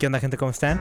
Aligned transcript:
¿Qué 0.00 0.06
onda, 0.06 0.18
gente? 0.18 0.38
¿Cómo 0.38 0.50
están? 0.50 0.80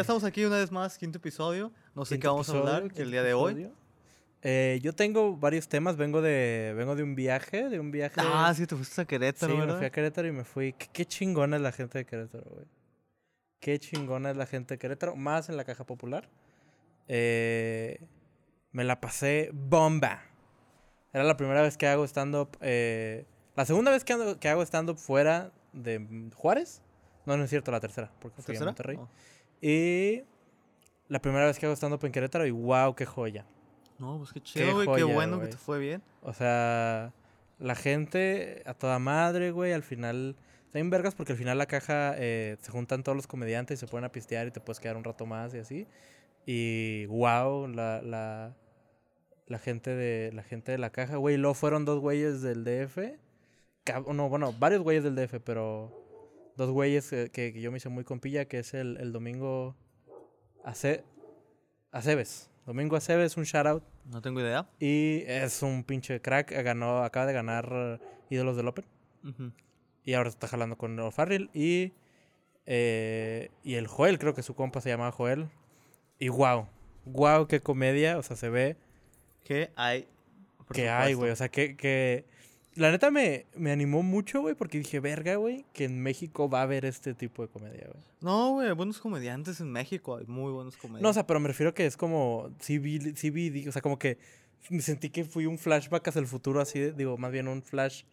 Ya 0.00 0.02
estamos 0.02 0.24
aquí 0.24 0.44
una 0.44 0.56
vez 0.56 0.70
más, 0.72 0.98
quinto 0.98 1.18
episodio. 1.18 1.72
No 1.94 2.04
sé 2.04 2.18
qué 2.18 2.26
vamos 2.26 2.48
a 2.50 2.58
hablar 2.58 2.92
que 2.92 3.02
el 3.02 3.10
día 3.10 3.22
de 3.22 3.34
hoy. 3.34 3.52
episodio. 3.52 3.76
Eh, 4.42 4.78
yo 4.82 4.94
tengo 4.94 5.36
varios 5.36 5.68
temas. 5.68 5.96
Vengo 5.96 6.22
de, 6.22 6.72
vengo 6.76 6.96
de 6.96 7.02
un 7.02 7.14
viaje, 7.14 7.68
de 7.68 7.78
un 7.78 7.90
viaje. 7.90 8.14
Ah, 8.18 8.52
sí, 8.56 8.66
te 8.66 8.74
fuiste 8.74 9.02
a 9.02 9.04
Querétaro, 9.04 9.52
Sí, 9.52 9.58
me 9.66 9.74
fui 9.76 9.84
a 9.86 9.90
Querétaro 9.90 10.28
y 10.28 10.32
me 10.32 10.44
fui. 10.44 10.72
Qué, 10.72 10.88
qué 10.92 11.04
chingona 11.06 11.56
es 11.56 11.62
la 11.62 11.72
gente 11.72 11.98
de 11.98 12.06
Querétaro, 12.06 12.44
güey. 12.50 12.66
Qué 13.60 13.78
chingona 13.78 14.30
es 14.30 14.36
la 14.38 14.46
gente 14.46 14.74
de 14.74 14.78
Querétaro. 14.78 15.14
Más 15.16 15.48
en 15.50 15.56
la 15.58 15.64
caja 15.64 15.84
popular. 15.84 16.28
Eh, 17.08 18.00
me 18.72 18.84
la 18.84 19.00
pasé 19.00 19.50
bomba. 19.52 20.22
Era 21.12 21.24
la 21.24 21.36
primera 21.36 21.60
vez 21.62 21.76
que 21.76 21.86
hago 21.88 22.04
stand-up. 22.06 22.56
eh, 22.60 23.26
la 23.56 23.66
segunda 23.66 23.90
vez 23.90 24.04
que, 24.04 24.14
ando- 24.14 24.38
que 24.38 24.48
hago 24.48 24.62
stand-up 24.62 24.96
fuera 24.96 25.50
de 25.72 26.30
Juárez. 26.34 26.82
No, 27.26 27.36
no 27.36 27.44
es 27.44 27.50
cierto, 27.50 27.70
la 27.72 27.80
tercera. 27.80 28.10
Porque 28.20 28.36
fui 28.42 28.54
a 28.54 28.58
¿Tercera? 28.58 28.66
Monterrey. 28.70 28.96
Oh. 28.98 29.08
Y 29.60 30.22
la 31.08 31.20
primera 31.20 31.46
vez 31.46 31.58
que 31.58 31.66
hago 31.66 31.76
stand-up 31.76 32.04
en 32.04 32.12
Querétaro 32.12 32.46
y 32.46 32.50
wow, 32.50 32.94
qué 32.94 33.06
joya. 33.06 33.44
No, 33.98 34.18
pues 34.18 34.32
qué 34.32 34.40
chido, 34.40 34.74
güey. 34.74 34.88
Qué 34.96 35.04
bueno 35.04 35.40
que 35.40 35.48
te 35.48 35.56
fue 35.56 35.78
bien. 35.78 36.02
O 36.22 36.32
sea, 36.32 37.12
la 37.58 37.74
gente 37.74 38.62
a 38.66 38.74
toda 38.74 38.98
madre, 38.98 39.50
güey, 39.50 39.72
al 39.72 39.82
final... 39.82 40.36
Está 40.72 40.80
vergas 40.84 41.16
porque 41.16 41.32
al 41.32 41.38
final 41.38 41.58
la 41.58 41.66
caja 41.66 42.14
eh, 42.16 42.56
se 42.60 42.70
juntan 42.70 43.02
todos 43.02 43.16
los 43.16 43.26
comediantes 43.26 43.76
y 43.76 43.80
se 43.80 43.88
ponen 43.88 44.04
a 44.04 44.12
pistear 44.12 44.46
y 44.46 44.52
te 44.52 44.60
puedes 44.60 44.78
quedar 44.78 44.96
un 44.96 45.02
rato 45.02 45.26
más 45.26 45.52
y 45.52 45.58
así. 45.58 45.88
Y 46.46 47.06
wow, 47.06 47.66
la, 47.66 48.00
la, 48.02 48.54
la 49.48 49.58
gente 49.58 49.90
de 49.90 50.32
la 50.32 50.44
gente 50.44 50.70
de 50.70 50.78
la 50.78 50.90
caja, 50.90 51.16
güey. 51.16 51.36
Luego 51.36 51.54
fueron 51.54 51.84
dos 51.84 51.98
güeyes 51.98 52.40
del 52.40 52.62
DF. 52.62 52.98
No, 54.14 54.28
bueno, 54.28 54.54
varios 54.60 54.82
güeyes 54.82 55.02
del 55.02 55.16
DF, 55.16 55.40
pero 55.44 55.99
dos 56.60 56.70
güeyes 56.70 57.08
que, 57.10 57.30
que- 57.30 57.52
que 57.52 57.60
yo 57.60 57.70
me 57.72 57.78
hice 57.78 57.88
muy 57.88 58.04
compilla, 58.04 58.44
que 58.44 58.58
es 58.58 58.74
el, 58.74 58.96
el 58.98 59.12
domingo 59.12 59.74
Ace, 60.64 61.02
Aceves. 61.90 62.50
Domingo 62.66 62.96
Aceves, 62.96 63.36
un 63.36 63.44
shout 63.44 63.66
out. 63.66 63.82
No 64.04 64.20
tengo 64.20 64.40
idea. 64.40 64.68
Y 64.78 65.22
es 65.26 65.62
un 65.62 65.82
pinche 65.84 66.20
crack. 66.20 66.52
eh, 66.52 66.62
Ganó, 66.62 67.02
acaba 67.02 67.26
de 67.26 67.32
ganar 67.32 67.68
eh, 67.72 67.98
Ídolos 68.28 68.56
del 68.56 68.68
Open. 68.68 68.84
Y 70.04 70.14
ahora 70.14 70.28
está 70.28 70.46
jalando 70.48 70.76
con 70.76 70.98
O'Farrill. 71.00 71.50
Y, 71.54 71.92
eh, 72.66 73.50
y 73.64 73.74
el 73.74 73.86
Joel, 73.86 74.18
creo 74.18 74.34
que 74.34 74.42
su 74.42 74.54
compa 74.54 74.80
se 74.80 74.90
llamaba 74.90 75.12
Joel. 75.12 75.48
Y 76.18 76.28
wow. 76.28 76.66
Wow, 77.06 77.46
qué 77.48 77.60
comedia. 77.60 78.18
O 78.18 78.22
sea, 78.22 78.36
se 78.36 78.50
ve 78.50 78.76
¿Qué 79.44 79.70
hay? 79.76 80.06
que 80.72 80.88
hay, 80.90 81.14
güey. 81.14 81.30
O 81.30 81.36
sea, 81.36 81.48
que, 81.48 81.76
que... 81.76 82.24
La 82.80 82.90
neta 82.90 83.10
me, 83.10 83.46
me 83.56 83.72
animó 83.72 84.02
mucho, 84.02 84.40
güey, 84.40 84.54
porque 84.54 84.78
dije, 84.78 85.00
verga, 85.00 85.36
güey, 85.36 85.66
que 85.74 85.84
en 85.84 86.02
México 86.02 86.48
va 86.48 86.60
a 86.60 86.62
haber 86.62 86.84
este 86.86 87.12
tipo 87.14 87.42
de 87.42 87.48
comedia, 87.48 87.88
güey. 87.92 88.02
No, 88.22 88.52
güey, 88.52 88.72
buenos 88.72 88.98
comediantes 89.00 89.60
en 89.60 89.70
México. 89.70 90.16
Hay 90.16 90.24
muy 90.26 90.50
buenos 90.50 90.76
comediantes. 90.78 91.02
No, 91.02 91.10
o 91.10 91.12
sea, 91.12 91.26
pero 91.26 91.40
me 91.40 91.48
refiero 91.48 91.74
que 91.74 91.84
es 91.84 91.96
como, 91.98 92.50
sí 92.58 92.78
vi, 92.78 93.14
sí 93.16 93.28
vi, 93.28 93.68
o 93.68 93.72
sea, 93.72 93.82
como 93.82 93.98
que 93.98 94.16
me 94.70 94.80
sentí 94.80 95.10
que 95.10 95.24
fui 95.24 95.44
un 95.44 95.58
flashback 95.58 96.08
hacia 96.08 96.20
el 96.20 96.26
futuro, 96.26 96.58
así, 96.60 96.78
de- 96.80 96.92
digo, 96.92 97.18
más 97.18 97.30
bien 97.32 97.48
un 97.48 97.62
flash, 97.62 98.04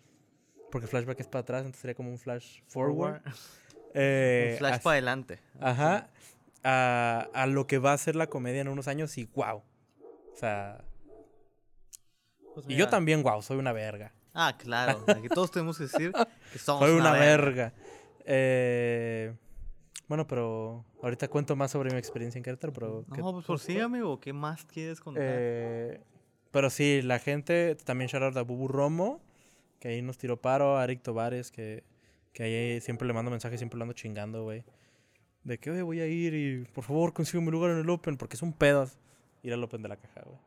porque 0.70 0.86
flashback 0.88 1.22
es 1.22 1.28
para 1.28 1.42
atrás, 1.44 1.60
entonces 1.62 1.80
sería 1.82 1.96
como 1.96 2.10
un 2.10 2.18
flash 2.18 2.60
forward. 2.68 3.22
Eh, 3.94 4.50
Un 4.54 4.58
flash 4.58 4.74
as- 4.74 4.82
para 4.82 4.94
adelante. 4.96 5.40
Ajá, 5.62 6.10
a, 6.66 7.30
a 7.34 7.48
lo 7.48 7.68
que 7.68 7.78
va 7.78 7.94
a 7.94 7.98
ser 7.98 8.18
la 8.18 8.28
comedia 8.28 8.60
en 8.60 8.68
unos 8.68 8.90
años 8.90 9.18
y 9.18 9.30
wow. 9.34 9.60
O 9.60 10.36
sea, 10.36 10.84
Pues 12.54 12.66
y 12.68 12.76
yo 12.76 12.90
también, 12.90 13.24
wow, 13.24 13.42
soy 13.42 13.58
una 13.58 13.72
verga. 13.72 14.12
Ah, 14.40 14.56
claro. 14.58 15.04
Aquí 15.08 15.30
todos 15.30 15.50
tenemos 15.50 15.78
que 15.78 15.84
decir 15.86 16.12
que 16.54 16.60
somos 16.60 16.84
Soy 16.88 16.96
una 17.00 17.12
verga. 17.14 17.74
verga. 17.74 17.74
Eh, 18.26 19.34
bueno, 20.08 20.28
pero 20.28 20.86
ahorita 21.02 21.28
cuento 21.28 21.56
más 21.56 21.72
sobre 21.72 21.92
mi 21.92 21.98
experiencia 21.98 22.38
en 22.38 22.44
Querétaro, 22.44 22.72
pero... 22.72 23.04
¿qué- 23.14 23.22
No, 23.22 23.32
pues 23.34 23.46
por 23.46 23.60
sí, 23.60 23.80
amigo. 23.80 24.20
¿Qué 24.20 24.34
más 24.34 24.64
quieres 24.66 25.00
contar? 25.00 25.24
Eh, 25.26 26.02
pero 26.52 26.70
sí, 26.70 27.02
la 27.02 27.20
gente, 27.20 27.76
también 27.84 28.10
shout 28.10 28.24
out 28.24 28.38
a 28.38 28.42
Bubu 28.44 28.68
Romo, 28.68 29.22
que 29.80 29.88
ahí 29.90 30.02
nos 30.02 30.18
tiró 30.18 30.40
paro, 30.40 30.78
a 30.78 30.84
Eric 30.84 31.02
Tovares, 31.02 31.52
que, 31.52 31.84
que 32.34 32.44
ahí 32.44 32.82
siempre 32.82 33.08
le 33.08 33.14
mando 33.14 33.32
mensajes, 33.32 33.60
siempre 33.60 33.78
lo 33.78 33.84
ando 33.84 33.94
chingando, 33.94 34.44
güey. 34.44 34.64
De 35.44 35.58
que, 35.60 35.72
"Oye, 35.72 35.82
voy 35.82 36.00
a 36.02 36.08
ir 36.08 36.34
y 36.34 36.66
por 36.74 36.84
favor 36.84 37.14
consigo 37.14 37.42
mi 37.42 37.52
lugar 37.52 37.72
en 37.72 37.78
el 37.80 37.90
Open, 37.90 38.18
porque 38.18 38.36
es 38.36 38.42
un 38.42 38.54
pedo 38.54 38.88
ir 39.44 39.54
al 39.54 39.64
Open 39.64 39.82
de 39.82 39.90
la 39.90 39.96
caja, 39.98 40.22
güey. 40.26 40.38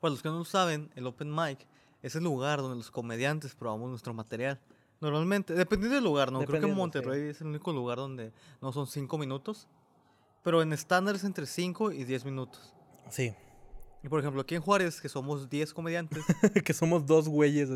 Para 0.00 0.10
los 0.12 0.22
que 0.22 0.28
no 0.28 0.38
lo 0.38 0.44
saben, 0.44 0.90
el 0.94 1.06
Open 1.06 1.34
Mic 1.34 1.66
es 2.06 2.14
el 2.16 2.24
lugar 2.24 2.60
donde 2.60 2.76
los 2.76 2.90
comediantes 2.90 3.54
probamos 3.54 3.90
nuestro 3.90 4.14
material. 4.14 4.60
Normalmente, 5.00 5.52
dependiendo 5.54 5.96
del 5.96 6.04
lugar, 6.04 6.32
¿no? 6.32 6.38
Creo 6.38 6.48
que 6.48 6.52
Dependiendo, 6.54 6.74
sí. 6.92 6.98
Monterrey 6.98 7.28
es 7.28 7.40
el 7.42 7.48
único 7.48 7.72
lugar 7.72 7.98
donde 7.98 8.32
no 8.62 8.72
son 8.72 8.86
5 8.86 9.18
minutos. 9.18 9.68
Pero 10.42 10.62
en 10.62 10.72
estándar 10.72 11.16
es 11.16 11.24
entre 11.24 11.44
5 11.44 11.92
y 11.92 12.04
10 12.04 12.24
minutos. 12.24 12.72
Sí, 13.10 13.34
Y 14.02 14.08
por 14.08 14.20
ejemplo, 14.20 14.40
aquí 14.42 14.54
en 14.54 14.62
Juárez, 14.62 15.00
que 15.00 15.08
somos 15.08 15.50
10 15.50 15.74
comediantes, 15.74 16.24
que 16.64 16.72
somos 16.72 17.04
dos 17.04 17.28
güeyes. 17.28 17.68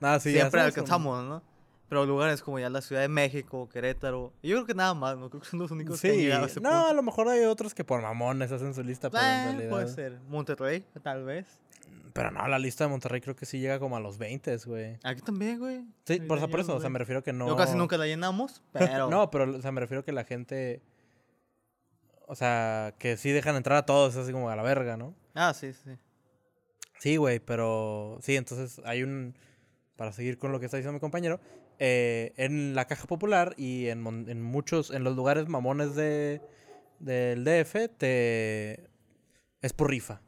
Ah, 0.00 0.18
sí, 0.18 0.32
siempre 0.32 0.60
alcanzamos, 0.62 1.22
¿no? 1.24 1.42
Pero 1.88 2.06
lugares 2.06 2.40
como 2.40 2.58
ya 2.58 2.70
la 2.70 2.80
Ciudad 2.80 3.02
de 3.02 3.08
México, 3.08 3.68
Querétaro. 3.68 4.32
Y 4.42 4.48
yo 4.48 4.56
creo 4.58 4.66
que 4.66 4.74
nada 4.74 4.94
más, 4.94 5.18
¿no? 5.18 5.28
Creo 5.28 5.42
que 5.42 5.48
son 5.48 5.58
los 5.58 5.70
únicos 5.72 6.00
que 6.00 6.08
han 6.08 6.14
Sí, 6.14 6.20
llegado 6.22 6.44
a 6.44 6.46
ese 6.46 6.60
no, 6.60 6.70
punto. 6.70 6.86
a 6.86 6.92
lo 6.94 7.02
mejor 7.02 7.28
hay 7.28 7.44
otros 7.44 7.74
que 7.74 7.82
por 7.84 8.00
mamones 8.00 8.50
hacen 8.52 8.72
su 8.74 8.82
lista, 8.82 9.10
pero 9.10 9.22
en 9.24 9.30
Eh, 9.30 9.44
realidad... 9.46 9.70
puede 9.70 9.88
ser. 9.88 10.20
Monterrey, 10.28 10.84
tal 11.02 11.24
vez. 11.24 11.46
Pero 12.12 12.30
no, 12.32 12.46
la 12.48 12.58
lista 12.58 12.84
de 12.84 12.90
Monterrey 12.90 13.20
creo 13.20 13.36
que 13.36 13.46
sí 13.46 13.60
llega 13.60 13.78
como 13.78 13.96
a 13.96 14.00
los 14.00 14.18
20, 14.18 14.56
güey. 14.66 14.98
Aquí 15.04 15.20
también, 15.22 15.58
güey. 15.58 15.84
Sí, 16.04 16.18
por, 16.20 16.38
eso- 16.38 16.48
por 16.50 16.60
eso, 16.60 16.74
o 16.76 16.80
sea, 16.80 16.90
me 16.90 16.98
refiero 16.98 17.22
que 17.22 17.32
no... 17.32 17.46
Yo 17.46 17.56
casi 17.56 17.76
nunca 17.76 17.96
la 17.96 18.06
llenamos, 18.06 18.62
pero. 18.72 19.08
No, 19.10 19.30
pero 19.30 19.56
o 19.56 19.60
sea, 19.62 19.70
me 19.72 19.80
refiero 19.80 20.04
que 20.04 20.12
la 20.12 20.24
gente. 20.24 20.82
O 22.26 22.34
sea, 22.34 22.94
que 22.98 23.16
sí 23.16 23.30
dejan 23.30 23.56
entrar 23.56 23.76
a 23.78 23.86
todos, 23.86 24.16
así 24.16 24.32
como 24.32 24.50
a 24.50 24.56
la 24.56 24.62
verga, 24.62 24.96
¿no? 24.96 25.14
Ah, 25.34 25.52
sí, 25.54 25.72
sí. 25.72 25.90
Sí, 26.98 27.16
güey, 27.16 27.40
pero 27.40 28.18
sí, 28.22 28.36
entonces 28.36 28.80
hay 28.84 29.02
un. 29.02 29.34
Para 29.96 30.12
seguir 30.12 30.38
con 30.38 30.50
lo 30.52 30.60
que 30.60 30.66
está 30.66 30.76
diciendo 30.78 30.94
mi 30.94 31.00
compañero, 31.00 31.40
eh, 31.78 32.32
en 32.36 32.74
la 32.74 32.86
caja 32.86 33.06
popular 33.06 33.54
y 33.56 33.88
en, 33.88 34.06
en 34.28 34.42
muchos, 34.42 34.90
en 34.90 35.04
los 35.04 35.14
lugares 35.16 35.48
mamones 35.48 35.94
de 35.94 36.40
del 37.00 37.44
DF, 37.44 37.88
te 37.98 38.88
es 39.62 39.72
por 39.74 39.90
rifa. 39.90 40.20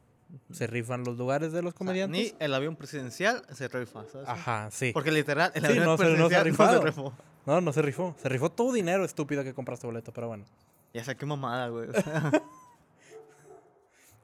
Se 0.51 0.67
rifan 0.67 1.03
los 1.03 1.17
lugares 1.17 1.51
de 1.51 1.61
los 1.61 1.69
O 1.69 1.71
sea, 1.73 1.77
comediantes. 1.77 2.33
ni 2.33 2.35
el 2.39 2.53
avión 2.53 2.75
presidencial 2.75 3.43
se 3.51 3.67
rifa, 3.67 4.03
¿sabes? 4.11 4.27
Ajá, 4.27 4.69
sí. 4.71 4.91
Porque 4.93 5.11
literal, 5.11 5.51
el 5.55 5.61
Sí, 5.61 5.67
avión 5.67 5.85
no 5.85 5.97
se- 5.97 6.03
no 6.03 6.09
se 6.29 6.35
presidencial 6.41 6.75
no 6.75 6.79
se, 6.81 6.85
rifó. 6.85 7.13
No, 7.45 7.61
no 7.61 7.73
se 7.73 7.81
rifó. 7.81 8.15
Se 8.21 8.29
rifó 8.29 8.51
tu 8.51 8.71
dinero 8.71 9.05
estúpido 9.05 9.43
que 9.43 9.53
compraste 9.53 9.85
boleto, 9.85 10.11
pero 10.13 10.27
bueno. 10.29 10.45
Ya 10.93 11.03
sé 11.03 11.15
qué 11.15 11.25
mamada, 11.25 11.67
güey. 11.69 11.89
o 11.89 11.93
sea, 11.93 12.31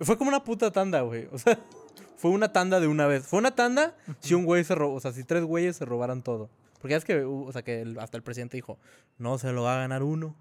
Fue 0.01 0.17
como 0.17 0.29
una 0.29 0.43
puta 0.43 0.71
tanda, 0.71 1.01
güey. 1.01 1.27
O 1.31 1.37
sea, 1.37 1.59
fue 2.15 2.31
una 2.31 2.51
tanda 2.53 2.79
de 2.79 2.87
una 2.87 3.05
vez. 3.07 3.25
Fue 3.27 3.39
una 3.39 3.51
tanda 3.55 3.95
si 4.21 4.33
un 4.33 4.45
güey 4.45 4.63
se 4.63 4.73
robó, 4.75 4.95
o 4.95 4.99
sea, 4.99 5.11
si 5.11 5.23
tres 5.23 5.43
güeyes 5.43 5.75
se 5.75 5.85
robaran 5.85 6.21
todo. 6.23 6.49
Porque 6.79 6.95
es 6.95 7.03
que, 7.03 7.25
uh, 7.25 7.45
o 7.47 7.51
sea, 7.51 7.61
que 7.63 7.95
hasta 7.99 8.15
el 8.15 8.23
presidente 8.23 8.55
dijo, 8.55 8.77
no 9.17 9.37
se 9.37 9.51
lo 9.51 9.63
va 9.63 9.75
a 9.75 9.79
ganar 9.79 10.01
uno, 10.03 10.35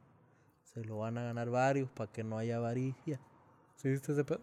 se 0.72 0.84
lo 0.84 0.98
van 0.98 1.18
a 1.18 1.22
ganar 1.24 1.50
varios 1.50 1.90
para 1.90 2.10
que 2.12 2.22
no 2.22 2.38
haya 2.38 2.58
avaricia. 2.58 3.18
¿Sí 3.76 3.88
viste 3.88 4.12
ese 4.12 4.22
pedo? 4.24 4.40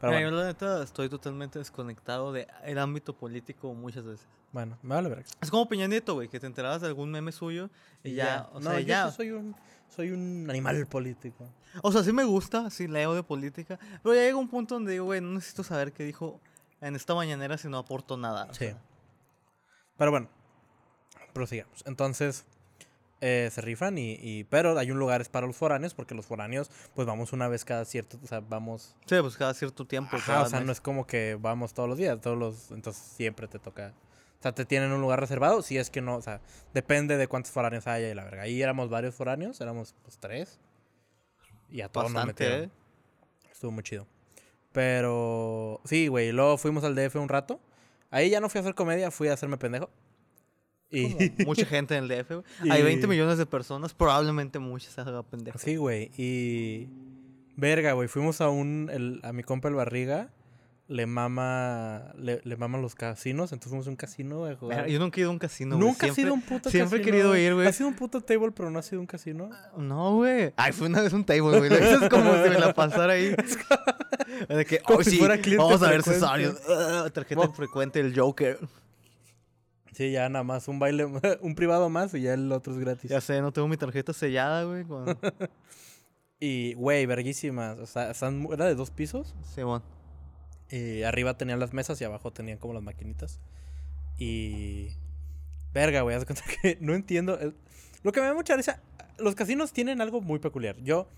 Pero 0.00 0.12
mira, 0.12 0.22
bueno, 0.24 0.36
yo 0.36 0.42
la 0.42 0.48
neta 0.48 0.82
estoy 0.82 1.08
totalmente 1.08 1.58
desconectado 1.58 2.32
del 2.32 2.78
ámbito 2.78 3.14
político 3.14 3.74
muchas 3.74 4.04
veces. 4.04 4.26
bueno, 4.52 4.78
me 4.82 4.94
vale 4.94 5.08
verga. 5.10 5.24
Es 5.40 5.50
como 5.50 5.68
Peña 5.68 5.86
Nieto, 5.86 6.14
güey, 6.14 6.28
que 6.28 6.40
te 6.40 6.46
enterabas 6.46 6.80
de 6.80 6.86
algún 6.88 7.10
meme 7.10 7.32
suyo 7.32 7.68
y 8.02 8.14
ya, 8.14 8.48
o 8.52 8.60
no, 8.60 8.70
sea, 8.70 8.80
yo 8.80 8.86
ya. 8.86 9.10
soy 9.10 9.30
un, 9.30 9.54
soy 9.94 10.10
un 10.10 10.46
animal 10.48 10.86
político. 10.86 11.46
O 11.82 11.92
sea, 11.92 12.02
sí 12.02 12.12
me 12.12 12.24
gusta, 12.24 12.70
sí 12.70 12.88
leo 12.88 13.14
de 13.14 13.22
política, 13.22 13.78
pero 14.02 14.14
ya 14.14 14.22
llega 14.22 14.36
un 14.36 14.48
punto 14.48 14.74
donde 14.74 14.92
digo, 14.92 15.04
güey, 15.04 15.20
no 15.20 15.32
necesito 15.32 15.62
saber 15.64 15.92
qué 15.92 16.02
dijo 16.04 16.40
en 16.80 16.96
esta 16.96 17.14
mañanera 17.14 17.58
si 17.58 17.68
no 17.68 17.76
aporto 17.78 18.16
nada. 18.16 18.46
Sí. 18.54 18.66
sea. 18.66 18.78
Pero 19.98 20.10
bueno, 20.12 20.28
prosigamos. 21.34 21.82
Entonces, 21.86 22.46
eh, 23.20 23.48
se 23.52 23.60
rifan 23.60 23.98
y, 23.98 24.12
y- 24.20 24.44
Pero 24.44 24.78
hay 24.78 24.90
un 24.90 24.98
lugar 24.98 25.24
para 25.30 25.46
los 25.46 25.56
foráneos, 25.56 25.94
porque 25.94 26.14
los 26.14 26.26
foráneos, 26.26 26.70
pues 26.94 27.06
vamos 27.06 27.32
una 27.32 27.48
vez 27.48 27.64
cada 27.64 27.84
cierto... 27.84 28.18
O 28.22 28.26
sea, 28.26 28.40
vamos... 28.40 28.96
Sí, 29.06 29.16
pues 29.20 29.36
cada 29.36 29.52
cierto 29.54 29.86
tiempo. 29.86 30.16
Ajá, 30.16 30.26
cada 30.26 30.42
o 30.42 30.48
sea, 30.48 30.58
mes. 30.60 30.66
no 30.66 30.72
es 30.72 30.80
como 30.80 31.06
que 31.06 31.36
vamos 31.40 31.74
todos 31.74 31.88
los 31.88 31.98
días, 31.98 32.20
todos 32.20 32.38
los... 32.38 32.70
Entonces 32.70 33.02
siempre 33.02 33.46
te 33.48 33.58
toca 33.58 33.92
O 34.38 34.42
sea, 34.42 34.52
te 34.52 34.64
tienen 34.64 34.90
un 34.92 35.00
lugar 35.00 35.20
reservado, 35.20 35.60
si 35.62 35.76
es 35.76 35.90
que 35.90 36.00
no, 36.00 36.16
o 36.16 36.22
sea, 36.22 36.40
depende 36.72 37.16
de 37.18 37.26
cuántos 37.28 37.52
foráneos 37.52 37.86
haya 37.86 38.08
y 38.08 38.14
la 38.14 38.24
verga. 38.24 38.42
Ahí 38.42 38.62
éramos 38.62 38.88
varios 38.88 39.14
foráneos, 39.14 39.60
éramos 39.60 39.94
pues 40.02 40.16
tres. 40.18 40.58
Y 41.68 41.82
a 41.82 41.88
todos 41.88 42.06
nos 42.06 42.14
Bastante, 42.14 42.44
metieron. 42.44 42.64
¿eh? 42.66 42.70
Estuvo 43.52 43.70
muy 43.70 43.82
chido. 43.82 44.06
Pero 44.72 45.80
sí, 45.84 46.08
güey. 46.08 46.32
Luego 46.32 46.56
fuimos 46.58 46.84
al 46.84 46.94
DF 46.94 47.16
un 47.16 47.28
rato. 47.28 47.60
Ahí 48.10 48.30
ya 48.30 48.40
no 48.40 48.48
fui 48.48 48.58
a 48.58 48.62
hacer 48.62 48.74
comedia, 48.74 49.10
fui 49.10 49.28
a 49.28 49.34
hacerme 49.34 49.56
pendejo. 49.58 49.90
Y 50.90 51.14
mucha 51.46 51.64
gente 51.66 51.96
en 51.96 52.04
el 52.04 52.08
DF, 52.08 52.30
güey. 52.30 52.70
Hay 52.70 52.80
Y- 52.80 52.84
20 52.84 53.06
millones 53.06 53.38
de 53.38 53.46
personas, 53.46 53.94
probablemente 53.94 54.58
muchas 54.58 54.98
haga 54.98 55.22
pendejo. 55.22 55.58
sí, 55.58 55.76
güey. 55.76 56.10
Y 56.16 56.88
verga, 57.56 57.92
güey. 57.92 58.08
Fuimos 58.08 58.40
a 58.40 58.48
un 58.50 58.90
el- 58.92 59.20
a 59.22 59.32
mi 59.32 59.42
compa 59.42 59.68
el 59.68 59.74
Barriga. 59.74 60.30
Le 60.88 61.06
mama 61.06 62.10
le, 62.18 62.40
le 62.42 62.56
maman 62.56 62.82
los 62.82 62.96
casinos, 62.96 63.52
entonces 63.52 63.68
fuimos 63.70 63.86
a 63.86 63.90
un 63.90 63.94
casino 63.96 64.38
güey, 64.40 64.56
Yo 64.90 64.98
nunca 64.98 65.18
he 65.18 65.20
ido 65.20 65.30
a 65.30 65.32
un 65.32 65.38
casino, 65.38 65.76
güey. 65.76 65.86
Nunca 65.86 66.00
Siempre- 66.06 66.22
sido 66.24 66.34
un 66.34 66.42
puto 66.42 66.68
siempre 66.68 66.98
he 66.98 67.00
casino, 67.02 67.04
querido 67.16 67.36
ir, 67.36 67.54
güey. 67.54 67.68
Has 67.68 67.76
sido 67.76 67.88
un 67.88 67.94
puto 67.94 68.20
table, 68.20 68.50
pero 68.50 68.72
no 68.72 68.80
has 68.80 68.86
sido 68.86 69.00
un 69.00 69.06
casino. 69.06 69.50
No, 69.76 70.16
güey. 70.16 70.52
Ay, 70.56 70.72
fue 70.72 70.88
una 70.88 71.00
vez 71.00 71.12
un 71.12 71.24
table, 71.24 71.58
güey. 71.58 71.70
Lo 71.70 71.76
dices 71.76 72.08
como 72.10 72.32
si 72.42 72.50
me 72.50 72.58
la 72.58 72.74
pasara 72.74 73.12
ahí. 73.12 73.36
De 74.48 74.64
que, 74.64 74.80
"Oh, 74.86 75.00
si 75.04 75.10
sí, 75.10 75.18
fuera 75.18 75.38
cliente 75.38 75.62
vamos 75.62 75.80
a 75.80 75.90
ver 75.90 76.02
frecuente". 76.02 76.26
Cesario. 76.26 76.54
Ah, 76.68 77.08
tarjeta 77.14 77.48
frecuente, 77.52 78.00
el 78.00 78.18
Joker. 78.18 78.58
Sí, 80.00 80.12
ya 80.12 80.30
nada 80.30 80.44
más 80.44 80.66
un 80.66 80.78
baile, 80.78 81.04
un 81.42 81.54
privado 81.54 81.90
más 81.90 82.14
y 82.14 82.22
ya 82.22 82.32
el 82.32 82.50
otro 82.52 82.72
es 82.72 82.78
gratis. 82.78 83.10
Ya 83.10 83.20
sé, 83.20 83.42
no 83.42 83.52
tengo 83.52 83.68
mi 83.68 83.76
tarjeta 83.76 84.14
sellada, 84.14 84.64
güey. 84.64 84.86
Y, 86.40 86.72
güey, 86.72 87.04
verguísimas. 87.04 87.78
O 87.78 87.84
sea, 87.84 88.10
están 88.10 88.48
era 88.50 88.64
de 88.64 88.74
dos 88.74 88.90
pisos. 88.90 89.34
Sí, 89.54 89.62
bueno. 89.62 89.84
Y 90.70 91.02
arriba 91.02 91.36
tenían 91.36 91.60
las 91.60 91.74
mesas 91.74 92.00
y 92.00 92.04
abajo 92.04 92.32
tenían 92.32 92.56
como 92.56 92.72
las 92.72 92.82
maquinitas. 92.82 93.40
Y. 94.16 94.88
Verga, 95.74 96.00
güey, 96.00 96.16
haz 96.16 96.22
de 96.22 96.34
cuenta 96.34 96.44
que 96.62 96.78
no 96.80 96.94
entiendo. 96.94 97.38
Lo 98.02 98.12
que 98.12 98.22
me 98.22 98.26
da 98.26 98.32
mucha 98.32 98.56
risa. 98.56 98.80
Los 99.18 99.34
casinos 99.34 99.74
tienen 99.74 100.00
algo 100.00 100.22
muy 100.22 100.38
peculiar. 100.38 100.78
Yo, 100.78 101.08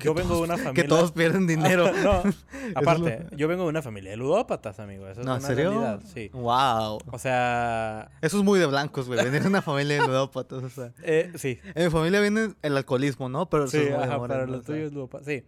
yo 0.00 0.14
vengo 0.14 0.36
de 0.36 0.42
una 0.42 0.56
familia. 0.56 0.74
Que 0.74 0.84
todos 0.88 1.12
pierden 1.12 1.46
dinero. 1.46 1.90
no, 2.02 2.22
lo- 2.24 2.32
aparte, 2.74 3.26
yo 3.36 3.48
vengo 3.48 3.64
de 3.64 3.68
una 3.70 3.82
familia 3.82 4.10
de 4.10 4.16
ludópatas, 4.16 4.78
amigo. 4.80 5.08
Eso 5.08 5.20
es 5.20 5.26
no, 5.26 5.32
¿en 5.34 5.38
una 5.38 5.46
serio? 5.48 5.70
realidad, 5.70 6.00
sí. 6.12 6.28
Wow. 6.32 6.98
O 7.10 7.18
sea. 7.18 8.10
Eso 8.22 8.38
es 8.38 8.44
muy 8.44 8.58
de 8.60 8.66
blancos, 8.66 9.06
güey. 9.08 9.22
Venir 9.24 9.42
de 9.42 9.48
una 9.48 9.62
familia 9.62 10.00
de 10.00 10.06
ludópatas, 10.06 10.62
o 10.62 10.68
sea. 10.70 10.92
eh, 11.02 11.32
sí. 11.36 11.58
En 11.74 11.84
mi 11.86 11.90
familia 11.90 12.20
viene 12.20 12.54
el 12.62 12.76
alcoholismo, 12.76 13.28
¿no? 13.28 13.48
Pero 13.48 13.64
eso 13.64 13.72
Sí, 13.78 13.84
es 13.84 13.94
muy 13.94 14.02
ajá, 14.04 14.18
para 14.20 14.46
lo 14.46 14.58
o 14.58 14.62
sea. 14.62 14.74
tuyo 14.74 14.86
es 14.86 14.92
ludópata. 14.92 15.24
Sí. 15.24 15.44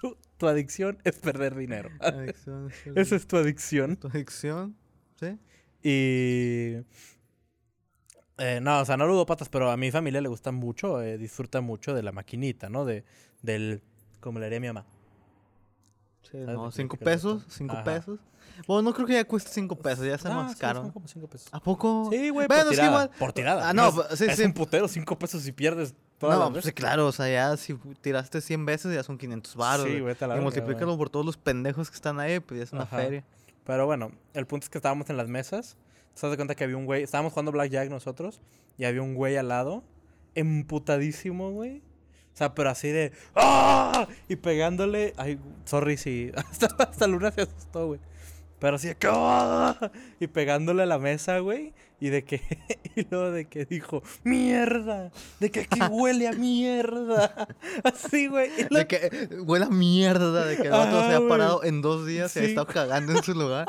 tu, 0.00 0.16
tu 0.36 0.46
adicción 0.46 0.98
es 1.04 1.16
perder 1.18 1.54
dinero. 1.56 1.90
Adicción, 2.00 2.70
Esa 2.94 3.16
es 3.16 3.26
tu 3.26 3.36
adicción. 3.36 3.96
tu 3.96 4.08
adicción, 4.08 4.76
¿sí? 5.18 5.38
Y. 5.82 6.76
eh, 8.38 8.60
no, 8.62 8.80
o 8.80 8.84
sea, 8.84 8.96
no 8.96 9.06
ludópatas, 9.06 9.48
pero 9.48 9.70
a 9.70 9.76
mi 9.76 9.90
familia 9.90 10.20
le 10.20 10.28
gusta 10.28 10.52
mucho, 10.52 11.00
eh, 11.02 11.18
disfruta 11.18 11.60
mucho 11.60 11.94
de 11.94 12.02
la 12.02 12.12
maquinita, 12.12 12.68
¿no? 12.68 12.84
De, 12.84 13.04
del. 13.42 13.82
Como 14.20 14.38
le 14.38 14.46
haría 14.46 14.60
mi 14.60 14.66
mamá. 14.66 14.84
Sí, 16.22 16.30
¿Sabes 16.32 16.46
no, 16.56 16.70
cinco 16.72 16.96
pesos, 16.96 17.44
cinco 17.48 17.74
Ajá. 17.74 17.84
pesos. 17.84 18.18
Bueno, 18.66 18.82
no 18.82 18.94
creo 18.94 19.06
que 19.06 19.12
ya 19.12 19.24
cueste 19.24 19.50
cinco 19.50 19.76
pesos, 19.76 20.04
ya 20.06 20.14
está 20.14 20.32
Ah, 20.32 20.42
más 20.42 20.52
sí, 20.52 20.58
caro. 20.58 20.80
son 20.82 20.90
como 20.90 21.06
cinco 21.06 21.28
pesos. 21.28 21.48
¿A 21.52 21.60
poco? 21.60 22.08
Sí, 22.10 22.30
güey, 22.30 22.46
Bueno, 22.48 22.64
por 22.64 22.70
tirada. 22.72 22.88
igual. 22.90 23.10
Por 23.18 23.32
tirada. 23.32 23.68
Ah, 23.68 23.72
no, 23.72 23.88
es, 24.10 24.18
sí, 24.18 24.24
es 24.24 24.36
sí. 24.36 24.42
un 24.44 24.52
putero, 24.52 24.88
cinco 24.88 25.18
pesos 25.18 25.42
si 25.42 25.52
pierdes 25.52 25.94
todas 26.18 26.38
No, 26.38 26.50
pues 26.52 26.72
claro, 26.72 27.06
o 27.06 27.12
sea, 27.12 27.28
ya 27.28 27.56
si 27.56 27.74
tiraste 28.00 28.40
100 28.40 28.64
veces 28.64 28.94
ya 28.94 29.02
son 29.02 29.18
500 29.18 29.54
baros. 29.56 29.86
Sí, 29.86 30.00
güey. 30.00 30.14
te 30.14 30.26
la 30.26 30.36
Y 30.36 30.40
multiplícalo 30.40 30.96
por 30.96 31.10
todos 31.10 31.24
los 31.26 31.36
pendejos 31.36 31.90
que 31.90 31.96
están 31.96 32.18
ahí, 32.18 32.40
pues 32.40 32.58
ya 32.58 32.64
es 32.64 32.72
una 32.72 32.82
Ajá. 32.84 32.96
feria. 32.96 33.24
Pero 33.64 33.84
bueno, 33.86 34.10
el 34.32 34.46
punto 34.46 34.64
es 34.64 34.70
que 34.70 34.78
estábamos 34.78 35.10
en 35.10 35.16
las 35.18 35.28
mesas. 35.28 35.76
¿Te 36.18 36.26
das 36.26 36.36
cuenta 36.36 36.54
que 36.54 36.64
había 36.64 36.76
un 36.76 36.86
güey? 36.86 37.02
Estábamos 37.02 37.32
jugando 37.32 37.52
Blackjack 37.52 37.90
nosotros. 37.90 38.40
Y 38.78 38.84
había 38.84 39.02
un 39.02 39.14
güey 39.14 39.36
al 39.36 39.48
lado. 39.48 39.84
Emputadísimo, 40.34 41.50
güey. 41.50 41.78
O 41.78 42.36
sea, 42.38 42.54
pero 42.54 42.70
así 42.70 42.88
de. 42.88 43.12
¡Ah! 43.34 44.06
Y 44.28 44.36
pegándole. 44.36 45.14
Ay, 45.16 45.38
sorry 45.64 45.96
si. 45.96 46.30
Hasta, 46.36 46.66
hasta 46.78 47.06
Luna 47.06 47.30
se 47.32 47.42
asustó, 47.42 47.86
güey. 47.88 48.00
Pero 48.58 48.76
así 48.76 48.88
de. 48.88 48.96
¡Ah! 49.08 49.90
Y 50.20 50.26
pegándole 50.28 50.82
a 50.82 50.86
la 50.86 50.98
mesa, 50.98 51.38
güey. 51.40 51.72
Y 52.00 52.08
de 52.10 52.24
que. 52.24 52.40
Y 52.96 53.06
luego 53.10 53.30
de 53.30 53.44
que 53.46 53.66
dijo: 53.66 54.02
¡Mierda! 54.24 55.10
De 55.38 55.50
que 55.50 55.60
aquí 55.60 55.80
huele 55.90 56.28
a 56.28 56.32
mierda. 56.32 57.48
Así, 57.84 58.26
güey. 58.28 58.50
Lo- 58.70 58.78
De 58.78 58.86
que 58.86 58.96
eh, 59.12 59.28
huele 59.44 59.66
a 59.66 59.68
mierda, 59.70 60.46
de 60.46 60.56
que 60.56 60.62
el 60.62 60.70
vato 60.70 60.98
Ajá, 60.98 61.08
se 61.10 61.14
ha 61.14 61.18
güey. 61.18 61.28
parado 61.28 61.62
en 61.64 61.82
dos 61.82 62.06
días 62.06 62.34
y 62.36 62.38
ha 62.38 62.42
Sí. 62.42 62.48
estado 62.48 62.66
cagando 62.66 63.12
en 63.12 63.22
su 63.22 63.34
lugar. 63.34 63.66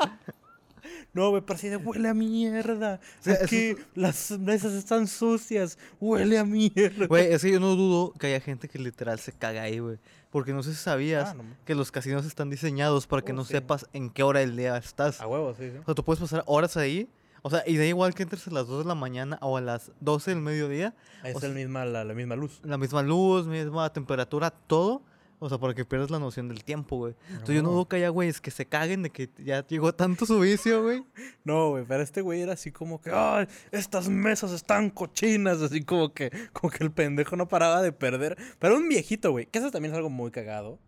No, 1.14 1.30
güey, 1.30 1.42
pero 1.42 1.54
así 1.56 1.68
de 1.68 1.76
huele 1.78 2.08
a 2.08 2.14
mierda. 2.14 3.00
sea, 3.20 3.34
eso 3.34 3.44
Aquí 3.44 3.74
las 3.94 4.30
mesas 4.38 4.72
están 4.74 5.06
sucias. 5.06 5.78
Huele 6.00 6.38
a 6.38 6.44
mierda. 6.44 7.06
Güey, 7.06 7.32
es 7.32 7.42
que 7.42 7.50
yo 7.52 7.60
no 7.60 7.74
dudo 7.76 8.12
que 8.18 8.28
haya 8.28 8.40
gente 8.40 8.68
que 8.68 8.78
literal 8.78 9.18
se 9.18 9.32
caga 9.32 9.62
ahí, 9.62 9.78
güey. 9.78 9.98
Porque 10.30 10.52
no 10.52 10.62
sé 10.62 10.70
si 10.74 10.76
sabías 10.82 11.30
Ah, 11.30 11.34
no. 11.34 11.44
que 11.64 11.74
los 11.74 11.90
casinos 11.90 12.26
están 12.26 12.50
diseñados 12.50 13.06
para 13.06 13.22
que 13.22 13.32
Oh, 13.32 13.36
no 13.36 13.44
sí. 13.44 13.52
sepas 13.54 13.86
en 13.94 14.10
qué 14.10 14.22
hora 14.22 14.40
del 14.40 14.56
día 14.56 14.76
estás. 14.76 15.20
A 15.20 15.26
huevo, 15.26 15.54
sí, 15.54 15.70
sí. 15.70 15.78
O 15.78 15.84
sea, 15.86 15.94
tú 15.94 16.04
puedes 16.04 16.20
pasar 16.20 16.44
horas 16.46 16.76
ahí. 16.76 17.08
O 17.42 17.50
sea, 17.50 17.62
y 17.66 17.76
da 17.78 17.84
igual 17.86 18.14
que 18.14 18.24
entres 18.24 18.46
a 18.46 18.50
las 18.50 18.66
2 18.66 18.84
de 18.84 18.88
la 18.88 18.94
mañana 18.94 19.38
o 19.40 19.56
a 19.56 19.60
las 19.62 19.90
12 20.00 20.32
del 20.32 20.40
mediodía. 20.40 20.94
Es 21.24 21.36
O 21.36 21.40
sea- 21.40 21.48
el 21.48 21.54
misma, 21.54 21.84
la, 21.86 22.04
la 22.04 22.12
misma 22.12 22.36
luz. 22.36 22.60
La 22.64 22.76
misma 22.76 23.00
luz, 23.02 23.46
misma 23.46 23.90
temperatura, 23.92 24.50
todo. 24.50 25.02
O 25.40 25.48
sea, 25.48 25.58
para 25.58 25.72
que 25.72 25.84
pierdas 25.84 26.10
la 26.10 26.18
noción 26.18 26.48
del 26.48 26.64
tiempo, 26.64 26.96
güey. 26.96 27.14
Entonces 27.30 27.54
yo 27.54 27.62
no 27.62 27.70
dudo 27.70 27.86
que 27.86 27.96
haya 27.96 28.08
güeyes 28.08 28.40
que 28.40 28.50
se 28.50 28.66
caguen 28.66 29.02
de 29.04 29.10
que 29.10 29.28
ya 29.38 29.64
llegó 29.66 29.94
tanto 29.94 30.26
su 30.26 30.40
vicio, 30.40 30.82
güey. 30.82 31.04
No, 31.44 31.70
güey, 31.70 31.84
pero 31.86 32.02
este 32.02 32.20
güey 32.22 32.40
era 32.42 32.54
así 32.54 32.72
como 32.72 33.00
que, 33.00 33.10
ay, 33.12 33.46
estas 33.70 34.08
mesas 34.08 34.50
están 34.52 34.90
cochinas, 34.90 35.62
así 35.62 35.84
como 35.84 36.12
que, 36.12 36.30
como 36.52 36.70
que 36.70 36.82
el 36.82 36.90
pendejo 36.90 37.36
no 37.36 37.46
paraba 37.48 37.80
de 37.82 37.92
perder. 37.92 38.36
Pero 38.58 38.76
un 38.76 38.88
viejito, 38.88 39.30
güey, 39.30 39.46
que 39.46 39.58
eso 39.60 39.70
también 39.70 39.92
es 39.92 39.96
algo 39.96 40.10
muy 40.10 40.30
cagado 40.30 40.78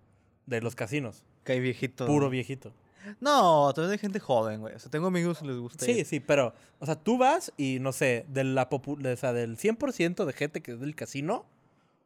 de 0.47 0.61
los 0.61 0.75
casinos. 0.75 1.23
Que 1.45 1.53
hay 1.53 1.61
viejito. 1.61 2.07
Puro 2.07 2.27
¿no? 2.27 2.31
viejito. 2.31 2.73
No, 3.21 3.73
también 3.73 3.93
hay 3.93 3.99
gente 3.99 4.21
joven, 4.21 4.61
güey. 4.61 4.75
O 4.75 4.79
sea, 4.79 4.91
tengo 4.91 5.07
amigos 5.07 5.39
que 5.39 5.47
les 5.47 5.57
gusta 5.57 5.85
Sí, 5.85 5.93
ir. 5.93 6.05
sí, 6.07 6.21
pero, 6.21 6.53
o 6.81 6.87
sea, 6.87 6.97
tú 6.97 7.17
vas 7.17 7.53
y, 7.57 7.79
no 7.81 7.93
sé, 7.93 8.27
de 8.29 8.45
la 8.45 8.69
de- 8.99 9.13
o 9.13 9.17
sea, 9.17 9.33
del 9.33 9.57
100% 9.57 10.25
de 10.27 10.33
gente 10.35 10.61
que 10.61 10.73
es 10.73 10.81
del 10.81 10.95
casino, 10.95 11.47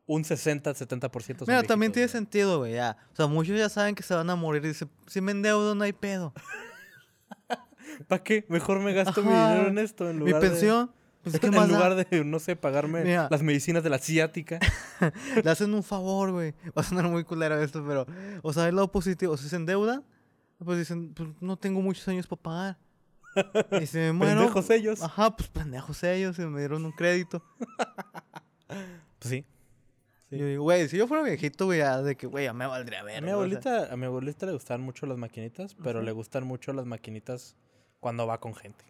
un 0.07 0.25
60, 0.25 0.73
70% 0.73 1.39
son 1.39 1.47
Mira, 1.47 1.63
también 1.63 1.93
tiene 1.93 2.09
sentido, 2.09 2.59
güey, 2.59 2.75
ya. 2.75 2.97
O 3.13 3.17
sea, 3.17 3.27
muchos 3.27 3.57
ya 3.57 3.69
saben 3.69 3.95
que 3.95 4.03
se 4.03 4.15
van 4.15 4.29
a 4.29 4.37
morir 4.37 4.65
y 4.65 4.69
dicen, 4.69 4.91
si 5.07 5.21
me 5.21 5.33
endeudo 5.33 5.75
no 5.75 5.85
hay 5.85 5.93
pedo. 5.93 6.33
¿Para 8.09 8.23
qué? 8.23 8.45
Mejor 8.49 8.81
me 8.81 8.93
gasto 8.93 9.23
mi 9.23 9.31
dinero 9.31 9.69
en 9.69 9.79
esto 9.79 10.11
en 10.11 10.19
Mi 10.19 10.27
lugar 10.27 10.43
de... 10.43 10.51
pensión, 10.51 10.91
pues 11.23 11.39
qué 11.39 11.47
en 11.49 11.55
más 11.55 11.69
da? 11.69 11.75
lugar 11.75 11.95
de, 11.95 12.25
no 12.25 12.39
sé, 12.39 12.57
pagarme 12.57 13.03
Mira. 13.03 13.29
las 13.31 13.43
medicinas 13.43 13.83
de 13.83 13.91
la 13.91 13.99
ciática. 13.99 14.59
Le 15.43 15.51
hacen 15.51 15.73
un 15.73 15.83
favor, 15.83 16.33
güey. 16.33 16.53
Va 16.77 16.83
a 16.83 16.83
sonar 16.83 17.09
muy 17.09 17.25
culero 17.25 17.61
esto, 17.63 17.85
pero... 17.87 18.07
O 18.43 18.53
sea, 18.53 18.69
el 18.69 18.77
lado 18.77 18.91
positivo, 18.91 19.37
si 19.37 19.49
se 19.49 19.57
endeudan, 19.57 20.05
pues 20.63 20.79
dicen, 20.79 21.15
pues 21.15 21.31
no 21.41 21.57
tengo 21.57 21.81
muchos 21.81 22.07
años 22.09 22.27
para 22.27 22.43
pagar. 22.43 22.79
Y 23.81 23.87
si 23.87 23.99
me 23.99 24.13
muero... 24.13 24.41
Pendejos 24.41 24.71
ellos. 24.71 25.03
Ajá, 25.03 25.35
pues 25.35 25.49
pendejos 25.49 26.03
ellos, 26.05 26.39
y 26.39 26.43
me 26.43 26.61
dieron 26.61 26.85
un 26.85 26.93
crédito. 26.93 27.43
Pues 28.67 29.31
sí. 29.31 29.47
Sí. 30.35 30.41
Yo 30.41 30.47
digo, 30.47 30.63
güey, 30.65 30.89
si 30.89 30.97
yo 30.97 31.07
fuera 31.07 31.23
viejito, 31.23 31.65
güey, 31.67 31.79
ya 31.79 32.03
de 32.03 32.17
que, 32.17 32.27
güey, 32.27 32.45
ya 32.45 32.53
me 32.53 32.67
valdría 32.67 33.03
ver. 33.03 33.19
A 33.19 33.21
mi 33.21 33.31
abuelita, 33.31 33.93
a 33.93 33.97
mi 33.97 34.07
abuelita 34.07 34.47
le 34.47 34.53
gustan 34.53 34.81
mucho 34.81 35.07
las 35.07 35.17
maquinitas, 35.19 35.75
pero 35.83 35.99
Ujú. 36.01 36.07
le 36.07 36.13
gustan 36.13 36.45
mucho 36.47 36.73
las 36.73 36.87
maquinitas 36.87 37.57
cuando 38.01 38.27
va 38.27 38.39
con 38.41 38.55
gente. 38.55 38.85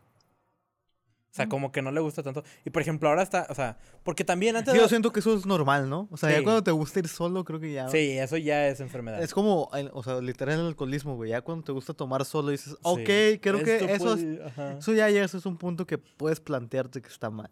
O 1.30 1.36
sea, 1.36 1.46
Mm. 1.46 1.48
como 1.48 1.72
que 1.72 1.82
no 1.82 1.90
le 1.90 1.98
gusta 2.00 2.22
tanto. 2.22 2.44
Y 2.64 2.70
por 2.70 2.80
ejemplo, 2.80 3.08
ahora 3.08 3.22
está, 3.24 3.48
o 3.50 3.54
sea, 3.56 3.76
porque 4.04 4.22
también 4.24 4.54
antes. 4.54 4.72
Sí, 4.72 4.78
yo 4.78 4.88
siento 4.88 5.12
que 5.12 5.18
eso 5.18 5.34
es 5.36 5.46
normal, 5.46 5.90
¿no? 5.90 6.06
O 6.12 6.16
sea, 6.16 6.30
ya 6.30 6.38
Sí. 6.38 6.44
cuando 6.44 6.62
te 6.62 6.70
gusta 6.70 7.00
ir 7.00 7.08
solo, 7.08 7.44
creo 7.44 7.58
que 7.58 7.72
ya... 7.72 7.88
Sí, 7.88 8.12
eso 8.12 8.36
ya 8.36 8.68
es 8.68 8.78
enfermedad. 8.78 9.20
Es 9.20 9.34
como, 9.34 9.68
o 9.92 10.02
sea, 10.04 10.20
literal 10.20 10.60
el 10.60 10.66
alcoholismo, 10.66 11.16
güey. 11.16 11.30
Ya 11.30 11.40
cuando 11.40 11.64
te 11.64 11.72
gusta 11.72 11.92
tomar 11.92 12.24
solo 12.24 12.50
dices, 12.50 12.74
Sí. 12.74 12.78
ok, 12.82 13.40
creo 13.42 13.64
que 13.64 13.74
Esto 13.76 13.88
eso, 13.88 14.14
es- 14.14 14.22
puede- 14.54 14.78
eso 14.78 14.92
ya 14.92 15.10
llegas 15.10 15.34
a 15.34 15.48
un 15.48 15.56
punto 15.58 15.88
que 15.88 15.98
puedes 15.98 16.38
plantearte 16.38 17.02
que 17.02 17.08
está 17.08 17.30
mal. 17.30 17.50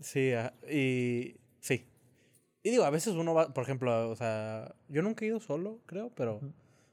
Sí, 0.00 0.32
ajá, 0.32 0.52
y 0.68 1.36
sí. 1.60 1.86
Y 2.64 2.70
digo, 2.70 2.84
a 2.84 2.90
veces 2.90 3.14
uno 3.14 3.34
va, 3.34 3.52
por 3.52 3.62
ejemplo, 3.62 4.08
o 4.10 4.16
sea, 4.16 4.74
yo 4.88 5.02
nunca 5.02 5.24
he 5.24 5.28
ido 5.28 5.38
solo, 5.38 5.78
creo, 5.86 6.10
pero, 6.16 6.36
Ujú. 6.38 6.52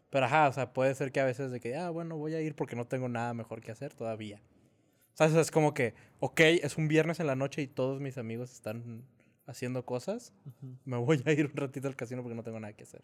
pero 0.10 0.26
ajá, 0.26 0.50
o 0.50 0.54
sea, 0.54 0.74
puede 0.74 0.94
ser 0.94 1.12
que 1.14 1.22
a 1.22 1.26
veces 1.26 1.50
de 1.50 1.60
que, 1.62 1.76
ah, 1.78 1.90
bueno, 1.90 2.18
voy 2.18 2.36
a 2.36 2.42
ir 2.42 2.56
porque 2.56 2.76
no 2.76 2.86
tengo 2.86 3.08
nada 3.08 3.34
mejor 3.34 3.62
que 3.62 3.72
hacer 3.72 3.94
todavía. 3.94 4.42
¿Sabes? 5.14 5.34
Es 5.36 5.50
como 5.50 5.74
que, 5.74 5.94
ok, 6.20 6.40
es 6.42 6.78
un 6.78 6.88
viernes 6.90 7.20
en 7.22 7.28
la 7.28 7.36
noche 7.36 7.62
y 7.62 7.68
todos 7.68 8.02
mis 8.02 8.18
amigos 8.18 8.52
están 8.52 9.04
haciendo 9.46 9.86
cosas. 9.86 10.34
Me 10.86 10.98
voy 10.98 11.22
a 11.26 11.32
ir 11.32 11.46
un 11.46 11.56
ratito 11.56 11.88
al 11.88 11.96
casino 11.96 12.22
porque 12.22 12.36
no 12.36 12.44
tengo 12.44 12.60
nada 12.60 12.74
que 12.74 12.84
hacer. 12.84 13.02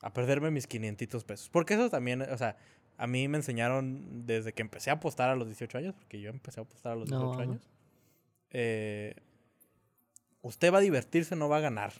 A 0.00 0.12
perderme 0.12 0.50
mis 0.50 0.66
500 0.66 1.24
pesos. 1.24 1.48
Porque 1.50 1.74
eso 1.74 1.88
también, 1.90 2.22
o 2.22 2.36
sea, 2.38 2.56
a 2.96 3.06
mí 3.06 3.28
me 3.28 3.36
enseñaron 3.38 4.26
desde 4.26 4.52
que 4.54 4.62
empecé 4.62 4.90
a 4.90 4.94
apostar 4.94 5.28
a 5.30 5.36
los 5.36 5.46
18 5.46 5.76
años, 5.78 5.94
porque 5.94 6.20
yo 6.20 6.30
empecé 6.30 6.60
a 6.60 6.62
apostar 6.62 6.92
a 6.92 6.96
los 6.96 7.10
No. 7.10 7.18
18 7.18 7.40
años. 7.40 7.68
eh, 8.50 9.14
usted 10.44 10.72
va 10.72 10.78
a 10.78 10.80
divertirse, 10.80 11.34
no 11.36 11.48
va 11.48 11.56
a 11.58 11.60
ganar. 11.60 11.92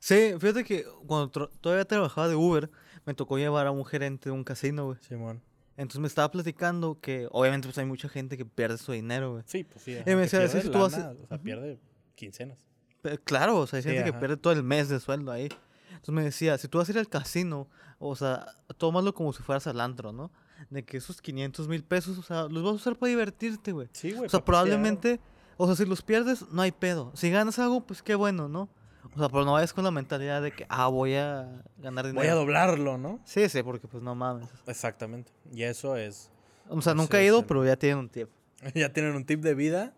Sí, 0.00 0.34
fíjate 0.38 0.64
que 0.64 0.84
cuando 1.06 1.28
todavía 1.60 1.84
trabajaba 1.84 2.28
de 2.28 2.34
Uber, 2.34 2.70
me 3.04 3.14
tocó 3.14 3.38
llevar 3.38 3.66
a 3.66 3.70
un 3.70 3.84
gerente 3.84 4.30
de 4.30 4.32
un 4.32 4.42
casino, 4.44 4.86
güey. 4.86 4.98
Simón. 5.00 5.42
Entonces 5.76 6.00
me 6.00 6.06
estaba 6.08 6.30
platicando 6.30 6.98
que 7.00 7.28
obviamente 7.30 7.66
pues 7.68 7.78
hay 7.78 7.84
mucha 7.86 8.08
gente 8.08 8.36
que 8.36 8.44
pierde 8.44 8.78
su 8.78 8.92
dinero, 8.92 9.32
güey. 9.32 9.44
Sí, 9.46 9.64
pues 9.64 9.84
sí. 9.84 9.94
ajá, 9.96 10.04
me 10.06 10.16
decía, 10.16 10.48
sí, 10.48 10.68
tú 10.68 10.78
vas 10.78 10.94
a- 10.94 10.98
lana, 10.98 11.16
O 11.22 11.26
sea, 11.28 11.38
pierde 11.38 11.78
quincenas. 12.14 12.66
Claro, 13.24 13.58
o 13.58 13.66
sea, 13.66 13.78
hay 13.78 13.82
Sí, 13.82 13.88
gente 13.88 14.04
que 14.04 14.12
pierde 14.12 14.36
todo 14.36 14.52
el 14.52 14.62
mes 14.62 14.88
de 14.88 15.00
sueldo 15.00 15.32
ahí. 15.32 15.48
Entonces 15.90 16.14
me 16.14 16.22
decía, 16.24 16.58
si 16.58 16.68
tú 16.68 16.78
vas 16.78 16.88
a 16.88 16.92
ir 16.92 16.98
al 16.98 17.08
casino, 17.08 17.68
o 17.98 18.14
sea, 18.16 18.46
tómalo 18.78 19.14
como 19.14 19.32
si 19.32 19.42
fueras 19.42 19.66
al 19.66 19.80
antro, 19.80 20.12
¿no? 20.12 20.30
De 20.70 20.84
que 20.84 20.96
esos 20.98 21.20
500 21.20 21.68
mil 21.68 21.82
pesos, 21.84 22.18
o 22.18 22.22
sea, 22.22 22.44
los 22.44 22.62
vas 22.62 22.72
a 22.72 22.76
usar 22.76 22.96
para 22.96 23.10
divertirte, 23.10 23.72
güey. 23.72 23.88
Sí, 23.92 24.12
güey. 24.12 24.26
O 24.26 24.28
sea, 24.28 24.40
pistear. 24.40 24.44
O 25.62 25.66
sea, 25.66 25.76
si 25.76 25.86
los 25.86 26.02
pierdes, 26.02 26.48
no 26.50 26.62
hay 26.62 26.72
pedo. 26.72 27.12
Si 27.14 27.30
ganas 27.30 27.58
algo, 27.58 27.80
pues 27.86 28.02
qué 28.02 28.14
bueno, 28.14 28.48
¿no? 28.48 28.68
O 29.14 29.18
sea, 29.18 29.28
pero 29.28 29.44
no 29.44 29.52
vayas 29.52 29.72
con 29.72 29.84
la 29.84 29.90
mentalidad 29.90 30.40
de 30.42 30.52
que, 30.52 30.64
ah, 30.68 30.86
voy 30.88 31.14
a 31.14 31.62
ganar 31.78 32.06
dinero. 32.06 32.20
Voy 32.22 32.28
a 32.28 32.34
doblarlo, 32.34 32.98
¿no? 32.98 33.20
Sí, 33.24 33.48
sí, 33.48 33.62
porque 33.62 33.86
pues 33.88 34.02
no 34.02 34.14
mames. 34.14 34.48
Exactamente. 34.66 35.32
Y 35.52 35.64
eso 35.64 35.96
es. 35.96 36.30
O 36.68 36.80
sea, 36.80 36.92
Ese 36.92 37.00
nunca 37.00 37.20
he 37.20 37.24
ido, 37.26 37.40
el- 37.40 37.44
pero 37.46 37.64
ya 37.64 37.76
tienen 37.76 37.98
un 37.98 38.08
tip. 38.08 38.28
ya 38.74 38.92
tienen 38.92 39.14
un 39.14 39.24
tip 39.26 39.40
de 39.42 39.54
vida 39.54 39.92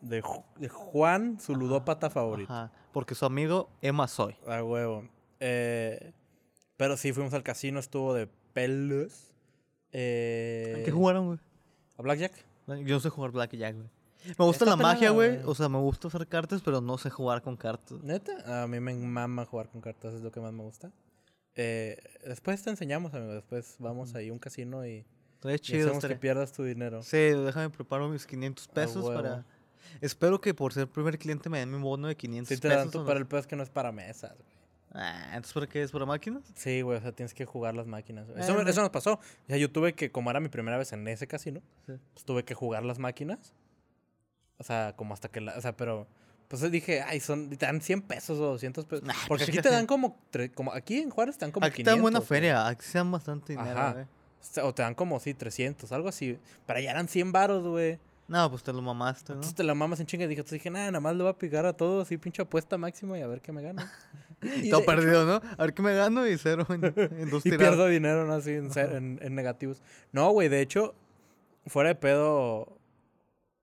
de, 0.00 0.22
Ju- 0.22 0.44
de 0.56 0.68
Juan, 0.68 1.38
su 1.38 1.54
ludópata 1.54 2.10
favorito. 2.10 2.52
Ajá, 2.52 2.72
porque 2.92 3.14
su 3.14 3.24
amigo 3.26 3.68
Emma 3.82 4.08
Soy. 4.08 4.36
A 4.46 4.62
huevo. 4.62 5.08
Eh, 5.40 6.12
pero 6.76 6.96
sí, 6.96 7.12
fuimos 7.12 7.34
al 7.34 7.42
casino, 7.42 7.78
estuvo 7.78 8.14
de 8.14 8.26
pelos. 8.52 9.34
Eh, 9.92 10.82
¿Qué 10.84 10.90
jugaron, 10.90 11.26
güey? 11.26 11.38
¿A 11.98 12.02
Blackjack? 12.02 12.32
Yo 12.66 12.96
no 12.96 13.00
sé 13.00 13.10
jugar 13.10 13.30
Blackjack, 13.30 13.74
güey. 13.76 13.88
Me 14.38 14.44
gusta 14.44 14.64
Está 14.64 14.76
la 14.76 14.76
magia, 14.76 14.98
pelada, 15.10 15.14
güey. 15.14 15.30
güey. 15.36 15.42
O 15.50 15.54
sea, 15.54 15.68
me 15.68 15.78
gusta 15.78 16.08
usar 16.08 16.26
cartas, 16.26 16.62
pero 16.64 16.80
no 16.80 16.98
sé 16.98 17.10
jugar 17.10 17.42
con 17.42 17.56
cartas. 17.56 18.02
¿Neta? 18.02 18.62
A 18.62 18.66
mí 18.66 18.80
me 18.80 18.94
mama 18.94 19.44
jugar 19.44 19.68
con 19.68 19.80
cartas, 19.80 20.14
es 20.14 20.22
lo 20.22 20.30
que 20.32 20.40
más 20.40 20.52
me 20.52 20.62
gusta. 20.62 20.90
Eh, 21.54 21.96
después 22.26 22.62
te 22.62 22.70
enseñamos, 22.70 23.14
amigo. 23.14 23.32
Después 23.32 23.76
vamos 23.78 24.14
ahí 24.14 24.28
a 24.28 24.32
un 24.32 24.38
casino 24.38 24.86
y, 24.86 25.04
Estaría 25.34 25.56
y 25.56 25.58
chido. 25.58 25.78
hacemos 25.86 25.92
que 25.94 25.98
estaría- 26.06 26.20
pierdas 26.20 26.52
tu 26.52 26.64
dinero. 26.64 27.02
Sí, 27.02 27.16
déjame 27.16 27.70
preparo 27.70 28.08
mis 28.08 28.26
500 28.26 28.68
A 28.68 28.72
pesos 28.72 29.04
huevo. 29.04 29.14
para... 29.22 29.44
Espero 30.00 30.40
que 30.40 30.52
por 30.52 30.72
ser 30.74 30.88
primer 30.88 31.18
cliente 31.18 31.48
me 31.48 31.60
den 31.60 31.70
mi 31.70 31.78
bono 31.80 32.08
de 32.08 32.16
500 32.16 32.48
Sí 32.48 32.60
te 32.60 32.68
pesos. 32.68 32.92
dan 32.92 32.96
o 32.96 33.02
no. 33.02 33.06
pero 33.06 33.18
el 33.18 33.26
peor 33.26 33.40
es 33.40 33.46
que 33.46 33.56
no 33.56 33.62
es 33.62 33.70
para 33.70 33.92
mesas, 33.92 34.32
güey. 34.36 34.56
Ah, 34.92 35.26
¿entonces 35.34 35.52
para 35.52 35.66
qué 35.66 35.82
es? 35.82 35.92
¿Para 35.92 36.06
máquinas? 36.06 36.42
Sí, 36.54 36.80
güey, 36.80 36.98
o 36.98 37.00
sea, 37.00 37.12
tienes 37.12 37.34
que 37.34 37.44
jugar 37.44 37.74
las 37.74 37.86
máquinas. 37.86 38.26
güey. 38.26 38.38
Eh, 38.38 38.42
Eso, 38.42 38.58
eso 38.60 38.80
nos 38.80 38.90
pasó. 38.90 39.20
Sea, 39.46 39.56
yo 39.58 39.70
tuve 39.70 39.94
que, 39.94 40.10
como 40.10 40.30
era 40.30 40.40
mi 40.40 40.48
primera 40.48 40.76
vez 40.78 40.92
en 40.92 41.06
ese 41.08 41.26
casino, 41.26 41.60
Sí. 41.86 41.92
pues 42.14 42.24
tuve 42.24 42.44
que 42.44 42.54
jugar 42.54 42.84
las 42.84 42.98
máquinas. 42.98 43.52
O 44.58 44.64
sea, 44.64 44.94
como 44.96 45.14
hasta 45.14 45.28
que 45.28 45.40
la... 45.40 45.56
O 45.56 45.60
sea, 45.60 45.76
pero... 45.76 46.06
Pues 46.48 46.70
dije, 46.70 47.02
ay, 47.02 47.18
son... 47.20 47.50
Te 47.50 47.66
dan 47.66 47.80
100 47.80 48.02
pesos 48.02 48.38
o 48.38 48.44
200 48.52 48.84
pesos. 48.86 49.04
Nah, 49.04 49.14
Porque 49.28 49.44
aquí 49.44 49.58
te 49.60 49.70
dan 49.70 49.86
como... 49.86 50.16
como 50.54 50.72
aquí 50.72 50.98
en 50.98 51.10
Juárez 51.10 51.36
te 51.38 51.44
dan 51.44 51.52
como 51.52 51.66
Aquí 51.66 51.76
500. 51.82 51.92
está 51.92 52.02
buena 52.02 52.18
güey. 52.20 52.28
feria, 52.28 52.66
aquí 52.68 52.84
se 52.84 52.98
dan 52.98 53.10
bastante 53.10 53.52
dinero, 53.54 53.78
Ajá. 53.78 53.92
güey. 53.92 54.06
O 54.62 54.72
te 54.72 54.82
dan 54.82 54.94
como, 54.94 55.18
sí, 55.18 55.34
300, 55.34 55.90
algo 55.92 56.08
así. 56.08 56.38
Pero 56.66 56.78
allá 56.78 56.92
eran 56.92 57.08
100 57.08 57.32
varos, 57.32 57.66
güey. 57.66 57.98
No, 58.28 58.48
pues 58.50 58.62
te 58.62 58.72
lo 58.72 58.80
mamaste, 58.82 59.32
¿no? 59.32 59.34
Entonces 59.36 59.54
te 59.54 59.62
la 59.64 59.74
mamas 59.74 59.98
en 60.00 60.06
chinga 60.06 60.24
y 60.24 60.28
dije, 60.28 60.40
entonces 60.40 60.58
dije, 60.60 60.70
nada, 60.70 60.86
nada 60.86 61.00
más 61.00 61.14
le 61.16 61.22
voy 61.22 61.30
a 61.30 61.38
picar 61.38 61.64
a 61.66 61.72
todo 61.72 62.00
así, 62.02 62.16
pinche 62.16 62.42
apuesta 62.42 62.76
máxima 62.78 63.16
y 63.18 63.22
a 63.22 63.26
ver 63.28 63.40
qué 63.40 63.52
me 63.52 63.62
gano. 63.62 63.82
y, 64.42 64.68
Todo 64.70 64.80
de- 64.80 64.86
perdido, 64.86 65.24
¿no? 65.26 65.40
A 65.56 65.62
ver 65.62 65.74
qué 65.74 65.82
me 65.82 65.94
gano 65.94 66.26
y 66.26 66.36
cero 66.38 66.66
en, 66.70 66.84
en 66.84 67.30
dos 67.30 67.40
y 67.46 67.50
tiradas. 67.50 67.68
pierdo 67.74 67.86
dinero, 67.88 68.24
¿no? 68.26 68.34
Así 68.34 68.50
en, 68.52 68.70
en- 68.76 69.18
en 69.22 69.34
negativos. 69.34 69.80
No, 70.12 70.30
güey, 70.30 70.48
de 70.48 70.60
hecho, 70.60 70.94
fuera 71.66 71.88
de 71.90 71.94
pedo, 71.94 72.75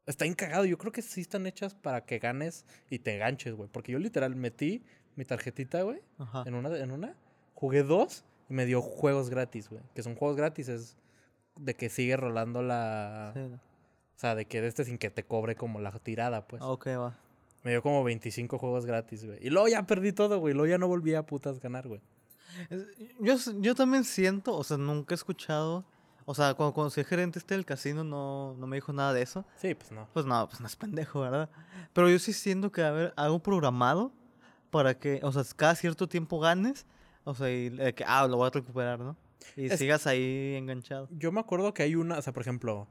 está 0.05 0.25
encagado. 0.25 0.65
Yo 0.65 0.77
creo 0.77 0.91
que 0.91 1.01
sí 1.01 1.21
están 1.21 1.45
hechas 1.47 1.75
para 1.75 2.05
que 2.05 2.19
ganes 2.19 2.65
y 2.89 2.99
te 2.99 3.17
ganches, 3.17 3.55
güey. 3.55 3.69
Porque 3.71 3.91
yo 3.91 3.99
literal 3.99 4.35
metí 4.35 4.83
mi 5.15 5.25
tarjetita, 5.25 5.83
güey, 5.83 6.01
en 6.45 6.55
una, 6.55 6.75
en 6.77 6.91
una, 6.91 7.15
jugué 7.53 7.83
dos 7.83 8.25
y 8.49 8.53
me 8.53 8.65
dio 8.65 8.81
juegos 8.81 9.29
gratis, 9.29 9.69
güey. 9.69 9.83
Que 9.93 10.03
son 10.03 10.15
juegos 10.15 10.37
gratis, 10.37 10.69
es 10.69 10.97
de 11.55 11.75
que 11.75 11.89
sigue 11.89 12.17
rolando 12.17 12.61
la... 12.61 13.31
Sí. 13.33 13.41
O 13.41 14.19
sea, 14.23 14.35
de 14.35 14.45
que 14.45 14.61
de 14.61 14.67
este 14.67 14.85
sin 14.85 14.97
que 14.97 15.09
te 15.09 15.23
cobre 15.23 15.55
como 15.55 15.79
la 15.79 15.91
tirada, 15.91 16.47
pues. 16.47 16.61
Ah, 16.61 16.69
Ok, 16.69 16.87
va. 16.87 17.17
Me 17.63 17.71
dio 17.71 17.81
como 17.81 18.03
25 18.03 18.57
juegos 18.57 18.85
gratis, 18.85 19.25
güey. 19.25 19.39
Y 19.41 19.49
luego 19.49 19.67
ya 19.69 19.83
perdí 19.83 20.11
todo, 20.11 20.39
güey. 20.39 20.53
Luego 20.53 20.67
ya 20.67 20.77
no 20.77 20.87
volví 20.87 21.13
a 21.13 21.25
putas 21.25 21.59
ganar, 21.59 21.87
güey. 21.87 22.01
Yo, 23.19 23.35
yo 23.59 23.73
también 23.73 24.03
siento, 24.03 24.55
o 24.55 24.63
sea, 24.63 24.77
nunca 24.77 25.13
he 25.13 25.15
escuchado, 25.15 25.85
o 26.25 26.33
sea, 26.35 26.53
cuando 26.53 26.73
conocí 26.73 26.99
al 27.01 27.05
gerente 27.05 27.39
este 27.39 27.55
del 27.55 27.65
casino 27.65 28.03
no, 28.03 28.55
no 28.57 28.67
me 28.67 28.77
dijo 28.77 28.93
nada 28.93 29.13
de 29.13 29.21
eso. 29.21 29.45
Sí, 29.57 29.73
pues 29.75 29.91
no. 29.91 30.07
Pues 30.13 30.25
no, 30.25 30.47
pues 30.47 30.59
no 30.61 30.67
es 30.67 30.75
pendejo, 30.75 31.21
¿verdad? 31.21 31.49
Pero 31.93 32.09
yo 32.09 32.19
sí 32.19 32.33
siento 32.33 32.71
que, 32.71 32.81
a 32.83 32.91
ver, 32.91 33.13
algo 33.15 33.39
programado 33.39 34.11
para 34.71 34.97
que, 34.97 35.19
o 35.23 35.31
sea, 35.31 35.43
cada 35.55 35.75
cierto 35.75 36.07
tiempo 36.07 36.39
ganes, 36.39 36.85
o 37.25 37.33
sea, 37.35 37.49
y 37.49 37.75
eh, 37.79 37.93
que, 37.93 38.03
ah, 38.07 38.27
lo 38.27 38.37
voy 38.37 38.47
a 38.47 38.49
recuperar, 38.49 38.99
¿no? 38.99 39.15
Y 39.55 39.65
Es- 39.67 39.79
sigas 39.79 40.07
ahí 40.07 40.55
enganchado. 40.55 41.07
Yo 41.11 41.31
me 41.31 41.39
acuerdo 41.39 41.73
que 41.73 41.83
hay 41.83 41.95
una, 41.95 42.17
o 42.17 42.21
sea, 42.21 42.33
por 42.33 42.41
ejemplo, 42.41 42.87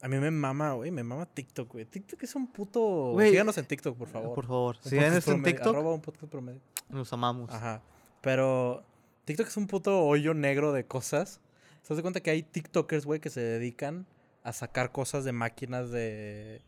a 0.00 0.08
mí 0.08 0.16
me 0.18 0.30
mama, 0.32 0.72
güey, 0.72 0.90
me 0.90 1.04
mama 1.04 1.26
TikTok, 1.26 1.70
güey. 1.70 1.84
TikTok 1.84 2.20
es 2.24 2.34
un 2.34 2.48
puto. 2.48 2.80
Güey, 3.12 3.30
Síganos 3.30 3.56
en 3.58 3.66
TikTok, 3.66 3.96
por 3.96 4.08
favor. 4.08 4.34
Por 4.34 4.46
favor, 4.46 4.76
esto 4.82 5.32
en 5.32 5.42
TikTok, 5.44 5.68
Arroba 5.76 5.94
un 5.94 6.00
podcast 6.00 6.30
promedio. 6.30 6.60
los 6.88 7.12
amamos. 7.12 7.50
Ajá. 7.50 7.82
Pero 8.20 8.82
TikTok 9.26 9.46
es 9.46 9.56
un 9.56 9.66
puto 9.68 10.02
hoyo 10.04 10.34
negro 10.34 10.72
de 10.72 10.86
cosas. 10.86 11.40
¿Se 11.82 11.94
das 11.94 12.02
cuenta 12.02 12.20
que 12.20 12.30
hay 12.30 12.42
TikTokers, 12.42 13.04
güey, 13.04 13.20
que 13.20 13.30
se 13.30 13.40
dedican 13.40 14.06
a 14.42 14.52
sacar 14.52 14.92
cosas 14.92 15.24
de 15.24 15.32
máquinas 15.32 15.90
de. 15.90 16.62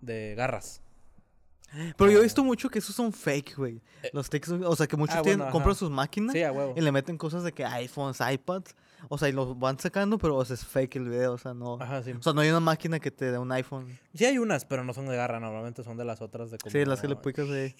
de 0.00 0.34
garras? 0.34 0.82
Pero 1.96 2.10
yo 2.10 2.20
he 2.20 2.22
visto 2.22 2.44
mucho 2.44 2.70
que 2.70 2.78
esos 2.78 2.94
son 2.94 3.12
fake, 3.12 3.56
güey. 3.56 3.82
Eh, 4.02 4.10
Los 4.12 4.30
TikToks, 4.30 4.64
o 4.64 4.76
sea, 4.76 4.86
que 4.86 4.96
muchos 4.96 5.16
ah, 5.16 5.22
tienen, 5.22 5.40
bueno, 5.40 5.52
compran 5.52 5.74
sus 5.74 5.90
máquinas 5.90 6.32
Sí, 6.32 6.40
y 6.76 6.80
le 6.80 6.92
meten 6.92 7.18
cosas 7.18 7.42
de 7.42 7.52
que 7.52 7.64
iPhones, 7.64 8.18
iPads, 8.20 8.74
o 9.08 9.18
sea, 9.18 9.28
y 9.28 9.32
los 9.32 9.58
van 9.58 9.78
sacando, 9.78 10.16
pero 10.16 10.36
o 10.36 10.44
sea, 10.44 10.54
es 10.54 10.64
fake 10.64 10.96
el 10.96 11.08
video, 11.08 11.32
o 11.32 11.38
sea, 11.38 11.54
no. 11.54 11.78
Ajá, 11.80 12.02
sí. 12.02 12.12
O 12.12 12.22
sea, 12.22 12.32
no 12.32 12.40
hay 12.40 12.50
una 12.50 12.60
máquina 12.60 13.00
que 13.00 13.10
te 13.10 13.30
dé 13.30 13.38
un 13.38 13.50
iPhone. 13.52 13.98
Sí 14.14 14.24
hay 14.24 14.38
unas, 14.38 14.64
pero 14.64 14.84
no 14.84 14.94
son 14.94 15.06
de 15.06 15.16
garra, 15.16 15.40
normalmente 15.40 15.82
son 15.82 15.96
de 15.96 16.04
las 16.04 16.22
otras 16.22 16.50
de 16.50 16.58
como... 16.58 16.70
Sí, 16.70 16.84
las 16.84 17.00
que 17.00 17.08
le 17.08 17.16
picas 17.16 17.48
de... 17.48 17.74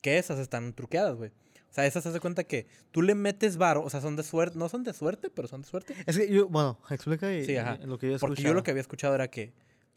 Que 0.00 0.18
esas 0.18 0.38
están 0.38 0.72
truqueadas, 0.72 1.16
güey. 1.16 1.32
O 1.76 1.78
sea, 1.78 1.84
esas 1.84 2.04
se 2.04 2.08
hace 2.08 2.20
cuenta 2.20 2.42
que 2.42 2.66
tú 2.90 3.02
le 3.02 3.14
metes 3.14 3.58
varo, 3.58 3.82
o 3.82 3.90
sea, 3.90 4.00
son 4.00 4.16
de 4.16 4.22
suerte, 4.22 4.58
no 4.58 4.66
son 4.70 4.82
de 4.82 4.94
suerte, 4.94 5.28
pero 5.28 5.46
son 5.46 5.60
de 5.60 5.68
suerte. 5.68 5.94
Es 6.06 6.16
que 6.16 6.26
yo, 6.32 6.48
bueno, 6.48 6.80
explica 6.88 7.30
y, 7.30 7.44
Sí, 7.44 7.54
ajá. 7.58 7.78
y 7.82 7.86
lo 7.86 7.98
que 7.98 8.08
yo 8.08 8.16
he 8.16 8.18
Porque 8.18 8.40
yo 8.42 8.54
lo 8.54 8.62
que 8.62 8.70
había 8.70 8.80
escuchado 8.80 9.14
era 9.14 9.28
que 9.28 9.52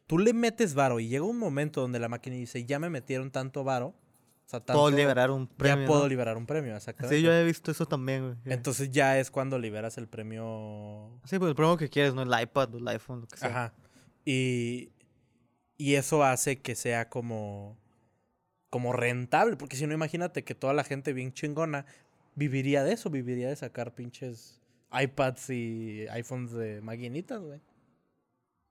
tú 0.06 0.18
le 0.20 0.34
metes 0.34 0.74
varo 0.74 1.00
y 1.00 1.08
llega 1.08 1.24
un 1.24 1.38
momento 1.40 1.80
donde 1.80 1.98
la 2.00 2.10
máquina 2.10 2.36
dice, 2.36 2.66
ya 2.66 2.80
me 2.80 2.90
metieron 2.90 3.32
tanto 3.32 3.64
varo, 3.64 3.88
o 3.88 3.96
sea, 4.46 4.60
tanto, 4.60 4.82
Puedo 4.82 4.94
liberar 4.98 5.32
un 5.32 5.48
premio, 5.48 5.84
ya 5.84 5.88
puedo 5.88 6.02
¿no? 6.02 6.10
liberar 6.10 6.36
un 6.36 6.46
premio, 6.46 6.76
exactamente. 6.76 7.16
Sí, 7.16 7.24
yo 7.24 7.32
he 7.32 7.46
visto 7.46 7.72
eso 7.72 7.86
también, 7.86 8.24
güey. 8.26 8.54
Entonces 8.54 8.92
ya 8.92 9.18
es 9.18 9.32
cuando 9.32 9.58
liberas 9.58 9.98
el 9.98 10.10
premio. 10.10 11.18
Sí, 11.24 11.40
pues 11.40 11.48
el 11.48 11.56
premio 11.56 11.78
que 11.78 11.88
quieres, 11.88 12.14
¿no? 12.14 12.24
El 12.24 12.42
iPad 12.44 12.76
o 12.76 12.78
el 12.80 12.88
iPhone, 12.90 13.22
lo 13.22 13.28
que 13.28 13.38
sea. 13.38 13.48
Ajá. 13.48 13.74
Y, 14.26 14.92
y 15.78 15.96
eso 15.96 16.26
hace 16.26 16.60
que 16.60 16.76
sea 16.76 17.08
como, 17.08 17.79
como 18.70 18.94
rentable, 18.94 19.56
porque 19.58 19.76
si 19.76 19.88
no, 19.88 19.94
imagínate 19.94 20.44
que 20.44 20.56
toda 20.56 20.74
la 20.74 20.84
gente 20.84 21.14
bien 21.14 21.34
chingona 21.34 21.86
viviría 22.36 22.84
de 22.84 22.94
eso, 22.94 23.10
viviría 23.10 23.50
de 23.50 23.56
sacar 23.56 23.94
pinches 23.94 24.60
iPads 24.92 25.50
y 25.50 26.08
iPhones 26.10 26.52
de 26.52 26.82
maquinitas, 26.82 27.42
güey. 27.42 27.62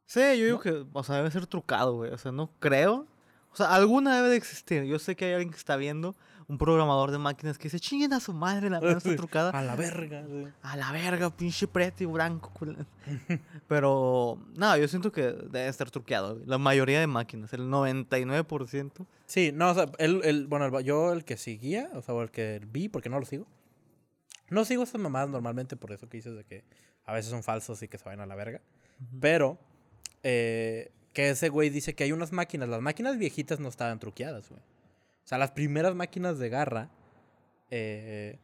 Sí, 0.07 0.21
yo 0.21 0.45
digo 0.47 0.61
que, 0.61 0.87
o 0.91 1.05
sea, 1.05 1.17
debe 1.17 1.31
ser 1.31 1.47
trucado, 1.47 1.97
güey. 1.97 2.11
O 2.13 2.19
sea, 2.19 2.33
no 2.33 2.51
creo. 2.59 3.07
O 3.53 3.57
sea, 3.57 3.75
alguna 3.75 4.17
debe 4.17 4.29
de 4.29 4.37
existir. 4.37 4.85
Yo 4.85 4.99
sé 4.99 5.17
que 5.17 5.25
hay 5.27 5.33
alguien 5.33 5.51
que 5.51 5.57
está 5.59 5.77
viendo, 5.77 6.15
un 6.47 6.57
programador 6.59 7.11
de 7.11 7.19
máquinas 7.19 7.59
que 7.59 7.65
dice, 7.65 7.81
chinguen 7.81 8.13
a 8.13 8.21
su 8.21 8.33
madre, 8.33 8.71
la 8.71 8.79
está 8.97 9.15
trucada. 9.17 9.51
A 9.51 9.63
la 9.63 9.75
verga, 9.77 10.25
sí. 10.27 10.47
A 10.63 10.77
la 10.77 10.93
verga, 10.93 11.31
pinche 11.31 11.67
preto 11.67 12.03
y 12.05 12.07
blanco. 12.07 12.53
Pero, 13.69 14.39
no, 14.55 14.77
yo 14.77 14.89
siento 14.89 15.13
que 15.13 15.23
debe 15.23 15.69
estar 15.69 15.91
truqueado. 15.91 16.41
La 16.47 16.59
mayoría 16.59 17.01
de 17.01 17.07
máquinas, 17.07 17.53
el 17.53 17.63
99%. 17.69 19.07
Sí, 19.27 19.51
no, 19.53 19.71
o 19.71 19.75
sea, 19.75 19.87
el, 19.99 20.23
el- 20.25 20.47
bueno, 20.47 20.81
yo 20.81 21.13
el 21.13 21.25
que 21.25 21.37
seguía, 21.37 21.91
o 21.95 22.03
sea, 22.03 22.15
el 22.21 22.31
que 22.31 22.61
vi, 22.71 22.89
porque 22.89 23.09
no 23.09 23.19
lo 23.21 23.27
sigo. 23.27 23.47
No 24.51 24.65
sigo 24.65 24.83
estas 24.83 25.01
mamadas 25.01 25.29
normalmente 25.29 25.77
por 25.77 25.93
eso 25.93 26.09
que 26.09 26.17
dices 26.17 26.35
de 26.35 26.45
que 26.45 26.65
a 27.05 27.13
veces 27.13 27.31
son 27.31 27.43
falsos 27.43 27.83
y 27.83 27.89
que 27.89 27.99
se 27.99 28.05
vayan 28.05 28.21
a 28.21 28.27
la 28.27 28.35
verga. 28.35 28.61
Pero, 29.21 29.59
eh, 30.23 30.91
que 31.19 31.31
ese 31.31 31.49
güey 31.49 31.69
dice 31.69 31.95
que 31.97 32.05
hay 32.05 32.13
unas 32.13 32.31
máquinas, 32.31 32.69
las 32.69 32.81
máquinas 32.81 33.19
viejitas 33.19 33.59
no 33.59 33.69
estaban 33.69 33.99
truqueadas, 33.99 34.49
güey. 34.51 34.61
O 34.61 35.27
sea, 35.29 35.37
las 35.37 35.51
primeras 35.51 35.93
máquinas 35.97 36.39
de 36.39 36.49
garra 36.49 36.91
eh, 37.73 38.39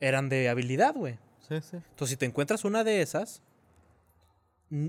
eran 0.00 0.28
de 0.28 0.48
habilidad, 0.48 0.92
güey. 0.94 1.20
Sí, 1.48 1.60
sí. 1.60 1.76
Entonces, 1.76 2.08
si 2.08 2.16
te 2.16 2.26
encuentras 2.26 2.64
una 2.64 2.82
de 2.82 3.00
esas, 3.00 3.42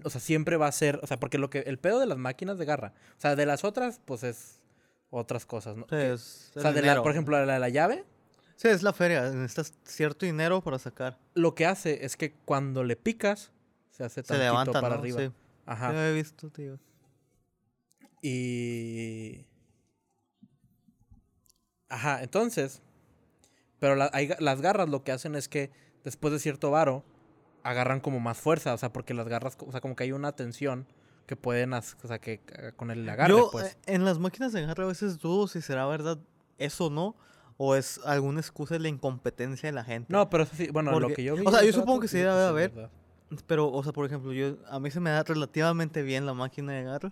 o 0.04 0.10
sea, 0.10 0.20
siempre 0.20 0.58
va 0.58 0.66
a 0.66 0.72
ser, 0.72 1.00
o 1.04 1.06
sea, 1.06 1.18
porque 1.20 1.38
lo 1.38 1.52
que 1.52 1.60
el 1.60 1.78
pedo 1.78 2.00
de 2.00 2.08
las 2.08 2.18
máquinas 2.18 2.58
de 2.58 2.66
garra, 2.66 2.94
o 3.18 3.22
sea, 3.22 3.36
de 3.36 3.46
las 3.46 3.64
otras, 3.64 4.02
pues 4.04 4.24
es 4.24 4.60
otras 5.12 5.46
cosas, 5.46 5.78
¿no? 5.78 5.86
Sí, 5.90 5.96
es 5.96 6.52
o 6.56 6.62
sea, 6.62 6.72
de 6.74 6.82
la- 6.82 7.04
por 7.04 7.12
ejemplo, 7.12 7.38
la 7.46 7.54
de 7.54 7.60
la 7.60 7.70
llave, 7.70 8.04
Sí, 8.56 8.68
es 8.70 8.82
la 8.82 8.92
feria. 8.92 9.30
Necesitas 9.30 9.72
cierto 9.84 10.26
dinero 10.26 10.62
para 10.62 10.80
sacar. 10.80 11.20
lo 11.36 11.54
que 11.54 11.68
hace 11.68 12.04
es 12.04 12.18
que 12.18 12.34
cuando 12.46 12.84
le 12.84 12.96
picas, 12.96 13.52
se 13.92 14.04
hace 14.04 14.24
Se 14.24 14.30
tantito 14.30 14.44
levanta, 14.46 14.82
para 14.82 14.96
¿no? 14.96 15.02
arriba. 15.02 15.20
Sí. 15.22 15.32
Ajá. 15.68 15.94
Yo 15.94 16.02
he 16.02 16.14
visto, 16.14 16.50
tío. 16.50 16.80
Y. 18.22 19.46
Ajá, 21.90 22.24
entonces. 22.24 22.82
Pero 23.80 23.96
la- 23.96 24.10
hay 24.14 24.28
ga- 24.30 24.40
las 24.40 24.62
garras 24.62 24.90
lo 24.90 25.04
que 25.04 25.12
hacen 25.12 25.36
es 25.36 25.48
que 25.48 25.72
después 26.04 26.34
de 26.34 26.40
cierto 26.40 26.72
varo, 26.72 27.04
agarran 27.64 28.00
como 28.00 28.20
más 28.20 28.38
fuerza, 28.38 28.74
o 28.74 28.78
sea, 28.78 28.92
porque 28.92 29.14
las 29.14 29.28
garras, 29.28 29.58
o 29.60 29.72
sea, 29.72 29.82
como 29.82 29.96
que 29.96 30.04
hay 30.04 30.12
una 30.12 30.32
tensión 30.32 30.88
que 31.28 31.36
pueden, 31.36 31.74
o 31.74 31.82
sea, 31.82 32.20
que 32.20 32.34
eh, 32.48 32.72
con 32.76 32.90
el 32.92 33.08
agarre, 33.08 33.30
Yo 33.34 33.50
pues. 33.52 33.74
eh, 33.74 33.78
en 33.94 34.06
las 34.06 34.18
máquinas 34.20 34.54
de 34.54 34.64
agarre 34.64 34.84
a 34.84 34.88
veces 34.88 35.20
dudo 35.20 35.48
si 35.48 35.62
será 35.62 35.86
verdad 35.86 36.18
eso 36.58 36.86
o 36.86 36.90
no, 36.90 37.16
o 37.58 37.76
es 37.76 38.00
alguna 38.06 38.40
excusa 38.40 38.76
de 38.76 38.80
la 38.80 38.88
incompetencia 38.88 39.68
de 39.68 39.74
la 39.74 39.84
gente. 39.84 40.12
No, 40.12 40.30
pero 40.30 40.44
eso 40.44 40.56
sí, 40.56 40.70
bueno, 40.72 40.98
lo 41.00 41.10
que 41.14 41.24
yo 41.24 41.36
vi. 41.36 41.46
o 41.46 41.52
sea, 41.52 41.64
yo 41.64 41.74
supongo 41.74 42.00
que 42.00 42.08
sí 42.08 42.18
debe 42.18 42.32
haber. 42.32 42.90
Pero, 43.46 43.70
o 43.70 43.84
sea, 43.84 43.92
por 43.92 44.06
ejemplo, 44.06 44.32
yo 44.32 44.56
a 44.70 44.80
mí 44.80 44.90
se 44.90 45.02
me 45.02 45.10
da 45.10 45.22
relativamente 45.24 46.02
bien 46.02 46.26
la 46.26 46.34
máquina 46.34 46.72
de 46.72 46.80
agarre. 46.80 47.12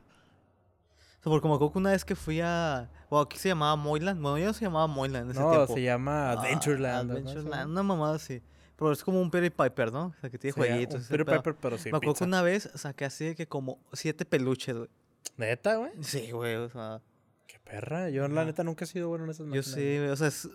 Sea, 1.25 1.32
porque 1.32 1.48
me 1.48 1.55
acuerdo 1.55 1.74
que 1.74 1.79
una 1.79 1.91
vez 1.91 2.05
que 2.05 2.15
fui 2.15 2.39
a... 2.41 2.89
O 3.10 3.20
aquí 3.20 3.38
se 3.38 3.50
llamaba 3.50 3.75
Moyland. 3.75 4.22
Bueno, 4.22 4.38
ya 4.38 4.46
no 4.46 4.53
se 4.53 4.63
llamaba 4.65 4.88
Moyland 4.88 5.25
en 5.25 5.32
ese 5.32 5.39
No, 5.39 5.51
tiempo. 5.51 5.74
se 5.74 5.82
llama 5.84 6.29
Ah, 6.29 6.32
Adventureland. 6.34 7.10
¿no? 7.10 7.13
Adventureland, 7.17 7.72
una 7.72 7.84
mamada 7.84 8.15
así. 8.15 8.41
Pero 8.77 8.91
es 8.91 9.03
como 9.03 9.20
un 9.22 9.32
Perry 9.32 9.50
Piper, 9.50 9.91
¿no? 9.91 10.08
O 10.08 10.13
sea, 10.22 10.29
que 10.29 10.38
tiene 10.38 10.53
Sí, 10.53 10.60
jueguitos. 10.60 11.08
pedo. 11.08 11.25
Piper, 11.25 11.55
pero 11.55 11.77
sin 11.77 11.91
Me 11.91 11.98
acuerdo 11.98 12.13
pizza. 12.13 12.25
que 12.25 12.29
una 12.29 12.41
vez 12.41 12.70
saqué 12.75 13.05
así 13.05 13.25
de 13.25 13.36
que 13.36 13.48
como 13.48 13.79
siete 13.94 14.24
peluches, 14.25 14.77
güey. 14.77 14.89
¿Neta, 15.38 15.75
güey? 15.77 15.91
Sí, 16.01 16.32
güey, 16.32 16.55
o 16.55 16.70
sea... 16.70 17.01
Qué 17.48 17.60
perra. 17.60 18.10
Yo, 18.10 18.27
la 18.27 18.41
Ajá. 18.41 18.46
neta, 18.46 18.63
nunca 18.63 18.86
he 18.86 18.88
sido 18.88 19.08
bueno 19.10 19.25
en 19.25 19.32
esas 19.32 19.46
Yo 19.46 19.46
máquinas. 19.48 19.65
sí, 19.67 19.98
güey, 19.98 20.10
o 20.10 20.15
sea, 20.15 20.27
es, 20.27 20.50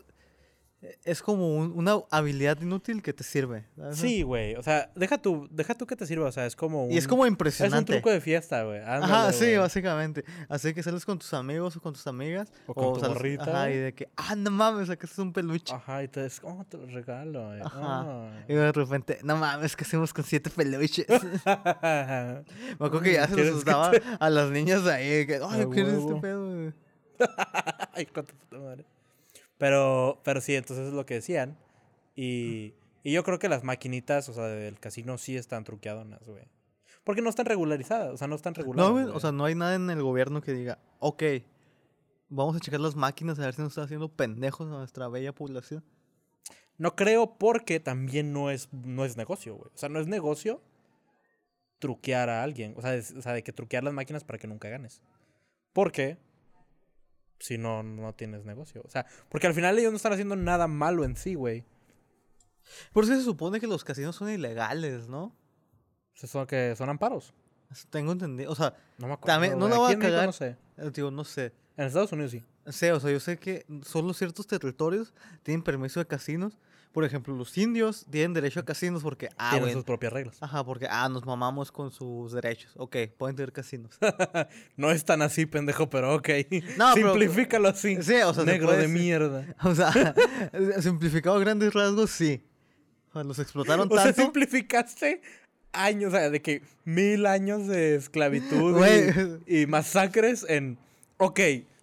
es 1.04 1.20
como 1.20 1.56
un- 1.56 1.72
una 1.76 1.96
habilidad 2.10 2.58
inútil 2.62 3.02
que 3.02 3.12
te 3.12 3.22
sirve. 3.22 3.66
¿sabes? 3.76 3.96
Sí, 3.98 4.22
güey. 4.22 4.54
O 4.54 4.62
sea, 4.62 4.90
deja 4.94 5.18
tú, 5.18 5.46
deja 5.50 5.74
tú 5.74 5.86
que 5.86 5.94
te 5.94 6.06
sirva. 6.06 6.26
O 6.28 6.32
sea, 6.32 6.46
es 6.46 6.56
como 6.56 6.86
un. 6.86 6.92
Y 6.92 6.96
es 6.96 7.06
como 7.06 7.24
Es 7.24 7.28
un 7.28 7.34
impresionante. 7.34 7.92
truco 7.92 8.10
de 8.10 8.20
fiesta, 8.20 8.62
güey. 8.64 8.80
Ajá, 8.80 9.30
sí, 9.32 9.56
básicamente. 9.56 10.24
Así 10.48 10.72
que 10.72 10.82
sales 10.82 11.04
con 11.04 11.18
tus 11.18 11.34
amigos 11.34 11.76
o 11.76 11.80
con 11.82 11.92
tus 11.92 12.06
amigas. 12.06 12.50
O 12.66 12.72
con 12.74 12.94
tu 12.94 13.00
sales- 13.00 13.14
morrita, 13.14 13.42
Ajá, 13.44 13.70
y 13.70 13.76
de 13.76 13.92
que, 13.94 14.08
ah, 14.16 14.34
no 14.34 14.50
mames, 14.50 14.88
sacaste 14.88 15.20
un 15.20 15.32
peluche. 15.34 15.74
Ajá, 15.74 16.02
y 16.02 16.08
te 16.08 16.24
es 16.24 16.40
oh, 16.42 16.64
te 16.68 16.78
lo 16.78 16.86
regalo, 16.86 17.46
güey. 17.48 17.60
Ajá. 17.60 17.80
Ah. 17.82 18.44
Y 18.48 18.54
de 18.54 18.72
repente, 18.72 19.18
no 19.22 19.36
mames, 19.36 19.76
¿qué 19.76 19.84
hacemos 19.84 20.14
con 20.14 20.24
siete 20.24 20.48
peluches? 20.48 21.06
Me 21.84 22.86
acuerdo 22.86 23.00
que 23.02 23.12
ya 23.14 23.26
se 23.28 23.34
¿Quieres 23.34 23.52
los 23.52 23.64
que 23.64 24.00
te- 24.00 24.06
a 24.18 24.30
las 24.30 24.50
niñas 24.50 24.86
ahí. 24.86 25.26
Que, 25.26 25.40
ay, 25.46 25.66
¿qué 25.72 25.82
es 25.82 25.88
este 25.88 26.14
pedo? 26.16 26.46
güey?" 26.54 26.72
Ay, 27.92 28.06
puta 28.06 28.32
madre. 28.58 28.84
Pero, 29.60 30.20
pero 30.24 30.40
sí, 30.40 30.56
entonces 30.56 30.88
es 30.88 30.92
lo 30.94 31.06
que 31.06 31.14
decían. 31.14 31.56
Y, 32.16 32.74
y 33.04 33.12
yo 33.12 33.22
creo 33.22 33.38
que 33.38 33.48
las 33.48 33.62
maquinitas, 33.62 34.28
o 34.28 34.32
sea, 34.32 34.46
del 34.46 34.80
casino 34.80 35.18
sí 35.18 35.36
están 35.36 35.62
truqueadonas, 35.62 36.26
güey. 36.26 36.44
Porque 37.04 37.22
no 37.22 37.30
están 37.30 37.46
regularizadas, 37.46 38.12
o 38.12 38.16
sea, 38.16 38.26
no 38.26 38.34
están 38.36 38.54
reguladas. 38.54 38.90
No, 38.90 38.92
güey, 39.00 39.04
o 39.14 39.20
sea, 39.20 39.30
no 39.32 39.44
hay 39.44 39.54
nada 39.54 39.74
en 39.76 39.88
el 39.90 40.02
gobierno 40.02 40.40
que 40.40 40.52
diga, 40.52 40.78
ok, 40.98 41.22
vamos 42.28 42.56
a 42.56 42.60
checar 42.60 42.80
las 42.80 42.96
máquinas 42.96 43.38
a 43.38 43.42
ver 43.42 43.54
si 43.54 43.60
nos 43.62 43.70
están 43.72 43.84
haciendo 43.84 44.08
pendejos 44.08 44.66
a 44.66 44.70
nuestra 44.70 45.08
bella 45.08 45.34
población. 45.34 45.84
No 46.78 46.96
creo 46.96 47.36
porque 47.38 47.78
también 47.80 48.32
no 48.32 48.50
es, 48.50 48.72
no 48.72 49.04
es 49.04 49.16
negocio, 49.18 49.54
güey. 49.56 49.70
O 49.74 49.78
sea, 49.78 49.88
no 49.90 50.00
es 50.00 50.06
negocio 50.06 50.62
truquear 51.78 52.28
a 52.30 52.42
alguien. 52.42 52.74
O 52.76 52.82
sea, 52.82 52.94
es- 52.94 53.12
o 53.12 53.22
sea, 53.22 53.32
de 53.34 53.42
que 53.42 53.52
truquear 53.52 53.84
las 53.84 53.92
máquinas 53.94 54.24
para 54.24 54.38
que 54.38 54.46
nunca 54.46 54.68
ganes. 54.68 55.02
Porque 55.72 56.18
si 57.40 57.58
no, 57.58 57.82
no 57.82 58.14
tienes 58.14 58.44
negocio. 58.44 58.82
O 58.84 58.90
sea, 58.90 59.06
porque 59.28 59.48
al 59.48 59.54
final 59.54 59.76
ellos 59.78 59.90
no 59.90 59.96
están 59.96 60.12
haciendo 60.12 60.36
nada 60.36 60.68
malo 60.68 61.04
en 61.04 61.16
sí, 61.16 61.34
güey. 61.34 61.64
Por 62.92 63.04
eso 63.04 63.16
se 63.16 63.22
supone 63.22 63.58
que 63.58 63.66
los 63.66 63.82
casinos 63.82 64.14
son 64.14 64.30
ilegales, 64.30 65.08
¿no? 65.08 65.34
Son, 66.14 66.46
que 66.46 66.76
son 66.76 66.88
amparos. 66.88 67.34
Tengo 67.88 68.12
entendido. 68.12 68.52
O 68.52 68.54
sea, 68.54 68.76
No 68.98 69.06
me 69.08 69.14
acuerdo. 69.14 69.34
También, 69.34 69.58
no 69.58 69.68
la 69.68 69.78
voy 69.78 69.94
a 69.94 69.98
cagar. 69.98 70.26
No 70.26 70.32
sé. 70.32 70.56
eh, 70.76 70.90
digo, 70.92 71.10
no 71.10 71.24
sé. 71.24 71.52
En 71.76 71.86
Estados 71.86 72.12
Unidos 72.12 72.32
sí. 72.32 72.44
Sé, 72.66 72.92
o 72.92 73.00
sea, 73.00 73.10
yo 73.10 73.20
sé 73.20 73.38
que 73.38 73.64
solo 73.84 74.12
ciertos 74.12 74.46
territorios 74.46 75.14
tienen 75.42 75.62
permiso 75.62 75.98
de 75.98 76.06
casinos. 76.06 76.58
Por 76.92 77.04
ejemplo, 77.04 77.36
los 77.36 77.56
indios 77.56 78.04
tienen 78.10 78.32
derecho 78.34 78.58
a 78.60 78.64
casinos 78.64 79.02
porque, 79.04 79.28
ah, 79.38 79.50
Tienen 79.50 79.60
güey. 79.68 79.72
sus 79.74 79.84
propias 79.84 80.12
reglas. 80.12 80.36
Ajá, 80.42 80.64
porque, 80.64 80.88
ah, 80.90 81.08
nos 81.08 81.24
mamamos 81.24 81.70
con 81.70 81.92
sus 81.92 82.32
derechos. 82.32 82.72
Ok, 82.76 82.96
pueden 83.16 83.36
tener 83.36 83.52
casinos. 83.52 83.96
No 84.76 84.90
es 84.90 85.04
tan 85.04 85.22
así, 85.22 85.46
pendejo, 85.46 85.88
pero 85.88 86.14
ok. 86.16 86.28
No, 86.76 86.90
pero- 86.94 87.12
Simplifícalo 87.12 87.68
así. 87.68 87.96
Sí, 88.02 88.14
o 88.16 88.34
sea, 88.34 88.44
se 88.44 88.50
Negro 88.50 88.72
de 88.72 88.88
mierda. 88.88 89.46
O 89.62 89.74
sea, 89.74 90.14
simplificado 90.80 91.36
a 91.36 91.40
grandes 91.40 91.72
rasgos, 91.72 92.10
sí. 92.10 92.42
Los 93.14 93.38
explotaron 93.38 93.88
O 93.90 93.94
sea, 93.94 94.04
tanto. 94.06 94.22
simplificaste 94.22 95.20
años, 95.72 96.12
o 96.12 96.16
sea, 96.16 96.30
de 96.30 96.42
que 96.42 96.62
mil 96.84 97.26
años 97.26 97.66
de 97.68 97.94
esclavitud 97.96 98.76
y, 99.46 99.60
y 99.62 99.66
masacres 99.66 100.44
en, 100.48 100.76
ok, 101.18 101.38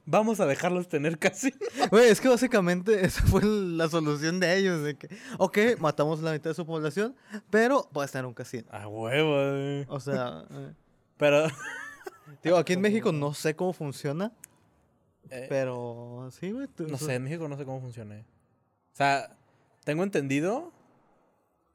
vamos 0.07 0.39
a 0.39 0.47
dejarlos 0.47 0.87
tener 0.87 1.19
casi. 1.19 1.53
Güey, 1.91 2.09
es 2.09 2.19
que 2.19 2.27
básicamente 2.29 3.05
esa 3.05 3.21
fue 3.27 3.41
la 3.43 3.87
solución 3.87 4.39
de 4.39 4.57
ellos. 4.57 4.81
De 4.81 4.97
que, 4.97 5.07
ok, 5.37 5.57
matamos 5.79 6.21
la 6.21 6.31
mitad 6.31 6.49
de 6.49 6.53
su 6.55 6.65
población, 6.65 7.15
pero 7.51 7.87
puedes 7.93 8.11
tener 8.11 8.25
un 8.25 8.33
casino. 8.33 8.67
A 8.71 8.87
huevo, 8.87 9.51
güey. 9.51 9.85
O 9.89 9.99
sea, 9.99 10.43
eh, 10.49 10.73
Pero, 11.17 11.47
digo, 12.43 12.57
aquí 12.57 12.73
en 12.73 12.81
México 12.81 13.11
no 13.11 13.33
sé 13.35 13.55
cómo 13.55 13.73
funciona, 13.73 14.31
eh, 15.29 15.45
pero 15.49 16.29
sí, 16.31 16.51
güey. 16.51 16.67
tú- 16.67 16.87
no 16.87 16.97
sé, 16.97 17.15
en 17.15 17.23
México 17.23 17.47
no 17.47 17.57
sé 17.57 17.65
cómo 17.65 17.81
funciona. 17.81 18.15
eh. 18.17 18.25
O 18.93 18.95
sea, 18.95 19.35
tengo 19.83 20.03
entendido. 20.03 20.71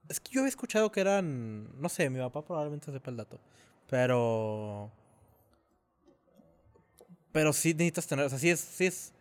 Es 0.08 0.20
que 0.20 0.32
yo 0.32 0.40
había 0.40 0.48
escuchado 0.48 0.90
que 0.92 1.00
eran. 1.00 1.68
No 1.80 1.88
sé, 1.88 2.08
mi 2.10 2.18
papá 2.18 2.44
probablemente 2.44 2.90
sepa 2.92 3.10
el 3.10 3.16
dato. 3.16 3.40
Pero. 3.88 4.90
Pero 7.32 7.52
sí 7.52 7.72
necesitas 7.72 8.06
tener. 8.06 8.26
O 8.26 8.28
sea, 8.28 8.38
sí 8.38 8.50
es. 8.50 8.60
Sí 8.60 8.86
es 8.86 9.12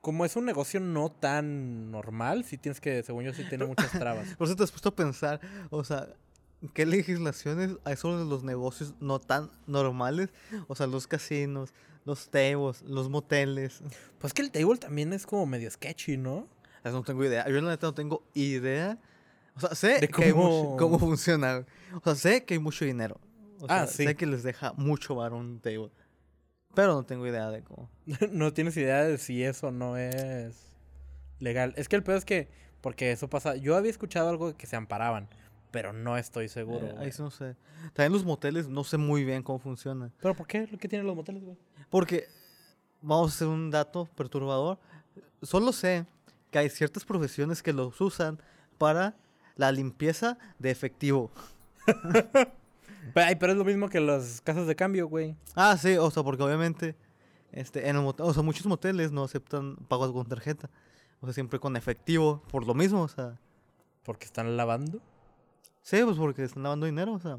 como 0.00 0.24
es 0.24 0.36
un 0.36 0.44
negocio 0.44 0.78
no 0.78 1.10
tan 1.10 1.90
normal, 1.90 2.44
sí 2.44 2.56
tienes 2.56 2.80
que, 2.80 3.02
según 3.02 3.24
yo, 3.24 3.34
sí 3.34 3.44
tiene 3.48 3.66
muchas 3.66 3.90
trabas. 3.90 4.28
Por 4.38 4.46
eso 4.46 4.54
te 4.56 4.62
has 4.62 4.70
puesto 4.70 4.90
a 4.90 4.94
pensar, 4.94 5.40
o 5.70 5.82
sea, 5.82 6.08
¿qué 6.72 6.86
legislaciones 6.86 7.72
hay 7.84 7.96
sobre 7.96 8.24
los 8.24 8.44
negocios 8.44 8.94
no 9.00 9.18
tan 9.18 9.50
normales? 9.66 10.30
O 10.68 10.76
sea, 10.76 10.86
los 10.86 11.08
casinos, 11.08 11.74
los 12.04 12.30
tables, 12.30 12.82
los 12.82 13.08
moteles. 13.10 13.82
Pues 14.20 14.32
que 14.32 14.42
el 14.42 14.52
table 14.52 14.78
también 14.78 15.12
es 15.12 15.26
como 15.26 15.46
medio 15.46 15.68
sketchy, 15.68 16.16
¿no? 16.16 16.46
Eso 16.84 16.92
no 16.94 17.02
tengo 17.02 17.24
idea. 17.24 17.44
Yo 17.48 17.60
la 17.60 17.70
neta 17.70 17.88
no 17.88 17.94
tengo 17.94 18.22
idea. 18.34 18.98
O 19.56 19.60
sea, 19.60 19.74
sé 19.74 19.98
De 19.98 20.08
que 20.08 20.26
hay 20.26 20.32
mucho- 20.32 20.48
cómo- 20.48 20.76
cómo 20.76 20.98
funciona. 21.00 21.66
O 21.92 22.00
sea, 22.04 22.14
sé 22.14 22.44
que 22.44 22.54
hay 22.54 22.60
mucho 22.60 22.84
dinero. 22.84 23.20
O 23.60 23.66
sea, 23.66 23.82
Ah, 23.82 23.86
sí. 23.88 24.04
sé 24.04 24.14
que 24.14 24.26
les 24.26 24.44
deja 24.44 24.72
mucho 24.74 25.16
varón 25.16 25.40
un 25.46 25.60
table. 25.60 25.90
Pero 26.78 26.94
no 26.94 27.02
tengo 27.02 27.26
idea 27.26 27.50
de 27.50 27.64
cómo. 27.64 27.90
no 28.30 28.52
tienes 28.52 28.76
idea 28.76 29.02
de 29.02 29.18
si 29.18 29.42
eso 29.42 29.72
no 29.72 29.96
es 29.96 30.76
legal. 31.40 31.74
Es 31.76 31.88
que 31.88 31.96
el 31.96 32.04
peor 32.04 32.18
es 32.18 32.24
que, 32.24 32.46
porque 32.80 33.10
eso 33.10 33.28
pasa, 33.28 33.56
yo 33.56 33.74
había 33.74 33.90
escuchado 33.90 34.28
algo 34.28 34.52
de 34.52 34.54
que 34.54 34.68
se 34.68 34.76
amparaban, 34.76 35.28
pero 35.72 35.92
no 35.92 36.16
estoy 36.16 36.48
seguro. 36.48 36.86
Eh, 36.86 36.94
ahí 36.98 37.10
no 37.18 37.32
sé. 37.32 37.56
También 37.94 38.12
los 38.12 38.24
moteles 38.24 38.68
no 38.68 38.84
sé 38.84 38.96
muy 38.96 39.24
bien 39.24 39.42
cómo 39.42 39.58
funcionan. 39.58 40.12
¿Pero 40.22 40.36
por 40.36 40.46
qué? 40.46 40.68
¿Qué 40.78 40.86
tienen 40.86 41.04
los 41.04 41.16
moteles, 41.16 41.42
güey? 41.42 41.56
Porque, 41.90 42.28
vamos 43.02 43.32
a 43.32 43.34
hacer 43.34 43.48
un 43.48 43.72
dato 43.72 44.08
perturbador. 44.14 44.78
Solo 45.42 45.72
sé 45.72 46.06
que 46.52 46.60
hay 46.60 46.70
ciertas 46.70 47.04
profesiones 47.04 47.60
que 47.60 47.72
los 47.72 48.00
usan 48.00 48.40
para 48.78 49.16
la 49.56 49.72
limpieza 49.72 50.38
de 50.60 50.70
efectivo. 50.70 51.32
Pero, 53.14 53.52
es 53.52 53.58
lo 53.58 53.64
mismo 53.64 53.88
que 53.88 54.00
las 54.00 54.40
casas 54.40 54.66
de 54.66 54.76
cambio, 54.76 55.08
güey. 55.08 55.36
Ah, 55.54 55.76
sí, 55.76 55.96
o 55.96 56.10
sea, 56.10 56.22
porque 56.22 56.42
obviamente, 56.42 56.96
este, 57.52 57.88
en 57.88 57.96
el 57.96 58.02
motel- 58.02 58.26
o 58.26 58.32
sea, 58.34 58.42
muchos 58.42 58.66
moteles 58.66 59.12
no 59.12 59.24
aceptan 59.24 59.76
pagos 59.88 60.12
con 60.12 60.26
tarjeta. 60.26 60.70
O 61.20 61.26
sea, 61.26 61.34
siempre 61.34 61.58
con 61.58 61.76
efectivo, 61.76 62.42
por 62.50 62.66
lo 62.66 62.74
mismo, 62.74 63.02
o 63.02 63.08
sea. 63.08 63.38
Porque 64.04 64.24
están 64.24 64.56
lavando. 64.56 65.00
Sí, 65.82 66.00
pues 66.04 66.16
porque 66.16 66.44
están 66.44 66.62
lavando 66.62 66.86
dinero, 66.86 67.12
o 67.14 67.18
sea. 67.18 67.38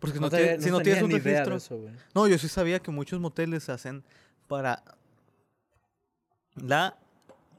Porque 0.00 0.20
no 0.20 0.30
te- 0.30 0.60
si 0.60 0.70
no 0.70 0.80
tienes 0.80 1.02
un 1.02 1.10
registro. 1.10 1.56
eso. 1.56 1.78
No, 2.14 2.26
yo 2.28 2.38
sí 2.38 2.48
sabía 2.48 2.78
que 2.80 2.90
muchos 2.90 3.20
moteles 3.20 3.64
se 3.64 3.72
hacen 3.72 4.04
para 4.46 4.82
la 6.54 6.96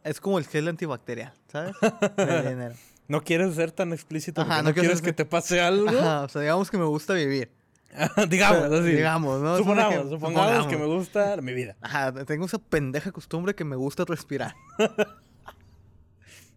es 0.04 0.20
como 0.22 0.40
el 0.40 0.46
gel 0.46 0.68
antibacterial, 0.68 1.34
¿sabes? 1.48 1.76
De 2.18 2.50
dinero. 2.50 2.76
No 3.10 3.22
quieres 3.24 3.56
ser 3.56 3.72
tan 3.74 3.92
explícito 3.92 4.40
Ajá, 4.42 4.62
no 4.62 4.74
quieres 4.74 5.00
ser- 5.00 5.02
que 5.06 5.14
te 5.14 5.26
pase 5.26 5.60
algo. 5.60 5.90
Ajá, 5.90 6.22
o 6.24 6.30
sea, 6.30 6.42
digamos 6.42 6.72
que 6.72 6.78
me 6.78 6.86
gusta 6.86 7.14
vivir. 7.16 7.52
digamos, 8.30 8.60
Pero, 8.62 8.76
así. 8.76 8.92
Digamos, 8.92 9.42
¿no? 9.42 9.58
Supongamos, 9.58 10.10
supongamos 10.12 10.68
que 10.68 10.78
me 10.78 10.86
gusta 10.86 11.36
mi 11.42 11.54
vida. 11.54 11.76
Ajá, 11.82 12.14
tengo 12.26 12.46
esa 12.46 12.60
pendeja 12.60 13.12
costumbre 13.12 13.56
que 13.56 13.66
me 13.66 13.76
gusta 13.76 14.06
respirar. 14.06 14.56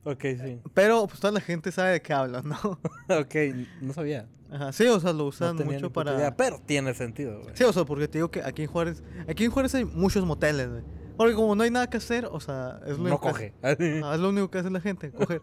Ok, 0.04 0.20
sí. 0.22 0.60
Pero 0.74 1.06
pues 1.06 1.20
toda 1.20 1.32
la 1.32 1.40
gente 1.40 1.70
sabe 1.70 1.92
de 1.92 2.02
qué 2.02 2.12
hablo, 2.12 2.42
¿no? 2.42 2.56
ok, 3.20 3.34
no 3.80 3.92
sabía. 3.92 4.26
Ajá, 4.50 4.72
sí, 4.72 4.84
o 4.88 4.98
sea, 4.98 5.12
lo 5.12 5.26
usan 5.26 5.56
mucho 5.64 5.92
para 5.92 6.14
idea, 6.16 6.36
pero 6.36 6.60
tiene 6.66 6.92
sentido, 6.92 7.40
güey. 7.40 7.54
Sí, 7.56 7.62
o 7.64 7.72
sea, 7.72 7.84
porque 7.84 8.08
te 8.08 8.18
digo 8.18 8.28
que 8.30 8.42
aquí 8.42 8.62
en 8.62 8.68
Juárez, 8.68 9.02
aquí 9.28 9.44
en 9.44 9.52
Juárez 9.52 9.74
hay 9.76 9.84
muchos 9.84 10.24
moteles, 10.26 10.68
güey. 10.70 10.82
Porque 11.16 11.34
como 11.34 11.54
no 11.54 11.62
hay 11.62 11.70
nada 11.70 11.88
que 11.88 11.98
hacer, 11.98 12.26
o 12.26 12.40
sea, 12.40 12.80
es 12.84 12.98
lo 12.98 13.04
no 13.04 13.10
único 13.10 13.20
que 13.20 13.30
coge. 13.30 13.54
hace- 13.62 14.00
Ajá, 14.00 14.14
es 14.14 14.20
lo 14.20 14.30
único 14.30 14.50
que 14.50 14.58
hace 14.58 14.70
la 14.70 14.80
gente, 14.80 15.12
coger. 15.12 15.40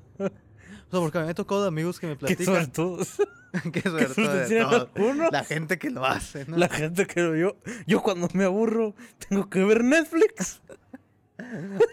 O 0.89 0.91
sea, 0.91 0.99
porque 1.02 1.17
a 1.17 1.21
mí 1.21 1.25
me 1.28 1.32
ha 1.32 1.36
tocado 1.36 1.62
de 1.62 1.67
amigos 1.67 1.99
que 1.99 2.08
me 2.08 2.13
Qué 2.17 2.19
platican. 2.19 2.45
suertudos. 2.45 3.17
Qué 3.63 3.71
Qué 3.71 3.82
tienen 3.82 4.69
todo. 4.69 4.89
algunos. 4.95 5.32
La 5.32 5.43
gente 5.43 5.78
que 5.80 5.89
lo 5.89 6.06
hace, 6.06 6.45
¿no? 6.45 6.58
La 6.58 6.67
gente 6.69 7.06
que 7.08 7.21
yo, 7.39 7.56
yo 7.88 8.02
cuando 8.02 8.28
me 8.34 8.43
aburro 8.45 8.93
tengo 9.28 9.49
que 9.49 9.63
ver 9.63 9.84
Netflix. 9.84 10.62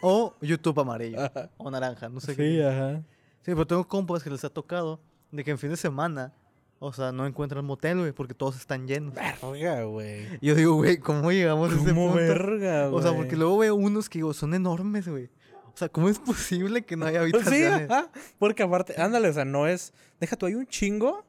O 0.03 0.35
YouTube 0.41 0.81
amarillo. 0.81 1.21
Ajá. 1.21 1.51
O 1.57 1.71
naranja, 1.71 2.09
no 2.09 2.21
sé 2.21 2.33
Sí, 2.33 2.37
qué. 2.37 2.67
ajá. 2.67 2.97
Sí, 3.43 3.53
pero 3.53 3.67
tengo 3.67 3.87
compas 3.87 4.23
que 4.25 4.31
les 4.31 4.45
ha 4.45 4.51
tocado 4.51 5.01
de 5.31 5.45
que 5.45 5.53
en 5.53 5.59
fin 5.59 5.71
de 5.71 5.77
semana 5.77 6.33
O 6.81 6.93
sea, 6.93 7.13
no 7.13 7.27
encuentran 7.27 7.65
motel, 7.65 8.01
güey, 8.01 8.13
porque 8.13 8.35
todos 8.35 8.57
están 8.57 8.87
llenos. 8.89 9.15
Verga, 9.15 9.85
güey. 9.85 10.27
Yo 10.43 10.55
digo, 10.57 10.75
güey, 10.75 10.99
¿cómo 10.99 11.31
llegamos 11.33 11.71
a 11.73 11.77
ese 11.77 11.85
¿Cómo 11.91 12.09
punto? 12.09 12.17
verga, 12.17 12.89
güey? 12.89 12.99
O 12.99 13.03
sea, 13.03 13.17
porque 13.17 13.37
luego 13.37 13.57
veo 13.59 13.75
unos 13.77 14.09
que 14.09 14.19
digo, 14.19 14.35
son 14.35 14.53
enormes, 14.53 15.07
güey. 15.09 15.31
O 15.77 15.79
sea, 15.79 15.91
¿cómo 15.91 16.09
es 16.09 16.19
posible 16.19 16.87
que 16.87 16.97
no 16.97 17.05
haya 17.05 17.19
Sí, 17.27 17.35
habitaciones? 17.35 17.91
ajá. 17.91 18.11
Porque 18.39 18.63
aparte, 18.63 18.99
ándale, 18.99 19.29
o 19.29 19.33
sea, 19.35 19.45
no 19.45 19.67
es. 19.67 19.93
Deja 20.19 20.35
tú, 20.35 20.47
hay 20.47 20.55
un 20.55 20.67
chingo. 20.67 21.23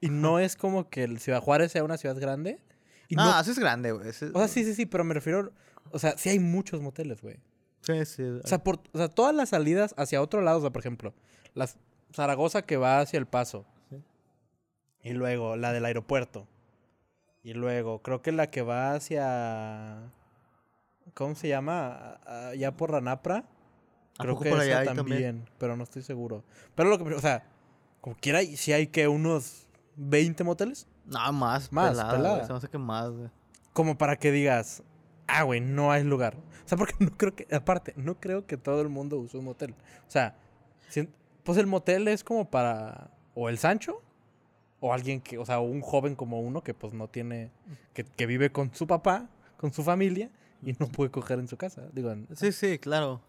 Y 0.00 0.10
no 0.10 0.38
es 0.38 0.54
como 0.54 0.88
que 0.88 1.02
el 1.02 1.18
Ciudad 1.18 1.40
Juárez 1.40 1.72
sea 1.72 1.82
una 1.82 1.96
ciudad 1.96 2.16
grande. 2.16 2.60
Y 3.08 3.16
no, 3.16 3.24
no, 3.24 3.40
eso 3.40 3.50
es 3.50 3.58
grande, 3.58 3.90
güey. 3.90 4.08
o 4.08 4.12
sea, 4.12 4.46
sí, 4.46 4.64
sí, 4.64 4.76
sí, 4.76 4.86
pero 4.86 5.02
me 5.02 5.12
refiero. 5.12 5.52
O 5.90 5.98
sea, 5.98 6.16
sí 6.16 6.28
hay 6.28 6.38
muchos 6.38 6.80
moteles, 6.82 7.20
güey. 7.20 7.38
Sí, 7.80 8.04
sí. 8.04 8.22
O 8.22 8.46
sea, 8.46 8.62
por, 8.62 8.80
o 8.92 8.98
sea, 8.98 9.08
todas 9.08 9.34
las 9.34 9.48
salidas 9.48 9.92
hacia 9.98 10.22
otro 10.22 10.40
lado, 10.40 10.58
o 10.58 10.60
sea, 10.60 10.70
por 10.70 10.80
ejemplo, 10.80 11.12
las 11.54 11.76
Zaragoza 12.14 12.62
que 12.62 12.76
va 12.76 13.00
hacia 13.00 13.18
el 13.18 13.26
paso. 13.26 13.66
Sí. 13.90 14.00
Y 15.02 15.14
luego 15.14 15.56
la 15.56 15.72
del 15.72 15.84
aeropuerto. 15.84 16.46
Y 17.42 17.54
luego, 17.54 18.02
creo 18.02 18.22
que 18.22 18.30
la 18.30 18.50
que 18.50 18.62
va 18.62 18.94
hacia. 18.94 20.12
¿Cómo 21.14 21.34
se 21.34 21.48
llama? 21.48 22.20
Ya 22.56 22.76
por 22.76 22.92
Ranapra. 22.92 23.46
¿A 24.18 24.22
Creo 24.22 24.38
que 24.38 24.48
por 24.50 24.58
esa 24.60 24.66
allá 24.66 24.78
hay 24.80 24.86
también, 24.86 25.06
también? 25.38 25.50
pero 25.58 25.76
no 25.76 25.82
estoy 25.84 26.02
seguro. 26.02 26.44
Pero 26.74 26.88
lo 26.88 26.98
que, 26.98 27.14
o 27.14 27.20
sea, 27.20 27.44
como 28.00 28.16
quiera, 28.16 28.40
si 28.42 28.72
hay 28.72 28.86
que 28.88 29.08
unos 29.08 29.66
20 29.96 30.44
moteles, 30.44 30.86
No, 31.06 31.32
más. 31.32 31.72
Más, 31.72 31.90
pelada, 31.90 32.10
pelada. 32.12 32.46
Se 32.46 32.52
me 32.52 32.58
hace 32.58 32.68
que 32.68 32.78
más, 32.78 33.10
güey. 33.10 33.28
como 33.72 33.98
para 33.98 34.16
que 34.16 34.30
digas, 34.30 34.82
ah, 35.26 35.42
güey, 35.42 35.60
no 35.60 35.90
hay 35.90 36.04
lugar. 36.04 36.36
O 36.64 36.68
sea, 36.68 36.78
porque 36.78 36.94
no 37.00 37.10
creo 37.16 37.34
que, 37.34 37.46
aparte, 37.54 37.92
no 37.96 38.14
creo 38.20 38.46
que 38.46 38.56
todo 38.56 38.80
el 38.82 38.88
mundo 38.88 39.18
use 39.18 39.36
un 39.36 39.44
motel. 39.46 39.72
O 40.06 40.10
sea, 40.10 40.36
si- 40.88 41.08
pues 41.42 41.58
el 41.58 41.66
motel 41.66 42.06
es 42.08 42.22
como 42.24 42.48
para, 42.50 43.10
o 43.34 43.48
el 43.48 43.58
Sancho, 43.58 44.00
o 44.80 44.92
alguien 44.92 45.20
que, 45.20 45.38
o 45.38 45.44
sea, 45.46 45.60
un 45.60 45.80
joven 45.80 46.14
como 46.14 46.40
uno 46.40 46.62
que 46.62 46.72
pues 46.74 46.92
no 46.94 47.08
tiene, 47.08 47.50
que, 47.94 48.04
que 48.04 48.26
vive 48.26 48.50
con 48.52 48.72
su 48.74 48.86
papá, 48.86 49.28
con 49.56 49.72
su 49.72 49.82
familia, 49.82 50.30
y 50.62 50.72
no 50.78 50.86
puede 50.88 51.10
coger 51.10 51.38
en 51.38 51.48
su 51.48 51.56
casa. 51.56 51.82
Digo, 51.92 52.14
Sí, 52.34 52.52
sí, 52.52 52.78
claro. 52.78 53.20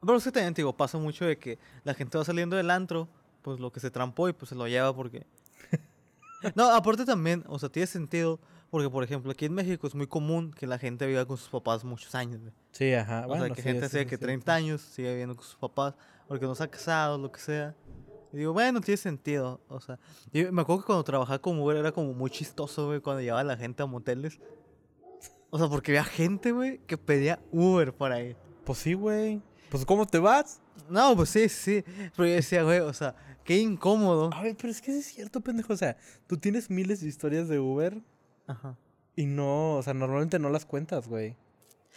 Pero 0.00 0.16
es 0.16 0.24
que 0.24 0.32
también, 0.32 0.54
digo, 0.54 0.76
pasa 0.76 0.98
mucho 0.98 1.24
de 1.24 1.38
que 1.38 1.58
la 1.84 1.94
gente 1.94 2.16
va 2.16 2.24
saliendo 2.24 2.56
del 2.56 2.70
antro, 2.70 3.08
pues 3.42 3.60
lo 3.60 3.70
que 3.70 3.80
se 3.80 3.90
trampó 3.90 4.28
y 4.28 4.32
pues 4.32 4.48
se 4.48 4.54
lo 4.54 4.66
lleva 4.66 4.94
porque... 4.94 5.26
no, 6.54 6.70
aparte 6.74 7.04
también, 7.04 7.44
o 7.48 7.58
sea, 7.58 7.68
tiene 7.68 7.86
sentido, 7.86 8.40
porque 8.70 8.88
por 8.88 9.04
ejemplo, 9.04 9.30
aquí 9.30 9.44
en 9.44 9.52
México 9.52 9.86
es 9.86 9.94
muy 9.94 10.06
común 10.06 10.52
que 10.52 10.66
la 10.66 10.78
gente 10.78 11.06
viva 11.06 11.24
con 11.26 11.36
sus 11.36 11.48
papás 11.48 11.84
muchos 11.84 12.14
años, 12.14 12.40
güey. 12.40 12.52
sí, 12.72 12.92
ajá. 12.94 13.24
O 13.24 13.28
bueno, 13.28 13.46
sea, 13.46 13.54
que 13.54 13.62
sí, 13.62 13.68
gente 13.68 13.86
así 13.86 13.96
de 13.98 14.02
sí 14.04 14.08
que 14.08 14.14
es 14.14 14.20
30 14.20 14.44
cierto. 14.44 14.52
años 14.52 14.80
sigue 14.80 15.10
viviendo 15.10 15.34
con 15.34 15.44
sus 15.44 15.56
papás, 15.56 15.94
porque 16.28 16.46
no 16.46 16.54
se 16.54 16.64
ha 16.64 16.68
casado, 16.68 17.18
lo 17.18 17.30
que 17.30 17.40
sea. 17.40 17.74
Y 18.32 18.38
digo, 18.38 18.52
bueno, 18.52 18.80
tiene 18.80 18.96
sentido. 18.96 19.60
O 19.68 19.80
sea, 19.80 19.98
yo 20.32 20.52
me 20.52 20.62
acuerdo 20.62 20.82
que 20.82 20.86
cuando 20.86 21.04
trabajaba 21.04 21.40
como 21.40 21.64
Uber 21.64 21.76
era 21.76 21.92
como 21.92 22.14
muy 22.14 22.30
chistoso, 22.30 22.86
güey, 22.86 23.00
cuando 23.00 23.20
llevaba 23.20 23.40
a 23.40 23.44
la 23.44 23.56
gente 23.56 23.82
a 23.82 23.86
moteles. 23.86 24.40
O 25.50 25.58
sea, 25.58 25.68
porque 25.68 25.90
había 25.90 26.04
gente, 26.04 26.52
güey, 26.52 26.78
que 26.86 26.96
pedía 26.96 27.40
Uber 27.50 27.92
por 27.92 28.12
ahí. 28.12 28.36
Pues 28.64 28.78
sí, 28.78 28.94
güey. 28.94 29.42
Pues 29.70 29.84
¿cómo 29.84 30.06
te 30.06 30.18
vas? 30.18 30.60
No, 30.88 31.14
pues 31.16 31.30
sí, 31.30 31.48
sí. 31.48 31.84
Pero 32.16 32.26
yo 32.28 32.34
decía, 32.34 32.62
güey, 32.64 32.80
o 32.80 32.92
sea, 32.92 33.14
qué 33.44 33.58
incómodo. 33.58 34.30
A 34.32 34.42
ver, 34.42 34.56
pero 34.56 34.70
es 34.70 34.80
que 34.82 34.96
es 34.98 35.06
cierto, 35.06 35.40
pendejo. 35.40 35.72
O 35.72 35.76
sea, 35.76 35.96
tú 36.26 36.36
tienes 36.36 36.70
miles 36.70 37.00
de 37.00 37.08
historias 37.08 37.48
de 37.48 37.58
Uber 37.60 38.00
Ajá. 38.46 38.76
y 39.16 39.26
no, 39.26 39.76
o 39.76 39.82
sea, 39.82 39.94
normalmente 39.94 40.38
no 40.38 40.50
las 40.50 40.64
cuentas, 40.64 41.06
güey. 41.08 41.36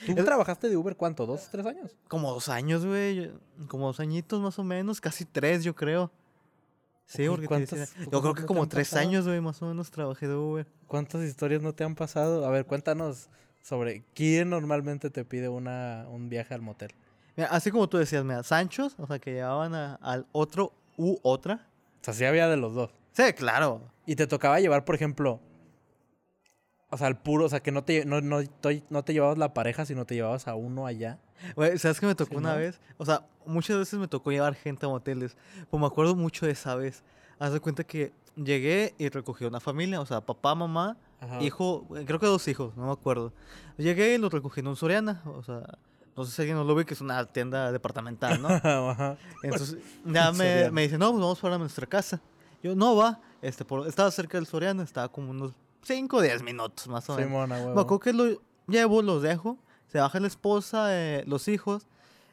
¿Tú 0.06 0.14
Es- 0.18 0.26
trabajaste 0.26 0.70
de 0.70 0.78
Uber 0.78 0.96
cuánto? 0.96 1.26
¿Dos, 1.26 1.50
tres 1.52 1.66
años? 1.66 1.96
Como 2.08 2.32
dos 2.32 2.50
años, 2.50 2.86
güey. 2.86 3.32
Como 3.68 3.88
dos 3.88 4.00
añitos 4.00 4.40
más 4.42 4.58
o 4.60 4.64
menos. 4.64 5.00
Casi 5.02 5.26
tres, 5.26 5.64
yo 5.64 5.76
creo. 5.76 6.12
Sí, 7.06 7.28
porque 7.28 7.44
te 7.44 7.48
¿cuántas- 7.48 7.80
decía- 7.80 7.94
cuántas 7.96 8.12
yo 8.14 8.22
creo 8.22 8.34
que 8.34 8.46
como 8.46 8.68
tres 8.68 8.90
pasado? 8.90 9.08
años, 9.08 9.26
güey, 9.28 9.42
más 9.42 9.62
o 9.62 9.68
menos 9.68 9.92
trabajé 9.92 10.28
de 10.28 10.36
Uber. 10.36 10.68
¿Cuántas 10.88 11.24
historias 11.24 11.62
no 11.62 11.74
te 11.74 11.84
han 11.84 11.96
pasado? 11.96 12.46
A 12.46 12.50
ver, 12.50 12.66
cuéntanos 12.66 13.30
sobre 13.62 14.04
quién 14.16 14.50
normalmente 14.50 15.10
te 15.10 15.24
pide 15.26 15.50
una, 15.50 16.06
un 16.10 16.30
viaje 16.30 16.54
al 16.54 16.62
motel. 16.62 16.92
Mira, 17.36 17.50
así 17.50 17.72
como 17.72 17.88
tú 17.90 17.98
decías, 17.98 18.24
mira, 18.24 18.44
Sanchos, 18.44 18.96
o 18.98 19.08
sea, 19.08 19.20
que 19.20 19.34
llevaban 19.34 19.74
a- 19.76 19.96
al 19.96 20.26
otro 20.32 20.74
u 20.98 21.18
otra. 21.24 21.68
O 22.02 22.06
sea, 22.06 22.14
sí 22.14 22.26
había 22.26 22.48
de 22.48 22.58
los 22.58 22.74
dos. 22.76 22.92
Sí, 23.14 23.24
claro. 23.34 23.82
Y 24.06 24.16
te 24.16 24.28
tocaba 24.28 24.60
llevar, 24.60 24.86
por 24.86 24.96
ejemplo, 24.96 25.40
o 26.90 26.98
sea, 26.98 27.08
al 27.08 27.20
puro, 27.22 27.46
o 27.46 27.50
sea, 27.50 27.62
que 27.62 27.72
no 27.72 27.84
te, 27.84 28.06
no, 28.06 28.22
no, 28.22 28.40
no 28.90 29.04
te 29.04 29.14
llevabas 29.14 29.38
la 29.38 29.54
pareja, 29.54 29.86
sino 29.86 30.06
te 30.06 30.14
llevabas 30.16 30.48
a 30.48 30.54
uno 30.56 30.86
allá. 30.86 31.20
Güey, 31.56 31.78
¿sabes 31.80 32.00
qué 32.00 32.06
me 32.06 32.14
tocó 32.16 32.32
Sí, 32.32 32.38
una 32.38 32.54
¿no? 32.54 32.60
vez? 32.60 32.80
O 32.98 33.06
sea, 33.06 33.26
muchas 33.46 33.78
veces 33.78 34.00
me 34.00 34.08
tocó 34.08 34.32
llevar 34.32 34.54
gente 34.54 34.86
a 34.86 34.90
moteles. 34.90 35.36
Pues 35.72 35.82
me 35.82 35.88
acuerdo 35.88 36.16
mucho 36.16 36.46
de 36.46 36.52
esa 36.52 36.76
vez. 36.76 37.04
Haz 37.40 37.52
de 37.52 37.60
cuenta 37.60 37.84
que 37.84 38.14
llegué 38.36 38.94
y 39.00 39.10
recogí 39.10 39.44
a 39.44 39.48
una 39.48 39.60
familia, 39.60 40.00
o 40.02 40.06
sea, 40.06 40.22
papá, 40.22 40.54
mamá, 40.54 40.98
Ajá. 41.20 41.42
hijo, 41.42 41.88
creo 42.06 42.20
que 42.20 42.28
dos 42.28 42.48
hijos, 42.48 42.76
no 42.78 42.86
me 42.86 42.92
acuerdo. 42.92 43.34
Llegué 43.78 44.14
y 44.14 44.18
los 44.20 44.32
recogí 44.32 44.60
en 44.60 44.68
un 44.68 44.76
Soriana, 44.76 45.24
o 45.26 45.42
sea, 45.42 45.64
no 46.16 46.26
sé 46.26 46.32
si 46.32 46.42
alguien 46.42 46.58
no 46.58 46.64
lo 46.64 46.76
ve, 46.76 46.86
que 46.86 46.94
es 46.94 47.02
una 47.02 47.26
tienda 47.26 47.72
departamental, 47.72 48.42
¿no? 48.42 48.48
Ajá. 48.90 49.18
Entonces, 49.42 49.78
ya 50.06 50.32
me, 50.72 50.82
dice, 50.82 50.98
no, 50.98 51.12
pues 51.12 51.22
vamos 51.22 51.40
para 51.40 51.58
nuestra 51.58 51.88
casa. 51.88 52.22
Yo, 52.62 52.76
no, 52.76 52.96
va. 52.96 53.20
Este, 53.42 53.66
por, 53.66 53.88
estaba 53.88 54.10
cerca 54.12 54.38
del 54.38 54.48
Soriana, 54.48 54.84
estaba 54.84 55.10
como 55.10 55.32
unos 55.32 55.54
5 55.84 56.18
o 56.18 56.22
10 56.22 56.44
minutos 56.44 56.88
más 56.88 57.10
o 57.10 57.16
menos. 57.16 57.30
Simona, 57.30 57.56
huevo. 57.58 57.76
Me 57.76 57.82
acuerdo 57.82 58.00
que 58.00 58.14
lo 58.14 58.42
llevo, 58.68 59.02
los 59.02 59.22
dejo, 59.22 59.58
se 59.88 60.00
baja 60.00 60.20
la 60.20 60.28
esposa, 60.28 60.88
eh, 60.90 61.24
los 61.28 61.48
hijos, 61.48 61.88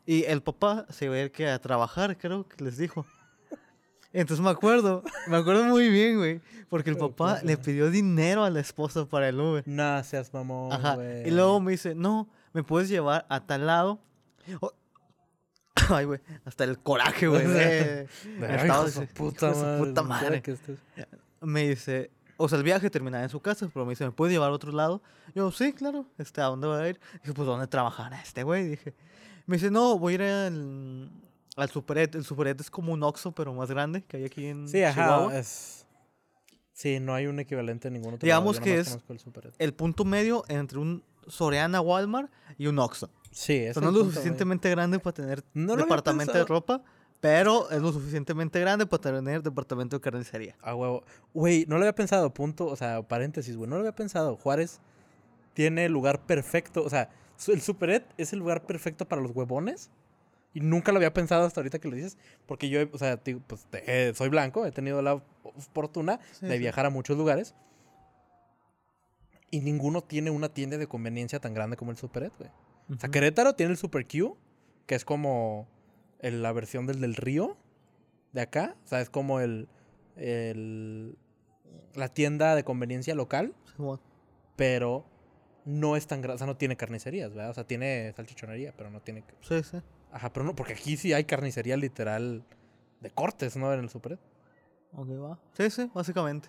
y 0.06 0.24
el 0.24 0.42
papá 0.42 0.86
se 0.90 1.08
va 1.08 1.16
a 1.16 1.20
ir 1.20 1.32
que 1.32 1.48
a 1.48 1.58
trabajar, 1.58 2.16
creo 2.16 2.46
que 2.46 2.62
les 2.62 2.76
dijo. 2.76 3.06
Entonces 4.12 4.44
me 4.44 4.50
acuerdo, 4.50 5.02
me 5.26 5.36
acuerdo 5.36 5.64
muy 5.64 5.88
bien, 5.88 6.18
güey, 6.18 6.40
porque 6.68 6.90
el 6.90 6.96
papá 6.96 7.34
pues, 7.34 7.44
le 7.44 7.56
pidió 7.56 7.90
dinero 7.90 8.44
a 8.44 8.50
la 8.50 8.60
esposa 8.60 9.06
para 9.06 9.28
el 9.28 9.40
Uber. 9.40 9.64
Nah, 9.66 10.02
seas 10.02 10.32
mamón, 10.32 10.72
Ajá. 10.72 10.94
güey. 10.94 11.26
Y 11.26 11.30
luego 11.30 11.60
me 11.60 11.72
dice, 11.72 11.94
no, 11.94 12.28
me 12.52 12.62
puedes 12.62 12.88
llevar 12.88 13.26
a 13.28 13.46
tal 13.46 13.66
lado. 13.66 14.00
O- 14.60 14.72
Ay, 15.90 16.04
güey, 16.04 16.20
hasta 16.44 16.64
el 16.64 16.78
coraje, 16.78 17.26
güey. 17.28 17.46
de- 17.46 18.08
así, 18.48 18.92
su 18.92 19.06
puta 19.06 19.48
de 19.48 19.54
su 19.54 19.60
madre. 19.60 19.78
puta 19.86 20.02
madre. 20.02 20.42
que 20.42 20.52
estés. 20.52 20.78
me 21.40 21.68
dice, 21.68 22.10
o 22.36 22.48
sea, 22.48 22.58
el 22.58 22.64
viaje 22.64 22.90
terminaba 22.90 23.22
en 23.24 23.30
su 23.30 23.40
casa, 23.40 23.68
pero 23.72 23.84
me 23.86 23.90
dice, 23.92 24.04
¿me 24.04 24.12
puedes 24.12 24.32
llevar 24.32 24.50
a 24.50 24.52
otro 24.52 24.72
lado? 24.72 25.02
Yo, 25.34 25.50
sí, 25.52 25.72
claro, 25.72 26.06
este, 26.18 26.40
¿a 26.40 26.44
dónde 26.46 26.66
va 26.66 26.78
a 26.80 26.88
ir? 26.88 27.00
Dije, 27.22 27.32
pues, 27.34 27.46
¿dónde 27.46 27.66
trabajará 27.66 28.20
este 28.20 28.42
güey? 28.42 28.68
Dije, 28.68 28.94
me 29.46 29.56
dice, 29.56 29.70
no, 29.70 29.98
voy 29.98 30.12
a 30.12 30.14
ir 30.16 30.22
al, 30.22 31.10
al 31.56 31.70
Superet. 31.70 32.14
El 32.14 32.24
Superet 32.24 32.60
es 32.60 32.70
como 32.70 32.92
un 32.92 33.02
Oxxo, 33.02 33.32
pero 33.32 33.52
más 33.54 33.70
grande, 33.70 34.02
que 34.02 34.18
hay 34.18 34.24
aquí 34.24 34.46
en 34.46 34.68
Sí, 34.68 34.82
ajá, 34.82 35.02
Chihuahua. 35.02 35.38
es... 35.38 35.86
Sí, 36.72 36.98
no 36.98 37.14
hay 37.14 37.26
un 37.26 37.38
equivalente 37.40 37.88
en 37.88 37.94
ningún 37.94 38.14
otro 38.14 38.24
Digamos 38.24 38.56
lado. 38.56 38.64
Que 38.64 38.78
es- 38.78 38.98
el. 39.08 39.52
El 39.58 39.74
punto 39.74 40.04
medio 40.06 40.44
entre 40.48 40.78
un 40.78 41.04
Soriana 41.26 41.80
Walmart 41.80 42.30
y 42.58 42.66
un 42.66 42.78
Oxxo. 42.78 43.10
Sí, 43.30 43.64
O 43.66 43.68
es 43.68 43.74
sea, 43.74 43.82
no 43.82 43.88
es 43.90 43.94
lo 43.94 44.04
suficientemente 44.04 44.68
grande 44.70 44.98
para 44.98 45.14
tener 45.14 45.44
No 45.54 45.76
departamento 45.76 46.32
de 46.32 46.44
ropa, 46.44 46.82
pero 47.20 47.70
es 47.70 47.80
lo 47.80 47.92
suficientemente 47.92 48.58
grande 48.60 48.86
para 48.86 49.02
tener 49.14 49.42
departamento 49.42 49.96
de 49.96 50.00
carnicería. 50.00 50.56
A 50.62 50.74
huevo. 50.74 51.04
Güey, 51.34 51.64
no 51.68 51.76
lo 51.76 51.82
había 51.82 51.94
pensado, 51.94 52.32
punto, 52.34 52.66
o 52.66 52.76
sea, 52.76 53.02
paréntesis, 53.02 53.56
güey, 53.56 53.68
no 53.68 53.76
lo 53.76 53.80
había 53.80 53.94
pensado. 53.94 54.36
Juárez 54.36 54.80
tiene 55.54 55.84
el 55.86 55.92
lugar 55.92 56.20
perfecto, 56.26 56.82
o 56.82 56.90
sea, 56.90 57.10
el 57.48 57.60
Superet 57.60 58.04
es 58.16 58.32
el 58.32 58.38
lugar 58.38 58.62
perfecto 58.66 59.06
para 59.06 59.22
los 59.22 59.30
huevones. 59.34 59.90
Y 60.52 60.60
nunca 60.60 60.90
lo 60.90 60.96
había 60.98 61.14
pensado 61.14 61.46
hasta 61.46 61.60
ahorita 61.60 61.78
que 61.78 61.88
lo 61.88 61.94
dices, 61.94 62.18
porque 62.46 62.68
yo, 62.68 62.80
o 62.92 62.98
sea, 62.98 63.14
digo, 63.16 63.40
pues 63.46 63.68
eh, 63.72 64.12
soy 64.16 64.28
blanco, 64.30 64.66
he 64.66 64.72
tenido 64.72 65.00
la 65.00 65.22
fortuna 65.72 66.18
Sí, 66.32 66.46
de 66.46 66.54
sí. 66.54 66.58
viajar 66.58 66.86
a 66.86 66.90
muchos 66.90 67.16
lugares. 67.16 67.54
Y 69.50 69.60
ninguno 69.60 70.02
tiene 70.02 70.30
una 70.30 70.48
tienda 70.48 70.78
de 70.78 70.86
conveniencia 70.86 71.40
tan 71.40 71.54
grande 71.54 71.76
como 71.76 71.90
el 71.90 71.96
Superet, 71.96 72.32
güey. 72.38 72.50
O 72.94 72.98
sea. 72.98 73.08
Querétaro 73.10 73.54
tiene 73.54 73.72
el 73.72 73.78
Super 73.78 74.06
Q, 74.06 74.36
que 74.86 74.94
es 74.94 75.04
como 75.04 75.68
el- 76.20 76.42
la 76.42 76.52
versión 76.52 76.86
del 76.86 77.00
del 77.00 77.16
río 77.16 77.56
de 78.32 78.42
acá. 78.42 78.76
O 78.84 78.86
sea, 78.88 79.00
es 79.00 79.10
como 79.10 79.40
el, 79.40 79.68
el 80.16 81.16
la 81.94 82.08
tienda 82.08 82.54
de 82.54 82.62
conveniencia 82.64 83.14
local, 83.14 83.54
pero 84.56 85.04
no 85.64 85.96
es 85.96 86.06
tan 86.06 86.20
grande, 86.20 86.36
o 86.36 86.38
sea, 86.38 86.46
no 86.46 86.56
tiene 86.56 86.76
carnicerías, 86.76 87.30
¿verdad? 87.34 87.50
O 87.50 87.54
sea, 87.54 87.64
tiene 87.66 88.12
salchichonería, 88.14 88.72
pero 88.76 88.90
no 88.90 89.00
tiene... 89.00 89.24
Sí, 89.40 89.62
sí. 89.62 89.78
Ajá, 90.12 90.32
pero 90.32 90.44
no, 90.44 90.54
porque 90.54 90.72
aquí 90.74 90.96
sí 90.96 91.12
hay 91.12 91.24
carnicería 91.24 91.76
literal 91.76 92.44
de 93.00 93.10
cortes, 93.10 93.56
¿no? 93.56 93.72
En 93.72 93.80
el 93.80 93.88
Super. 93.88 94.18
Ok, 94.92 95.08
va. 95.22 95.38
Sí, 95.52 95.70
sí, 95.70 95.90
básicamente. 95.94 96.48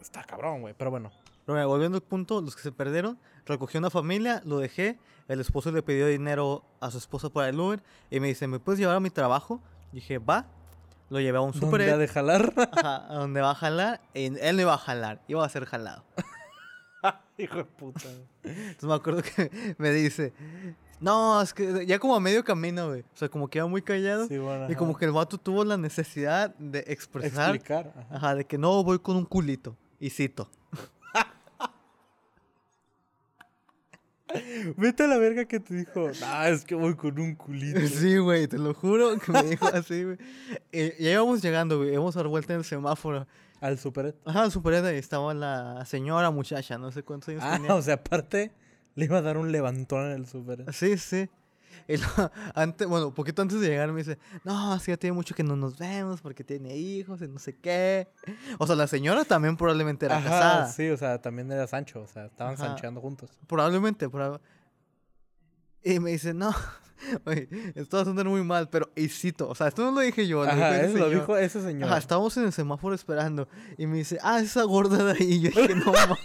Está 0.00 0.22
cabrón, 0.24 0.60
güey, 0.62 0.74
pero 0.76 0.90
bueno. 0.90 1.10
Pero 1.52 1.60
mira, 1.60 1.66
volviendo 1.66 1.96
al 1.96 2.02
punto, 2.02 2.40
los 2.40 2.56
que 2.56 2.62
se 2.62 2.72
perdieron, 2.72 3.18
recogí 3.44 3.76
una 3.76 3.90
familia, 3.90 4.40
lo 4.46 4.58
dejé, 4.58 4.98
el 5.28 5.38
esposo 5.38 5.70
le 5.70 5.82
pidió 5.82 6.06
dinero 6.06 6.64
a 6.80 6.90
su 6.90 6.96
esposa 6.96 7.28
para 7.28 7.50
el 7.50 7.60
Uber 7.60 7.82
y 8.10 8.20
me 8.20 8.28
dice, 8.28 8.46
¿me 8.46 8.58
puedes 8.58 8.78
llevar 8.80 8.96
a 8.96 9.00
mi 9.00 9.10
trabajo? 9.10 9.60
Dije, 9.92 10.16
va, 10.16 10.46
lo 11.10 11.20
llevé 11.20 11.36
a 11.36 11.42
un 11.42 11.52
¿Dónde 11.52 11.66
super 11.66 11.90
ha 11.90 11.98
de 11.98 12.08
jalar? 12.08 12.54
ajá, 12.72 13.06
a 13.06 13.14
donde 13.16 13.42
va 13.42 13.50
a 13.50 13.54
jalar, 13.54 14.00
y 14.14 14.34
él 14.38 14.56
no 14.56 14.62
iba 14.62 14.72
a 14.72 14.78
jalar, 14.78 15.20
iba 15.28 15.44
a 15.44 15.48
ser 15.50 15.66
jalado. 15.66 16.04
Hijo 17.36 17.56
de 17.56 17.64
puta. 17.64 18.08
Entonces 18.44 18.84
me 18.84 18.94
acuerdo 18.94 19.22
que 19.22 19.74
me 19.76 19.90
dice, 19.90 20.32
No, 21.00 21.42
es 21.42 21.52
que 21.52 21.84
ya 21.84 21.98
como 21.98 22.16
a 22.16 22.20
medio 22.20 22.42
camino, 22.44 22.88
güey. 22.88 23.02
O 23.02 23.16
sea, 23.16 23.28
como 23.28 23.48
que 23.48 23.58
iba 23.58 23.66
muy 23.66 23.82
callado. 23.82 24.26
Sí, 24.26 24.38
bueno, 24.38 24.70
y 24.70 24.74
como 24.74 24.96
que 24.96 25.04
el 25.04 25.12
vato 25.12 25.36
tuvo 25.36 25.66
la 25.66 25.76
necesidad 25.76 26.54
de 26.56 26.82
expresar. 26.86 27.54
Explicar. 27.54 27.92
ajá. 27.94 28.16
Ajá, 28.16 28.34
de 28.36 28.46
que 28.46 28.56
no, 28.56 28.82
voy 28.82 29.00
con 29.00 29.16
un 29.16 29.26
culito. 29.26 29.76
Y 30.00 30.08
cito. 30.08 30.48
Vete 34.76 35.04
a 35.04 35.06
la 35.06 35.18
verga 35.18 35.44
que 35.44 35.60
te 35.60 35.74
dijo. 35.74 36.10
Ah, 36.24 36.48
es 36.48 36.64
que 36.64 36.74
voy 36.74 36.94
con 36.94 37.18
un 37.18 37.34
culito. 37.34 37.80
Sí, 37.86 38.16
güey, 38.18 38.46
te 38.48 38.58
lo 38.58 38.74
juro 38.74 39.18
que 39.18 39.32
me 39.32 39.42
dijo 39.44 39.66
así, 39.66 40.04
güey. 40.04 40.18
Ya 40.72 41.12
íbamos 41.12 41.42
llegando, 41.42 41.78
güey. 41.78 41.92
Íbamos 41.92 42.16
a 42.16 42.20
dar 42.20 42.28
vuelta 42.28 42.52
en 42.54 42.60
el 42.60 42.64
semáforo. 42.64 43.26
Al 43.60 43.78
super. 43.78 44.14
Ajá, 44.24 44.50
super 44.50 44.74
ahí 44.84 44.96
estaba 44.96 45.32
la 45.34 45.84
señora 45.86 46.30
muchacha, 46.30 46.78
no 46.78 46.90
sé 46.90 47.02
cuántos 47.04 47.28
años 47.28 47.42
Ah, 47.46 47.52
tenía. 47.56 47.74
o 47.74 47.82
sea, 47.82 47.94
aparte, 47.94 48.50
le 48.96 49.04
iba 49.04 49.18
a 49.18 49.22
dar 49.22 49.36
un 49.38 49.52
levantón 49.52 50.06
en 50.06 50.12
el 50.12 50.26
super. 50.26 50.64
Sí, 50.72 50.98
sí. 50.98 51.28
Y 51.88 51.94
antes, 52.54 52.86
bueno, 52.86 53.12
poquito 53.14 53.42
antes 53.42 53.60
de 53.60 53.68
llegar 53.68 53.90
me 53.92 53.98
dice, 53.98 54.18
no, 54.44 54.78
sí, 54.78 54.90
ya 54.92 54.96
tiene 54.96 55.14
mucho 55.14 55.34
que 55.34 55.42
no 55.42 55.56
nos 55.56 55.78
vemos 55.78 56.20
porque 56.20 56.44
tiene 56.44 56.76
hijos 56.76 57.20
y 57.22 57.28
no 57.28 57.38
sé 57.38 57.56
qué. 57.56 58.08
O 58.58 58.66
sea, 58.66 58.76
la 58.76 58.86
señora 58.86 59.24
también 59.24 59.56
probablemente 59.56 60.06
era 60.06 60.16
Ajá, 60.18 60.28
casada. 60.30 60.66
sí, 60.68 60.88
o 60.90 60.96
sea, 60.96 61.20
también 61.20 61.50
era 61.52 61.66
Sancho, 61.66 62.00
o 62.02 62.06
sea, 62.06 62.26
estaban 62.26 62.54
Ajá. 62.54 62.66
sancheando 62.66 63.00
juntos. 63.00 63.30
Probablemente, 63.46 64.08
proba- 64.08 64.40
Y 65.82 65.98
me 66.00 66.10
dice, 66.12 66.32
no, 66.34 66.54
oye, 67.26 67.48
esto 67.74 67.96
va 67.96 68.02
a 68.02 68.06
sonar 68.06 68.26
muy 68.26 68.44
mal, 68.44 68.68
pero 68.70 68.90
y 68.94 69.08
cito, 69.08 69.48
o 69.48 69.54
sea, 69.54 69.68
esto 69.68 69.82
no 69.82 69.90
lo 69.90 70.00
dije 70.00 70.26
yo, 70.28 70.44
lo 70.44 70.52
dijo 70.52 70.64
Ajá, 70.64 70.80
eso 70.82 70.98
lo 70.98 71.04
señor. 71.06 71.10
dijo 71.20 71.36
ese 71.36 71.60
señor. 71.62 71.88
Ajá, 71.88 71.98
estábamos 71.98 72.36
en 72.36 72.44
el 72.44 72.52
semáforo 72.52 72.94
esperando. 72.94 73.48
Y 73.76 73.86
me 73.86 73.96
dice, 73.96 74.18
ah, 74.22 74.38
esa 74.40 74.62
gorda 74.64 75.02
de 75.04 75.12
ahí. 75.12 75.40
Yo 75.50 75.50
dije, 75.50 75.74
no 75.74 75.92
mames. 75.92 76.18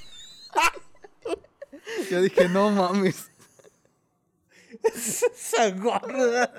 Yo 2.12 2.22
dije, 2.22 2.50
no 2.50 2.70
mames. 2.72 3.32
Esa 4.96 5.72
gorda 5.72 6.52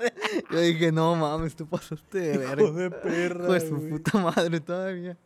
Yo 0.51 0.59
dije, 0.59 0.91
no 0.91 1.15
mames, 1.15 1.55
tú 1.55 1.67
pasaste 1.67 2.19
de 2.19 2.37
verga. 2.37 2.63
hijo 2.63 2.71
de 2.73 2.91
perra. 2.91 3.47
De 3.47 3.59
su 3.61 3.77
güey. 3.77 3.89
puta 3.89 4.17
madre 4.19 4.59
todavía. 4.59 5.17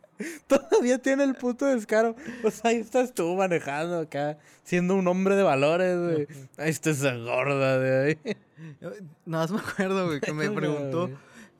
Todavía 0.46 0.98
tiene 0.98 1.24
el 1.24 1.34
puto 1.34 1.66
descaro. 1.66 2.14
O 2.44 2.50
sea, 2.50 2.70
ahí 2.70 2.76
estás 2.76 3.12
tú 3.12 3.34
manejando 3.34 4.00
acá, 4.00 4.38
siendo 4.62 4.94
un 4.94 5.06
hombre 5.08 5.34
de 5.34 5.42
valores, 5.42 5.98
güey. 5.98 6.48
Ahí 6.56 6.70
está 6.70 6.90
esa 6.90 7.16
gorda 7.16 7.78
de 7.78 8.18
ahí. 8.24 8.36
Nada 9.26 9.44
más 9.44 9.50
me 9.50 9.58
acuerdo, 9.58 10.06
güey, 10.06 10.20
que 10.20 10.32
me 10.32 10.50
preguntó 10.52 11.10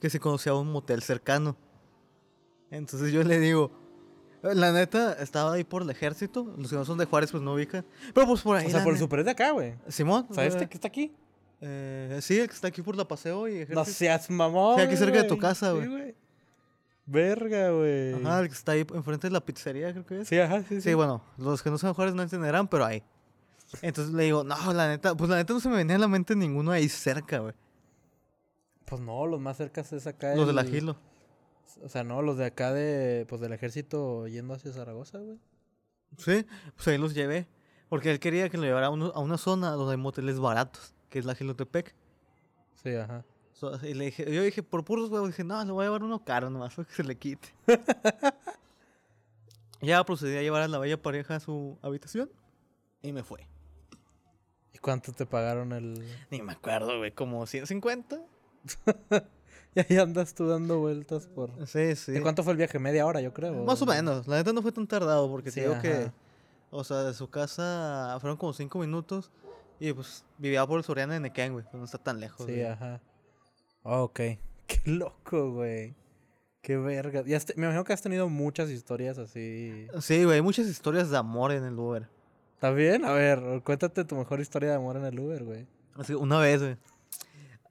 que 0.00 0.08
si 0.10 0.18
conocía 0.18 0.54
un 0.54 0.70
motel 0.70 1.02
cercano. 1.02 1.56
Entonces 2.70 3.12
yo 3.12 3.22
le 3.24 3.38
digo, 3.40 3.70
la 4.42 4.72
neta, 4.72 5.14
estaba 5.14 5.54
ahí 5.54 5.64
por 5.64 5.82
el 5.82 5.90
ejército. 5.90 6.54
Los 6.58 6.70
que 6.70 6.76
no 6.76 6.84
son 6.84 6.98
de 6.98 7.06
Juárez, 7.06 7.30
pues 7.30 7.42
no 7.42 7.54
ubican. 7.54 7.84
Pero 8.12 8.26
pues 8.26 8.42
por 8.42 8.56
ahí. 8.56 8.66
O 8.66 8.70
sea, 8.70 8.84
por 8.84 8.92
el 8.92 8.98
super 8.98 9.24
de 9.24 9.30
acá, 9.30 9.52
güey. 9.52 9.74
Simón. 9.88 10.26
Sea, 10.30 10.44
este 10.44 10.68
que 10.68 10.76
está 10.76 10.88
aquí. 10.88 11.12
Eh, 11.60 12.18
sí, 12.22 12.38
el 12.38 12.48
que 12.48 12.54
está 12.54 12.68
aquí 12.68 12.82
por 12.82 12.96
la 12.96 13.06
paseo 13.06 13.48
y 13.48 13.54
ejército. 13.56 13.78
No 13.80 13.84
seas 13.84 14.28
mamón. 14.30 14.76
Sí, 14.76 14.82
aquí 14.82 14.96
cerca 14.96 15.18
de 15.22 15.24
tu 15.28 15.34
güey. 15.36 15.40
casa, 15.40 15.72
Sí, 15.72 15.86
güey. 15.86 16.14
Verga, 17.06 17.70
güey. 17.70 18.14
Ajá, 18.14 18.40
el 18.40 18.48
que 18.48 18.54
está 18.54 18.72
ahí 18.72 18.86
enfrente 18.94 19.26
de 19.26 19.32
la 19.32 19.44
pizzería, 19.44 19.92
creo 19.92 20.06
que 20.06 20.20
es. 20.22 20.28
Sí, 20.28 20.38
ajá, 20.38 20.60
sí, 20.60 20.76
sí. 20.76 20.80
Sí, 20.80 20.94
bueno, 20.94 21.22
los 21.36 21.62
que 21.62 21.70
no 21.70 21.76
son 21.78 21.92
Juárez 21.94 22.14
no 22.14 22.22
entenderán, 22.22 22.66
pero 22.68 22.84
ahí. 22.86 23.02
Entonces 23.82 24.14
le 24.14 24.24
digo, 24.24 24.44
no, 24.44 24.72
la 24.72 24.88
neta, 24.88 25.14
pues 25.14 25.28
la 25.28 25.36
neta 25.36 25.52
no 25.52 25.60
se 25.60 25.68
me 25.68 25.76
venía 25.76 25.96
a 25.96 25.98
la 25.98 26.08
mente 26.08 26.34
ninguno 26.36 26.70
ahí 26.70 26.88
cerca, 26.88 27.38
güey. 27.40 27.54
Pues 28.86 29.00
no, 29.00 29.26
los 29.26 29.40
más 29.40 29.56
cercas 29.56 29.92
es 29.92 30.06
acá. 30.06 30.34
Los 30.34 30.46
del 30.46 30.58
el- 30.58 30.66
Agilo. 30.66 30.96
O 31.82 31.88
sea, 31.88 32.04
no, 32.04 32.22
los 32.22 32.36
de 32.38 32.44
acá 32.46 32.72
de, 32.72 33.26
pues 33.28 33.40
del 33.40 33.52
ejército 33.52 34.26
yendo 34.28 34.54
hacia 34.54 34.72
Zaragoza, 34.72 35.18
güey. 35.18 35.38
Sí, 36.18 36.46
pues 36.76 36.88
ahí 36.88 36.98
los 36.98 37.14
llevé. 37.14 37.48
Porque 37.88 38.10
él 38.10 38.20
quería 38.20 38.48
que 38.48 38.56
lo 38.56 38.62
llevara 38.64 38.86
a, 38.86 38.90
uno- 38.90 39.12
a 39.14 39.20
una 39.20 39.36
zona 39.38 39.70
donde 39.72 39.92
hay 39.92 39.98
moteles 40.00 40.38
baratos, 40.38 40.93
que 41.14 41.20
es 41.20 41.26
la 41.26 41.36
Gilotepec. 41.36 41.94
Sí, 42.82 42.92
ajá. 42.92 43.24
So, 43.52 43.70
y 43.86 43.94
le 43.94 44.06
dije, 44.06 44.34
yo 44.34 44.42
dije, 44.42 44.64
por 44.64 44.84
puros 44.84 45.10
huevos, 45.10 45.28
dije, 45.28 45.44
no, 45.44 45.64
le 45.64 45.70
voy 45.70 45.84
a 45.84 45.86
llevar 45.86 46.02
uno 46.02 46.24
caro 46.24 46.50
nomás 46.50 46.74
que 46.88 46.92
se 46.92 47.04
le 47.04 47.16
quite. 47.16 47.54
ya 49.80 50.02
procedí 50.02 50.36
a 50.36 50.42
llevar 50.42 50.62
a 50.62 50.66
la 50.66 50.78
bella 50.78 51.00
pareja 51.00 51.36
a 51.36 51.40
su 51.40 51.78
habitación 51.82 52.28
y 53.00 53.12
me 53.12 53.22
fue. 53.22 53.46
¿Y 54.72 54.78
cuánto 54.78 55.12
te 55.12 55.24
pagaron 55.24 55.72
el...? 55.72 56.04
Ni 56.32 56.42
me 56.42 56.50
acuerdo, 56.50 56.98
güey, 56.98 57.12
como 57.12 57.46
150. 57.46 58.20
Y 59.76 59.80
ahí 59.80 59.96
andas 59.98 60.34
tú 60.34 60.48
dando 60.48 60.80
vueltas 60.80 61.28
por... 61.28 61.52
Sí, 61.68 61.94
sí. 61.94 62.10
¿De 62.10 62.22
cuánto 62.22 62.42
fue 62.42 62.54
el 62.54 62.56
viaje? 62.56 62.80
¿Media 62.80 63.06
hora, 63.06 63.20
yo 63.20 63.32
creo? 63.32 63.54
Más 63.62 63.80
o 63.80 63.86
menos. 63.86 64.26
La 64.26 64.38
neta 64.38 64.52
no 64.52 64.62
fue 64.62 64.72
tan 64.72 64.88
tardado 64.88 65.30
porque 65.30 65.52
Sí, 65.52 65.60
te 65.60 65.68
digo 65.68 65.80
que, 65.80 65.92
ajá. 65.92 66.12
o 66.72 66.82
sea, 66.82 67.04
de 67.04 67.14
su 67.14 67.30
casa 67.30 68.16
fueron 68.20 68.36
como 68.36 68.52
cinco 68.52 68.80
minutos 68.80 69.30
y 69.88 69.92
pues 69.92 70.24
vivía 70.38 70.66
por 70.66 70.78
el 70.78 70.84
Soriana 70.84 71.14
de 71.14 71.20
Nequén, 71.20 71.52
güey. 71.52 71.64
no 71.72 71.84
está 71.84 71.98
tan 71.98 72.20
lejos. 72.20 72.46
Sí, 72.46 72.52
güey. 72.52 72.64
ajá. 72.66 73.00
ok. 73.82 74.14
Qué 74.66 74.80
loco, 74.86 75.52
güey. 75.52 75.94
Qué 76.62 76.76
verga. 76.78 77.22
Y 77.26 77.34
has 77.34 77.44
te- 77.44 77.54
me 77.56 77.64
imagino 77.64 77.84
que 77.84 77.92
has 77.92 78.00
tenido 78.00 78.28
muchas 78.30 78.70
historias 78.70 79.18
así. 79.18 79.86
Sí, 80.00 80.24
güey, 80.24 80.36
hay 80.36 80.42
muchas 80.42 80.66
historias 80.66 81.10
de 81.10 81.18
amor 81.18 81.52
en 81.52 81.64
el 81.64 81.78
Uber. 81.78 82.08
¿Está 82.54 82.70
bien? 82.70 83.04
A 83.04 83.12
ver, 83.12 83.60
cuéntate 83.62 84.04
tu 84.04 84.16
mejor 84.16 84.40
historia 84.40 84.70
de 84.70 84.76
amor 84.76 84.96
en 84.96 85.04
el 85.04 85.18
Uber, 85.20 85.44
güey. 85.44 85.66
Así, 85.96 86.14
una 86.14 86.38
vez, 86.38 86.62
güey. 86.62 86.76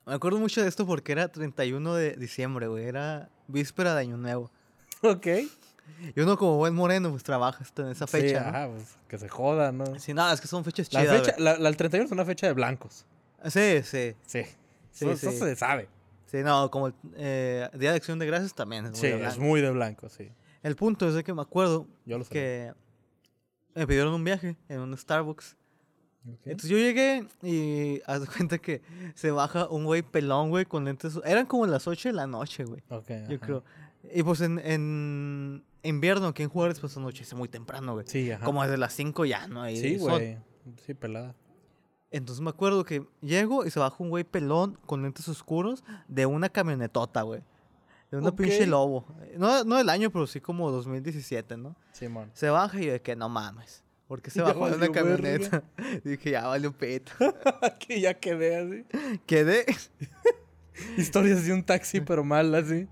Me 0.06 0.14
acuerdo 0.14 0.38
mucho 0.38 0.62
de 0.62 0.68
esto 0.68 0.86
porque 0.86 1.14
era 1.14 1.30
31 1.32 1.96
de 1.96 2.12
diciembre, 2.18 2.68
güey. 2.68 2.86
Era 2.86 3.30
víspera 3.48 3.96
de 3.96 4.02
Año 4.02 4.18
Nuevo. 4.18 4.52
Ok. 5.02 5.28
Y 6.16 6.20
uno 6.22 6.38
como 6.38 6.58
buen 6.58 6.74
moreno, 6.76 7.10
pues 7.12 7.24
trabaja 7.24 7.60
hasta 7.64 7.82
en 7.84 7.90
esa 7.90 8.08
Sí, 8.08 8.18
fecha, 8.18 8.42
¿no? 8.44 8.50
ajá, 8.50 8.70
pues 8.70 8.98
que 9.08 9.18
se 9.18 9.30
joda, 9.30 9.72
¿no? 9.72 9.98
Sí, 10.00 10.14
nada, 10.14 10.34
es 10.34 10.42
que 10.42 10.48
son 10.48 10.64
fechas 10.64 10.92
La 10.94 11.02
chidas, 11.02 11.22
fecha, 11.22 11.36
la, 11.40 11.58
la- 11.58 11.70
el 11.70 11.78
31 11.78 12.06
es 12.06 12.12
una 12.12 12.26
fecha 12.26 12.48
de 12.48 12.54
blancos. 12.54 13.06
Sí, 13.48 13.82
sí. 13.84 14.16
Sí. 14.26 14.44
Sí, 14.92 15.06
eso, 15.06 15.12
eso 15.12 15.32
sí. 15.32 15.38
se 15.40 15.56
sabe. 15.56 15.88
Sí, 16.26 16.38
no, 16.44 16.70
como 16.72 16.88
el 16.88 16.94
eh, 17.16 17.70
Día 17.74 17.92
de 17.92 17.98
Acción 17.98 18.20
de 18.20 18.26
Gracias 18.26 18.54
también. 18.54 18.86
Es 18.86 18.92
muy 18.92 19.00
Sí, 19.00 19.08
de 19.08 19.26
es 19.26 19.38
muy 19.38 19.62
de 19.62 19.72
blanco, 19.72 20.10
sí. 20.10 20.32
El 20.62 20.76
punto 20.76 21.08
es 21.08 21.14
de 21.14 21.24
que 21.24 21.34
me 21.34 21.42
acuerdo 21.42 21.88
Yo 22.06 22.18
lo 22.18 22.24
sé. 22.24 22.30
que 22.32 22.74
me 23.76 23.86
pidieron 23.88 24.14
un 24.14 24.24
viaje 24.24 24.56
en 24.70 24.80
un 24.80 24.98
Starbucks. 24.98 25.58
Entonces 26.46 26.70
yo 26.70 26.78
llegué 26.78 27.28
y 27.42 28.02
haz 28.06 28.22
de 28.22 28.28
cuenta 28.28 28.58
que 28.58 28.82
se 29.14 29.30
baja 29.32 29.68
un 29.68 29.84
güey 29.84 30.02
pelón, 30.04 30.50
güey, 30.50 30.66
con 30.66 30.86
lentes. 30.86 31.20
Eran 31.26 31.46
como 31.46 31.66
las 31.68 31.86
8 31.88 32.10
de 32.10 32.14
la 32.14 32.28
noche, 32.28 32.64
güey. 32.64 32.82
Ok, 32.90 33.10
Yo 33.28 33.36
ajá. 33.36 33.46
creo. 33.46 33.64
Y 34.14 34.24
pues 34.24 34.40
en, 34.42 34.60
en 34.60 35.64
invierno 35.84 36.28
aquí 36.28 36.44
en 36.44 36.50
Juárez, 36.50 36.80
pues 36.80 36.96
anochece 36.98 37.36
muy 37.36 37.50
temprano, 37.50 37.94
güey. 37.94 38.06
Sí, 38.08 38.32
ajá. 38.32 38.46
Como 38.46 38.64
desde 38.64 38.78
las 38.78 38.94
5 38.94 39.26
ya, 39.26 39.48
¿no? 39.48 39.62
Ahí 39.62 39.78
Sí, 39.78 39.98
güey. 39.98 40.38
Sí, 40.86 40.94
pelada. 40.94 41.36
Entonces 42.12 42.42
me 42.42 42.50
acuerdo 42.52 42.86
que 42.86 43.06
llego 43.22 43.66
y 43.66 43.72
se 43.72 43.80
baja 43.80 43.96
un 44.00 44.10
güey 44.10 44.24
pelón 44.24 44.78
con 44.86 45.02
lentes 45.02 45.28
oscuros 45.28 45.84
de 46.08 46.26
una 46.26 46.50
camionetota, 46.50 47.24
güey. 47.24 47.42
De 48.12 48.18
una 48.18 48.36
pinche 48.36 48.68
lobo. 48.68 49.06
No, 49.38 49.64
no 49.64 49.78
del 49.78 49.90
año, 49.90 50.12
pero 50.12 50.28
sí 50.28 50.40
como 50.40 50.70
2017, 50.70 51.58
¿no? 51.58 51.76
Simón. 51.92 52.30
Se 52.34 52.52
baja 52.52 52.80
y 52.80 52.86
yo 52.86 52.92
de 52.92 53.02
que 53.02 53.16
no 53.16 53.30
mames. 53.30 53.84
¿Por 54.08 54.22
qué 54.22 54.30
se 54.30 54.42
bajó 54.44 54.70
de 54.70 54.76
una 54.76 54.90
camioneta? 54.90 55.64
Dije, 56.04 56.32
ya 56.32 56.46
valió 56.46 56.72
pito. 56.72 57.12
que 57.80 58.00
ya 58.00 58.14
quedé 58.14 58.58
así. 58.58 59.20
Quedé. 59.26 59.66
Historias 60.98 61.44
de 61.46 61.54
un 61.54 61.64
taxi, 61.64 62.02
pero 62.02 62.24
mal 62.24 62.54
así. 62.54 62.88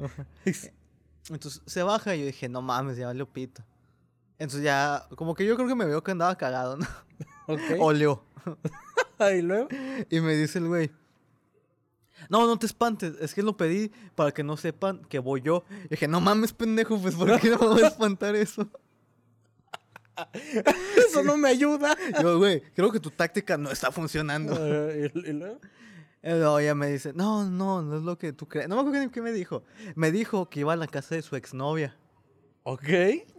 Entonces 1.34 1.62
se 1.66 1.84
baja 1.84 2.16
y 2.16 2.20
yo 2.20 2.26
dije, 2.26 2.50
no 2.50 2.62
mames, 2.62 2.98
ya 2.98 3.08
valió 3.08 3.26
pito. 3.26 3.64
Entonces 4.38 4.64
ya, 4.64 5.08
como 5.16 5.36
que 5.36 5.46
yo 5.46 5.56
creo 5.56 5.68
que 5.68 5.76
me 5.76 5.86
veo 5.86 6.04
que 6.04 6.12
andaba 6.12 6.36
cagado, 6.36 6.78
¿no? 6.78 6.88
ok. 7.48 7.62
Oleó. 7.80 8.24
y 9.38 9.42
luego. 9.42 9.68
Y 10.10 10.20
me 10.20 10.36
dice 10.36 10.60
el 10.60 10.68
güey. 10.68 10.92
No, 12.30 12.46
no 12.46 12.58
te 12.58 12.68
espantes, 12.68 13.16
es 13.20 13.34
que 13.34 13.42
lo 13.42 13.58
pedí 13.58 13.92
para 14.16 14.32
que 14.32 14.44
no 14.44 14.56
sepan 14.56 15.04
que 15.06 15.20
voy 15.20 15.42
yo. 15.42 15.64
Y 15.86 15.90
dije, 15.90 16.08
no 16.08 16.22
mames, 16.22 16.54
pendejo, 16.54 17.00
pues 17.00 17.16
¿por 17.16 17.40
qué 17.40 17.50
no 17.50 17.58
me 17.58 17.68
voy 17.68 17.84
a 17.84 17.88
espantar 17.88 18.36
eso? 18.36 18.70
Eso 21.08 21.24
no 21.24 21.36
me 21.38 21.50
ayuda. 21.50 21.98
Yo, 22.22 22.38
güey, 22.38 22.62
creo 22.76 22.92
que 22.92 23.00
tu 23.00 23.10
táctica 23.10 23.58
no 23.58 23.72
está 23.72 23.92
funcionando. 23.92 24.54
Y 24.94 25.10
luego. 25.34 25.60
Luego 26.24 26.60
ella 26.60 26.76
me 26.76 26.88
dice, 26.88 27.14
no, 27.14 27.46
no, 27.46 27.82
no 27.82 27.98
es 27.98 28.04
lo 28.04 28.18
que 28.18 28.32
tú 28.32 28.48
crees. 28.48 28.70
No 28.70 28.76
me 28.76 28.82
acuerdo 28.82 29.04
ni 29.04 29.10
qué 29.10 29.22
me 29.22 29.32
dijo. 29.32 29.64
Me 29.96 30.12
dijo 30.12 30.50
que 30.50 30.60
iba 30.60 30.74
a 30.74 30.76
la 30.76 30.88
casa 30.88 31.16
de 31.16 31.22
su 31.22 31.36
exnovia. 31.36 31.98
Ok. 32.64 32.84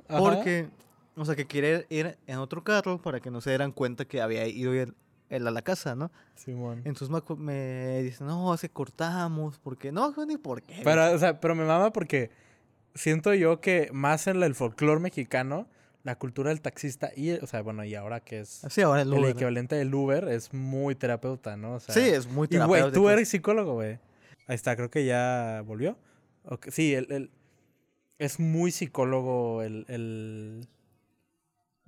ajá. 0.09 0.19
Porque, 0.19 0.69
o 1.15 1.25
sea, 1.25 1.37
que 1.37 1.47
quiere 1.47 1.87
ir 1.91 2.19
en 2.27 2.39
otro 2.39 2.65
carro 2.65 3.01
para 3.01 3.21
que 3.21 3.31
no 3.31 3.41
se 3.41 3.51
dieran 3.51 3.71
cuenta 3.71 4.05
que 4.05 4.21
había 4.21 4.47
ido 4.49 4.73
él, 4.73 4.95
a 5.31 5.51
la 5.51 5.63
casa, 5.63 5.95
¿no? 5.95 6.11
Simón. 6.35 6.83
Entonces 6.85 7.09
me, 7.39 8.03
dice, 8.03 8.25
no, 8.25 8.55
que 8.61 8.69
cortamos, 8.69 9.59
porque 9.61 9.93
no, 9.93 10.13
ni 10.27 10.37
por 10.37 10.63
qué. 10.63 10.81
Pero, 10.83 11.13
o 11.13 11.19
sea, 11.19 11.41
pero 11.41 11.55
me 11.55 11.65
mama 11.65 11.93
porque 11.93 12.31
siento 12.95 13.33
yo 13.33 13.61
que 13.61 13.91
más 13.93 14.27
en 14.27 14.43
el 14.43 14.55
folclore 14.55 15.01
mexicano, 15.01 15.69
la 16.05 16.17
cultura 16.19 16.51
del 16.51 16.61
taxista 16.61 17.11
y, 17.17 17.33
o 17.33 17.47
sea, 17.47 17.63
bueno, 17.63 17.85
y 17.85 17.95
ahora 17.95 18.21
que 18.21 18.41
es 18.41 18.79
ahora 18.79 19.03
el 19.03 19.25
equivalente 19.25 19.77
del 19.77 19.95
Uber, 19.95 20.29
es 20.29 20.53
muy 20.53 20.95
terapeuta, 20.95 21.57
¿no? 21.57 21.75
O 21.75 21.81
sea, 21.81 21.95
sí, 21.95 22.01
es 22.01 22.27
muy 22.27 22.49
Y, 22.51 22.59
güey, 22.59 22.91
tú 22.93 23.09
eres 23.09 23.29
psicólogo, 23.29 23.75
güey. 23.75 23.99
Ahí 24.49 24.55
está, 24.57 24.75
creo 24.75 24.91
que 24.91 25.05
ya 25.05 25.63
volvió. 25.65 25.97
Ok, 26.45 26.69
Sí, 26.71 26.95
el, 26.95 27.11
el- 27.13 27.31
es 28.19 28.39
muy 28.41 28.71
psicólogo 28.73 29.63
el, 29.63 29.85
el... 29.89 30.69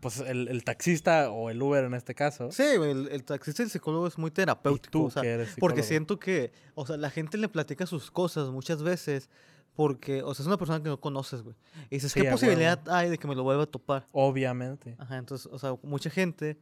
pues 0.00 0.18
el, 0.20 0.48
el 0.48 0.64
taxista 0.64 1.30
o 1.30 1.50
el 1.50 1.60
Uber 1.62 1.84
en 1.84 1.94
este 1.94 2.14
caso. 2.14 2.50
Sí, 2.52 2.62
el, 2.62 3.08
el 3.10 3.24
taxista 3.24 3.62
y 3.62 3.64
el 3.64 3.70
psicólogo 3.70 4.06
es 4.06 4.18
muy 4.18 4.30
terapéutico. 4.30 4.90
tú 4.90 5.04
o 5.06 5.10
sea, 5.10 5.22
que 5.22 5.30
eres 5.30 5.54
porque 5.58 5.82
siento 5.82 6.18
que, 6.18 6.52
o 6.74 6.86
sea, 6.86 6.96
la 6.96 7.10
gente 7.10 7.38
le 7.38 7.48
platica 7.48 7.86
sus 7.86 8.10
cosas 8.10 8.50
muchas 8.50 8.82
veces 8.82 9.28
porque, 9.74 10.22
o 10.22 10.34
sea, 10.34 10.42
es 10.42 10.46
una 10.46 10.56
persona 10.56 10.82
que 10.82 10.88
no 10.88 11.00
conoces, 11.00 11.42
güey. 11.42 11.56
Y 11.90 11.96
dices, 11.96 12.12
Sí, 12.12 12.20
¿qué 12.22 12.30
posibilidad 12.30 12.80
hay 12.88 13.10
de 13.10 13.18
que 13.18 13.26
me 13.26 13.34
lo 13.34 13.42
vuelva 13.42 13.64
a 13.64 13.66
topar? 13.66 14.06
Obviamente. 14.12 14.94
Ajá, 14.98 15.16
entonces, 15.18 15.48
o 15.52 15.58
sea, 15.58 15.74
mucha 15.82 16.10
gente, 16.10 16.56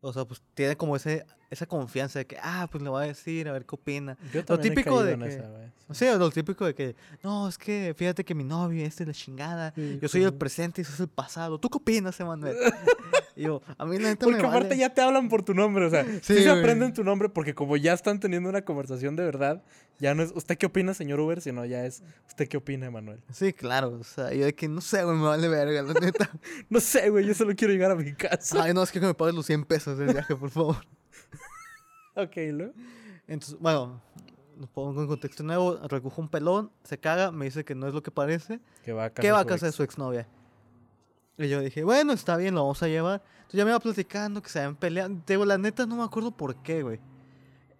o 0.00 0.12
sea, 0.12 0.24
pues 0.24 0.42
tiene 0.54 0.76
como 0.76 0.94
ese, 0.96 1.24
esa 1.50 1.66
confianza 1.66 2.18
de 2.20 2.26
que, 2.26 2.36
ah, 2.42 2.68
pues 2.70 2.82
le 2.82 2.90
voy 2.90 3.04
a 3.04 3.06
decir, 3.08 3.48
a 3.48 3.52
ver 3.52 3.64
qué 3.66 3.74
opina. 3.74 4.16
Yo 4.32 4.44
también 4.44 4.72
he 4.72 4.76
típico 4.76 4.90
caído 4.96 5.04
de 5.04 5.12
en 5.12 5.20
que- 5.20 5.28
esa, 5.28 5.48
güey. 5.48 5.64
Sí, 5.92 6.06
lo 6.18 6.30
típico 6.30 6.64
de 6.64 6.74
que, 6.74 6.96
no, 7.22 7.46
es 7.46 7.58
que 7.58 7.92
fíjate 7.96 8.24
que 8.24 8.34
mi 8.34 8.42
novio 8.44 8.84
este 8.86 9.02
es 9.02 9.06
la 9.08 9.12
chingada. 9.12 9.72
Sí, 9.74 9.98
Yo 10.00 10.08
soy 10.08 10.22
el 10.22 10.28
ujú. 10.30 10.38
presente 10.38 10.80
y 10.80 10.82
eso 10.82 10.94
es 10.94 11.00
el 11.00 11.08
pasado. 11.08 11.58
¿Tú 11.60 11.68
qué 11.68 11.76
opinas, 11.76 12.18
Emanuel? 12.20 12.56
y 13.36 13.42
yo, 13.42 13.60
a 13.76 13.84
mí 13.84 13.98
la 13.98 14.08
neta 14.08 14.24
Porque 14.24 14.40
me 14.40 14.48
aparte 14.48 14.68
vale. 14.70 14.80
ya 14.80 14.94
te 14.94 15.02
hablan 15.02 15.28
por 15.28 15.42
tu 15.42 15.52
nombre, 15.52 15.84
o 15.84 15.90
sea, 15.90 16.04
sí, 16.04 16.20
Sí, 16.38 16.42
se 16.42 16.50
aprenden 16.50 16.94
tu 16.94 17.04
nombre 17.04 17.28
porque 17.28 17.54
como 17.54 17.76
ya 17.76 17.92
están 17.92 18.18
teniendo 18.18 18.48
una 18.48 18.62
conversación 18.62 19.14
de 19.14 19.24
verdad, 19.24 19.62
ya 19.98 20.14
no 20.14 20.22
es 20.22 20.32
¿usted 20.34 20.56
qué 20.58 20.66
opina, 20.66 20.94
señor 20.94 21.20
Uber? 21.20 21.40
Sino 21.40 21.64
ya 21.64 21.84
es 21.84 22.02
¿usted 22.26 22.48
qué 22.48 22.56
opina, 22.56 22.86
Emanuel? 22.86 23.20
Sí, 23.32 23.52
claro, 23.52 23.98
o 24.00 24.04
sea, 24.04 24.32
yo 24.32 24.44
de 24.44 24.54
que 24.54 24.68
no 24.68 24.80
sé, 24.80 25.04
güey, 25.04 25.16
me 25.16 25.24
vale 25.24 25.48
verga, 25.48 25.82
la 25.82 25.94
neta. 25.94 26.30
No 26.68 26.80
sé, 26.80 27.10
güey, 27.10 27.26
yo 27.26 27.34
solo 27.34 27.54
quiero 27.54 27.72
llegar 27.72 27.90
a 27.90 27.94
mi 27.94 28.12
casa. 28.14 28.62
Ay, 28.62 28.74
no, 28.74 28.82
es 28.82 28.90
que 28.90 29.00
me 29.00 29.14
pagues 29.14 29.34
los 29.34 29.46
100 29.46 29.64
pesos 29.64 29.98
del 29.98 30.12
viaje, 30.12 30.34
por 30.36 30.50
favor. 30.50 30.76
ok, 32.16 32.36
¿lo? 32.52 32.72
Entonces, 33.26 33.58
bueno, 33.58 34.02
lo 34.58 34.66
pongo 34.66 35.00
en 35.00 35.08
contexto 35.08 35.42
nuevo, 35.42 35.78
recojo 35.88 36.20
un 36.20 36.28
pelón, 36.28 36.70
se 36.82 36.98
caga, 36.98 37.30
me 37.30 37.46
dice 37.46 37.64
que 37.64 37.74
no 37.74 37.88
es 37.88 37.94
lo 37.94 38.02
que 38.02 38.10
parece, 38.10 38.60
Que 38.84 38.92
va 38.92 39.04
a 39.04 39.10
casa 39.10 39.22
que 39.22 39.32
va 39.32 39.38
a 39.38 39.42
su 39.42 39.48
casa 39.48 39.66
de 39.66 39.72
su 39.72 39.82
exnovia. 39.82 40.28
Y 41.36 41.48
yo 41.48 41.60
dije, 41.60 41.82
bueno, 41.82 42.12
está 42.12 42.36
bien, 42.36 42.54
lo 42.54 42.62
vamos 42.62 42.82
a 42.82 42.88
llevar. 42.88 43.22
Entonces 43.36 43.58
ya 43.58 43.64
me 43.64 43.70
iba 43.72 43.80
platicando 43.80 44.40
que 44.40 44.48
se 44.48 44.60
habían 44.60 44.76
peleado. 44.76 45.16
Digo, 45.26 45.44
la 45.44 45.58
neta 45.58 45.84
no 45.84 45.96
me 45.96 46.04
acuerdo 46.04 46.30
por 46.30 46.54
qué, 46.62 46.82
güey. 46.82 47.00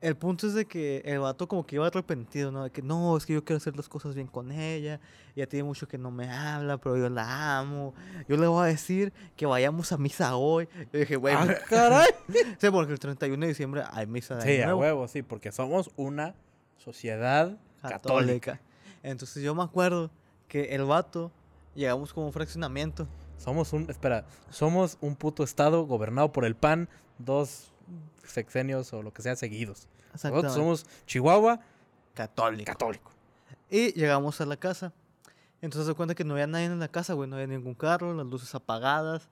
El 0.05 0.17
punto 0.17 0.47
es 0.47 0.53
de 0.53 0.67
que 0.67 1.01
el 1.07 1.21
vato 1.21 1.49
como 1.49 1.65
que 1.65 1.77
iba 1.77 1.87
arrepentido, 1.87 2.53
¿no? 2.53 2.65
De 2.65 2.71
que 2.71 2.83
no, 2.83 3.17
es 3.17 3.25
que 3.25 3.33
yo 3.33 3.43
quiero 3.43 3.57
hacer 3.57 3.75
las 3.75 3.89
cosas 3.89 4.15
bien 4.15 4.27
con 4.27 4.53
ella. 4.53 5.01
Ya 5.35 5.47
tiene 5.47 5.65
mucho 5.65 5.89
que 5.89 5.97
no 5.97 6.11
me 6.11 6.29
habla, 6.31 6.77
pero 6.77 6.99
yo 6.99 7.09
la 7.09 7.59
amo. 7.59 7.95
Yo 8.29 8.37
le 8.37 8.47
voy 8.47 8.65
a 8.65 8.67
decir 8.67 9.15
que 9.35 9.47
vayamos 9.47 9.93
a 9.93 9.97
misa 9.97 10.37
hoy. 10.37 10.69
Yo 10.93 10.99
dije, 10.99 11.17
güey, 11.17 11.35
¡Ah, 11.35 11.47
caray! 11.71 12.11
sí, 12.59 12.71
porque 12.71 12.93
el 12.93 12.99
31 12.99 13.41
de 13.41 13.49
diciembre 13.49 13.83
hay 13.91 14.07
misa 14.07 14.35
de 14.37 14.43
Sí, 14.57 14.61
a 14.61 14.77
huevo, 14.77 15.09
sí, 15.09 15.23
porque 15.23 15.51
somos 15.53 15.91
una 15.97 16.35
sociedad 16.77 17.57
católica. 17.81 17.99
católica. 17.99 18.61
Entonces 19.03 19.43
yo 19.43 19.55
me 19.55 19.63
acuerdo 19.63 20.11
que 20.49 20.75
el 20.75 20.85
vato 20.85 21.33
llegamos 21.75 22.13
como 22.13 22.27
un 22.27 22.33
fraccionamiento. 22.35 23.09
Somos 23.39 23.73
un, 23.73 23.89
espera, 23.89 24.27
somos 24.51 24.99
un 25.01 25.17
puto 25.17 25.43
estado 25.45 25.87
gobernado 25.87 26.31
por 26.31 26.45
el 26.45 26.57
PAN, 26.57 26.91
dos 27.17 27.73
sexenios 28.23 28.93
o 28.93 29.03
lo 29.03 29.11
que 29.11 29.23
sea 29.23 29.35
seguidos. 29.37 29.89
Nosotros 30.15 30.53
somos 30.55 30.87
Chihuahua 31.07 31.61
católico. 32.15 32.65
católico. 32.71 33.11
Y 33.71 33.93
llegamos 33.93 34.41
a 34.41 34.47
la 34.47 34.57
casa. 34.57 34.93
Entonces 35.61 35.89
se 35.89 35.95
cuenta 35.95 36.15
que 36.15 36.25
no 36.25 36.35
había 36.35 36.47
nadie 36.47 36.67
en 36.67 36.79
la 36.79 36.89
casa, 36.89 37.15
güey. 37.15 37.29
No 37.29 37.37
había 37.37 37.47
ningún 37.49 37.75
carro, 37.75 38.13
las 38.15 38.27
luces 38.27 38.55
apagadas. 38.55 39.29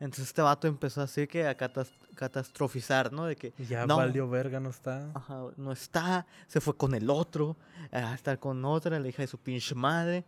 Entonces 0.00 0.28
este 0.28 0.40
vato 0.40 0.66
empezó 0.66 1.02
así 1.02 1.26
que 1.26 1.46
a 1.46 1.54
catas- 1.56 1.92
catastrofizar, 2.14 3.12
¿no? 3.12 3.26
De 3.26 3.36
que 3.36 3.52
Ya 3.68 3.84
no, 3.86 3.98
valió 3.98 4.28
verga, 4.30 4.58
no 4.58 4.70
está. 4.70 5.10
ajá, 5.14 5.42
no 5.58 5.72
está, 5.72 6.26
se 6.46 6.60
fue 6.60 6.74
con 6.74 6.94
el 6.94 7.10
otro, 7.10 7.56
a 7.92 8.14
estar 8.14 8.38
con 8.38 8.64
otra, 8.64 8.98
la 8.98 9.06
hija 9.08 9.22
de 9.22 9.26
su 9.26 9.36
pinche 9.38 9.74
madre. 9.74 10.24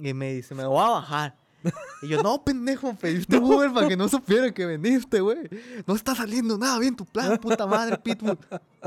Y 0.00 0.12
me 0.12 0.32
dice, 0.32 0.54
me 0.56 0.64
voy 0.66 0.84
a 0.84 0.88
bajar. 0.90 1.36
Y 2.02 2.08
yo, 2.08 2.22
no, 2.22 2.44
pendejo, 2.44 2.94
pediste 2.94 3.38
Uber 3.40 3.72
para 3.72 3.88
que 3.88 3.96
no 3.96 4.08
supiera 4.08 4.52
que 4.52 4.66
veniste, 4.66 5.20
güey. 5.20 5.48
No 5.86 5.94
está 5.94 6.14
saliendo 6.14 6.58
nada 6.58 6.78
bien 6.78 6.94
tu 6.94 7.04
plan, 7.06 7.38
puta 7.38 7.66
madre, 7.66 7.98
Pitbull. 7.98 8.38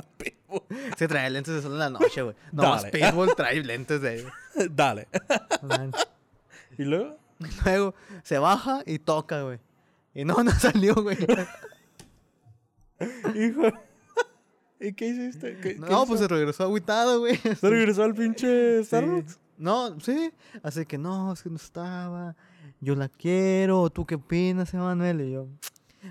Se 0.97 1.07
trae 1.07 1.29
lentes 1.29 1.53
de 1.55 1.61
sol 1.61 1.73
en 1.73 1.79
la 1.79 1.89
noche, 1.89 2.21
güey. 2.21 2.35
No 2.51 2.63
más. 2.63 2.85
Pitbull 2.85 3.33
trae 3.35 3.63
lentes 3.63 4.01
de... 4.01 4.25
Dale. 4.71 5.07
¿Y 6.77 6.83
luego? 6.83 7.17
Luego 7.65 7.95
se 8.23 8.37
baja 8.37 8.83
y 8.85 8.99
toca, 8.99 9.41
güey. 9.43 9.59
Y 10.13 10.25
no, 10.25 10.43
no 10.43 10.51
salió, 10.51 10.95
güey. 10.95 11.17
Hijo. 13.35 13.63
¿Y 14.79 14.93
qué 14.93 15.07
hiciste? 15.07 15.57
¿Qué- 15.57 15.75
qué 15.75 15.79
No, 15.79 16.05
pues 16.05 16.19
hizo? 16.21 16.27
se 16.29 16.35
regresó 16.35 16.63
agüitado, 16.63 17.19
güey. 17.19 17.35
¿Se 17.37 17.69
regresó 17.69 18.03
al 18.03 18.13
pinche 18.13 18.79
Sí. 18.79 18.85
Starbucks? 18.85 19.39
No, 19.57 19.99
sí. 19.99 20.31
Así 20.63 20.85
que 20.85 20.97
no, 20.97 21.33
es 21.33 21.43
que 21.43 21.49
no 21.49 21.57
estaba. 21.57 22.35
Yo 22.81 22.95
la 22.95 23.09
quiero. 23.09 23.89
¿Tú 23.89 24.05
qué 24.05 24.15
opinas, 24.15 24.73
Emanuel? 24.73 25.21
Y 25.21 25.31
yo, 25.31 25.47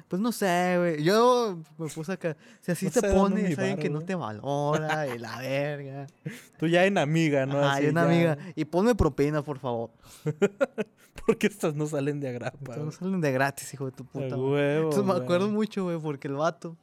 pues 0.09 0.20
no 0.20 0.33
sé, 0.33 0.76
güey. 0.78 1.02
Yo 1.02 1.59
me 1.78 1.88
puse 1.88 2.12
acá. 2.12 2.37
Si 2.61 2.72
así 2.72 2.87
No 2.87 2.92
te 2.92 3.02
pones, 3.12 3.50
es 3.50 3.59
alguien 3.59 3.78
que 3.78 3.90
no 3.90 4.02
te 4.02 4.14
valora 4.14 5.07
y 5.07 5.18
la 5.18 5.38
verga. 5.38 6.07
Tú 6.59 6.66
ya 6.66 6.85
en 6.85 6.98
amiga, 6.98 7.46
¿no? 7.46 7.59
Una 7.59 7.81
ya- 7.81 8.02
amiga. 8.02 8.38
Y 8.54 8.64
ponme 8.66 8.94
propina, 8.94 9.42
por 9.42 9.59
favor. 9.59 9.90
Porque 11.26 11.46
estas 11.46 11.74
no 11.74 11.87
salen 11.87 12.20
de 12.20 12.28
agrapa. 12.28 12.57
Entonces, 12.59 12.85
no 12.85 12.92
salen 12.92 13.20
de 13.20 13.33
gratis, 13.33 13.72
hijo 13.74 13.87
de 13.87 13.92
tu 13.92 14.04
puta. 14.04 14.37
huevo, 14.37 14.85
Entonces 14.90 15.04
me 15.04 15.12
acuerdo 15.12 15.48
mucho, 15.48 15.85
güey, 15.85 15.98
porque 15.98 16.26
el 16.28 16.35
vato, 16.35 16.76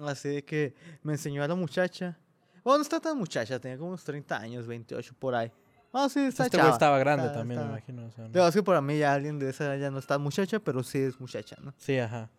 así 0.00 0.28
de 0.28 0.44
que 0.44 0.74
me 1.02 1.14
enseñó 1.14 1.42
a 1.42 1.48
la 1.48 1.56
muchacha. 1.56 2.16
Bueno, 2.62 2.78
no 2.78 2.82
está 2.82 3.00
tan 3.00 3.16
muchacha, 3.18 3.58
tenía 3.58 3.76
como 3.78 3.88
unos 3.88 4.04
30 4.04 4.36
años, 4.36 4.66
28 4.68 5.14
por 5.18 5.34
ahí. 5.34 5.50
Ah, 5.92 6.08
sí, 6.08 6.20
está 6.20 6.44
Este 6.44 6.56
güey 6.58 6.70
estaba 6.70 6.98
grande 6.98 7.26
Está- 7.26 7.38
también, 7.38 7.60
me 7.60 7.66
imagino. 7.66 8.06
o 8.06 8.10
sea, 8.12 8.24
¿no? 8.24 8.30
Digo, 8.30 8.46
es 8.46 8.54
que 8.54 8.62
para 8.62 8.80
mí 8.80 8.98
ya 8.98 9.12
alguien 9.12 9.38
de 9.38 9.50
esa 9.50 9.76
ya 9.76 9.90
no 9.90 9.98
está 9.98 10.18
muchacha, 10.18 10.60
pero 10.60 10.82
sí 10.84 10.98
es 10.98 11.18
muchacha, 11.20 11.56
¿no? 11.62 11.74
Sí, 11.78 11.98
ajá. 11.98 12.30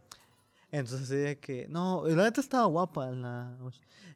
Entonces 0.72 1.02
así 1.02 1.18
de 1.18 1.38
que, 1.38 1.68
no, 1.68 2.08
y 2.08 2.16
la 2.16 2.24
neta 2.24 2.40
estaba 2.40 2.66
guapa. 2.66 3.12
La... 3.12 3.52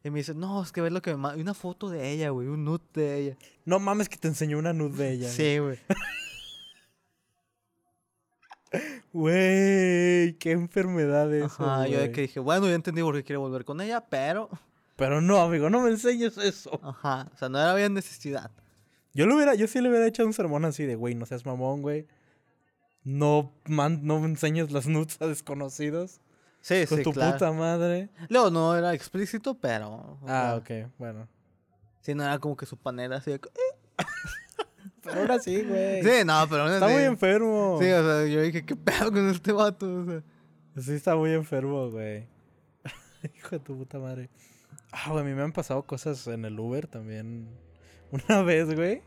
Y 0.02 0.08
me 0.10 0.20
dice, 0.20 0.34
no, 0.34 0.62
es 0.62 0.72
que 0.72 0.80
ver 0.80 0.90
lo 0.92 1.02
que 1.02 1.10
me 1.10 1.18
manda. 1.18 1.38
Una 1.40 1.52
foto 1.52 1.90
de 1.90 2.10
ella, 2.10 2.30
güey, 2.30 2.48
un 2.48 2.64
nude 2.64 2.80
de 2.94 3.18
ella. 3.18 3.36
No 3.66 3.78
mames 3.78 4.08
que 4.08 4.16
te 4.16 4.28
enseñó 4.28 4.58
una 4.58 4.72
nude 4.72 4.96
de 5.04 5.12
ella. 5.12 5.28
Sí, 5.28 5.58
güey. 5.58 5.78
Güey, 9.12 10.32
qué 10.38 10.52
enfermedad 10.52 11.32
es. 11.34 11.44
Ajá, 11.44 11.86
yo 11.88 11.98
de 12.00 12.10
que 12.12 12.22
dije, 12.22 12.40
bueno, 12.40 12.66
ya 12.68 12.74
entendí 12.74 13.02
por 13.02 13.14
qué 13.14 13.22
quiere 13.24 13.38
volver 13.38 13.64
con 13.64 13.80
ella, 13.80 14.04
pero, 14.08 14.48
Pero 14.96 15.20
no, 15.20 15.38
amigo, 15.42 15.68
no 15.70 15.80
me 15.80 15.90
enseñes 15.90 16.38
eso. 16.38 16.80
ajá, 16.82 17.28
o 17.34 17.36
sea, 17.36 17.48
no 17.48 17.58
era 17.60 17.74
bien 17.74 17.92
necesidad. 17.94 18.50
Yo 19.16 19.26
lo 19.26 19.36
hubiera, 19.36 19.54
yo 19.54 19.66
sí 19.66 19.80
le 19.80 19.88
hubiera 19.88 20.06
hecho 20.06 20.24
un 20.26 20.32
sermón 20.32 20.64
así 20.64 20.84
de, 20.84 20.94
güey, 20.94 21.14
no 21.14 21.26
seas 21.26 21.46
mamón, 21.46 21.82
güey. 21.82 22.06
No, 23.02 23.52
man, 23.66 24.00
no 24.02 24.24
enseñes 24.24 24.70
las 24.72 24.86
nudes 24.86 25.16
a 25.20 25.26
desconocidos. 25.26 26.20
Sí, 26.60 26.84
Con 26.86 26.98
sí, 26.98 27.04
tu 27.04 27.12
claro. 27.12 27.32
puta 27.32 27.52
madre. 27.52 28.10
Luego 28.28 28.50
no 28.50 28.76
era 28.76 28.92
explícito, 28.92 29.54
pero. 29.58 30.18
Ah, 30.26 30.60
sea, 30.66 30.84
ok, 30.84 30.92
bueno. 30.98 31.28
Sí, 32.00 32.14
no 32.14 32.24
era 32.24 32.38
como 32.38 32.56
que 32.56 32.66
su 32.66 32.76
panela 32.76 33.16
así 33.16 33.30
de. 33.32 33.40
Pero 35.02 35.20
ahora 35.20 35.38
sí, 35.38 35.62
güey. 35.62 36.02
Sí, 36.02 36.24
no, 36.24 36.44
pero. 36.50 36.68
Está 36.68 36.88
sí. 36.88 36.94
muy 36.94 37.04
enfermo. 37.04 37.78
Sí, 37.80 37.88
o 37.88 38.02
sea, 38.02 38.26
yo 38.26 38.42
dije, 38.42 38.66
¿qué 38.66 38.74
pedo 38.74 39.12
con 39.12 39.28
este 39.28 39.52
vato? 39.52 40.02
O 40.02 40.04
sea, 40.04 40.22
Sí, 40.78 40.92
está 40.92 41.14
muy 41.14 41.30
enfermo, 41.30 41.90
güey. 41.90 42.26
Hijo 43.36 43.50
de 43.50 43.60
tu 43.60 43.78
puta 43.78 43.98
madre. 44.00 44.28
Ah, 44.90 45.10
güey, 45.10 45.22
a 45.22 45.24
mí 45.24 45.32
me 45.32 45.42
han 45.42 45.52
pasado 45.52 45.86
cosas 45.86 46.26
en 46.26 46.44
el 46.44 46.58
Uber 46.58 46.86
también. 46.86 47.48
Una 48.28 48.42
vez, 48.42 48.74
güey. 48.74 49.02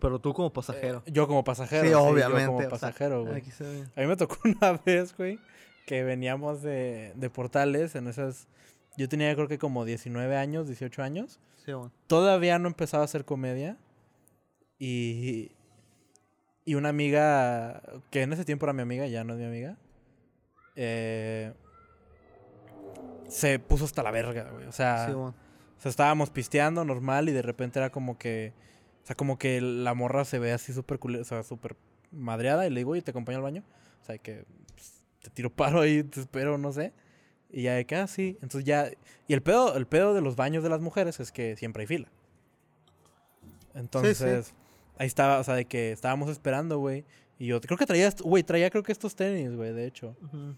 pero 0.00 0.18
tú 0.20 0.32
como 0.32 0.52
pasajero. 0.52 1.02
Yo 1.06 1.26
como 1.26 1.44
pasajero. 1.44 1.84
sí, 1.84 1.90
yo 1.90 2.02
obviamente. 2.02 2.46
como 2.46 2.58
o 2.58 2.60
sea, 2.60 2.70
pasajero, 2.70 3.24
güey. 3.24 3.36
aquí 3.36 3.50
se 3.50 3.64
ve. 3.64 3.84
A 3.96 4.00
mí 4.00 4.06
me 4.06 4.16
tocó 4.16 4.36
una 4.44 4.80
vez, 4.84 5.16
güey, 5.16 5.38
que 5.86 6.02
veníamos 6.04 6.62
de, 6.62 7.12
de 7.16 7.30
Portales 7.30 7.94
en 7.94 8.08
esas... 8.08 8.48
Yo 8.96 9.08
tenía 9.08 9.34
creo 9.34 9.48
que 9.48 9.58
como 9.58 9.84
19 9.84 10.36
años, 10.36 10.66
18 10.66 11.02
años. 11.02 11.40
Sí, 11.64 11.72
bueno. 11.72 11.92
Todavía 12.06 12.58
no 12.58 12.68
empezaba 12.68 13.02
a 13.02 13.06
hacer 13.06 13.24
comedia. 13.24 13.76
Y... 14.78 15.52
Y 16.64 16.74
una 16.74 16.90
amiga, 16.90 17.82
que 18.10 18.22
en 18.22 18.32
ese 18.32 18.44
tiempo 18.44 18.66
era 18.66 18.72
mi 18.72 18.82
amiga, 18.82 19.06
ya 19.06 19.24
no 19.24 19.32
es 19.32 19.40
mi 19.40 19.46
amiga, 19.46 19.76
eh, 20.76 21.52
se 23.28 23.58
puso 23.58 23.84
hasta 23.86 24.02
la 24.02 24.10
verga, 24.10 24.50
güey. 24.50 24.66
O 24.66 24.72
sea, 24.72 25.06
Sí, 25.06 25.12
bueno. 25.12 25.34
O 25.80 25.82
sea, 25.82 25.88
estábamos 25.88 26.28
pisteando 26.28 26.84
normal 26.84 27.30
y 27.30 27.32
de 27.32 27.40
repente 27.40 27.78
era 27.78 27.88
como 27.88 28.18
que. 28.18 28.52
O 29.02 29.06
sea, 29.06 29.16
como 29.16 29.38
que 29.38 29.62
la 29.62 29.94
morra 29.94 30.26
se 30.26 30.38
ve 30.38 30.52
así 30.52 30.74
súper 30.74 31.00
o 31.02 31.24
sea, 31.24 31.42
súper 31.42 31.74
madreada. 32.10 32.66
Y 32.66 32.70
le 32.70 32.80
digo, 32.80 32.90
oye, 32.90 33.00
te 33.00 33.12
acompaño 33.12 33.38
al 33.38 33.44
baño. 33.44 33.64
O 34.02 34.04
sea, 34.04 34.18
que 34.18 34.44
pues, 34.74 35.02
te 35.22 35.30
tiro 35.30 35.48
paro 35.48 35.80
ahí, 35.80 36.02
te 36.02 36.20
espero, 36.20 36.58
no 36.58 36.70
sé. 36.70 36.92
Y 37.48 37.62
ya 37.62 37.76
de 37.76 37.86
que, 37.86 37.96
ah, 37.96 38.06
sí. 38.06 38.36
Entonces 38.42 38.64
ya. 38.64 38.90
Y 39.26 39.32
el 39.32 39.40
pedo, 39.42 39.74
el 39.74 39.86
pedo 39.86 40.12
de 40.12 40.20
los 40.20 40.36
baños 40.36 40.62
de 40.62 40.68
las 40.68 40.82
mujeres 40.82 41.18
es 41.18 41.32
que 41.32 41.56
siempre 41.56 41.84
hay 41.84 41.86
fila. 41.86 42.08
Entonces, 43.72 44.52
ahí 44.98 45.06
estaba, 45.06 45.38
o 45.38 45.44
sea, 45.44 45.54
de 45.54 45.64
que 45.64 45.92
estábamos 45.92 46.28
esperando, 46.28 46.78
güey. 46.78 47.06
Y 47.38 47.46
yo 47.46 47.58
creo 47.58 47.78
que 47.78 47.86
traía, 47.86 48.12
güey, 48.22 48.42
traía 48.42 48.68
creo 48.68 48.82
que 48.82 48.92
estos 48.92 49.16
tenis, 49.16 49.56
güey, 49.56 49.72
de 49.72 49.86
hecho. 49.86 50.14
Ujú. 50.24 50.56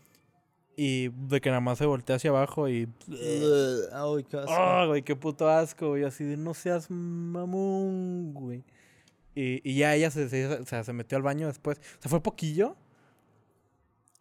Y 0.77 1.09
de 1.11 1.41
que 1.41 1.51
nada 1.51 1.61
más 1.61 1.79
se 1.79 1.87
voltea 1.87 2.17
hacia 2.17 2.31
abajo 2.31 2.69
y. 2.69 2.89
Ay, 3.11 4.25
qué 4.25 4.37
asco. 4.39 4.51
Ah, 4.53 4.87
güey, 4.87 5.03
qué 5.03 5.15
puto 5.15 5.49
asco, 5.49 5.89
güey. 5.91 6.05
Así 6.05 6.25
de 6.25 6.37
no 6.37 6.55
seas 6.55 6.91
mamón, 6.91 8.33
güey. 8.33 8.65
Y, 9.35 9.61
y 9.71 9.77
ya 9.77 9.95
ella 9.95 10.11
se, 10.11 10.29
se, 10.29 10.85
se 10.85 10.93
metió 10.93 11.17
al 11.17 11.23
baño 11.23 11.47
después. 11.47 11.79
O 11.79 12.03
sea, 12.03 12.09
fue 12.11 12.23
poquillo. 12.23 12.77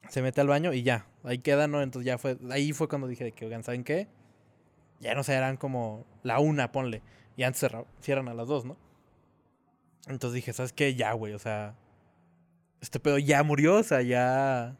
Se 0.09 0.21
mete 0.21 0.41
al 0.41 0.47
baño 0.47 0.73
y 0.73 0.83
ya. 0.83 1.05
Ahí 1.23 1.37
queda, 1.39 1.67
¿no? 1.67 1.81
Entonces 1.81 2.05
ya 2.05 2.17
fue. 2.17 2.37
Ahí 2.49 2.73
fue 2.73 2.87
cuando 2.89 3.07
dije 3.07 3.31
que, 3.31 3.45
oigan, 3.45 3.63
¿saben 3.63 3.83
qué? 3.83 4.07
Ya 4.99 5.15
no 5.15 5.23
sé, 5.23 5.33
eran 5.33 5.57
como 5.57 6.05
la 6.23 6.39
una, 6.39 6.71
ponle. 6.71 7.01
Y 7.37 7.43
antes 7.43 7.61
cerra- 7.61 7.85
cierran 8.01 8.27
a 8.27 8.33
las 8.33 8.47
dos, 8.47 8.65
¿no? 8.65 8.77
Entonces 10.07 10.35
dije, 10.35 10.51
¿sabes 10.53 10.73
qué? 10.73 10.95
Ya, 10.95 11.13
güey, 11.13 11.33
o 11.33 11.39
sea. 11.39 11.75
Este 12.81 12.99
pedo 12.99 13.17
ya 13.19 13.41
murió, 13.43 13.75
o 13.77 13.83
sea, 13.83 14.01
ya. 14.01 14.75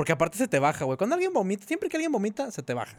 Porque 0.00 0.12
aparte 0.12 0.38
se 0.38 0.48
te 0.48 0.58
baja, 0.58 0.86
güey. 0.86 0.96
Cuando 0.96 1.12
alguien 1.12 1.30
vomita, 1.30 1.66
siempre 1.66 1.90
que 1.90 1.98
alguien 1.98 2.10
vomita, 2.10 2.50
se 2.50 2.62
te 2.62 2.72
baja. 2.72 2.96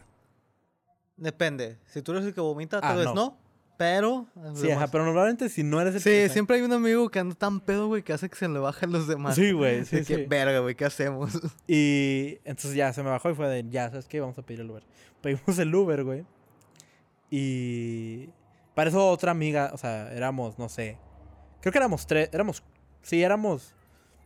Depende. 1.16 1.78
Si 1.88 2.00
tú 2.00 2.12
eres 2.12 2.24
el 2.24 2.32
que 2.32 2.40
vomita, 2.40 2.76
Ah, 2.78 2.80
tal 2.80 2.96
vez 2.98 3.06
no. 3.06 3.14
no. 3.14 3.38
Pero. 3.76 4.28
Sí, 4.54 4.70
ajá, 4.70 4.86
pero 4.86 5.04
normalmente 5.04 5.48
si 5.48 5.64
no 5.64 5.80
eres 5.80 5.96
el 5.96 6.00
Sí, 6.00 6.10
que- 6.10 6.28
siempre 6.28 6.54
hay 6.58 6.62
un 6.62 6.72
amigo 6.72 7.08
que 7.10 7.18
anda 7.18 7.34
tan 7.34 7.58
pedo, 7.58 7.88
güey, 7.88 8.04
que 8.04 8.12
hace 8.12 8.28
que 8.30 8.36
se 8.36 8.46
le 8.48 8.60
bajen 8.60 8.92
los 8.92 9.08
demás. 9.08 9.34
Sí, 9.34 9.50
güey, 9.50 9.84
sí, 9.84 9.96
De 9.96 10.04
que, 10.04 10.14
sí. 10.14 10.26
verga, 10.26 10.60
güey, 10.60 10.76
¿qué 10.76 10.84
hacemos? 10.84 11.32
Y 11.66 12.38
entonces 12.44 12.74
ya 12.74 12.92
se 12.92 13.02
me 13.02 13.10
bajó 13.10 13.30
y 13.30 13.34
fue 13.34 13.48
de, 13.48 13.68
ya, 13.68 13.90
¿sabes 13.90 14.06
qué? 14.06 14.20
Vamos 14.20 14.38
a 14.38 14.42
pedir 14.42 14.60
el 14.60 14.70
Uber. 14.70 14.84
Pedimos 15.22 15.58
el 15.58 15.74
Uber, 15.74 16.04
güey. 16.04 16.24
Y 17.30 18.28
para 18.76 18.90
eso 18.90 19.08
otra 19.08 19.32
amiga, 19.32 19.70
o 19.74 19.76
sea, 19.76 20.12
éramos, 20.12 20.56
no 20.56 20.68
sé, 20.68 20.98
creo 21.60 21.72
que 21.72 21.78
éramos 21.78 22.06
tres, 22.06 22.28
éramos, 22.32 22.62
sí, 23.02 23.24
éramos 23.24 23.74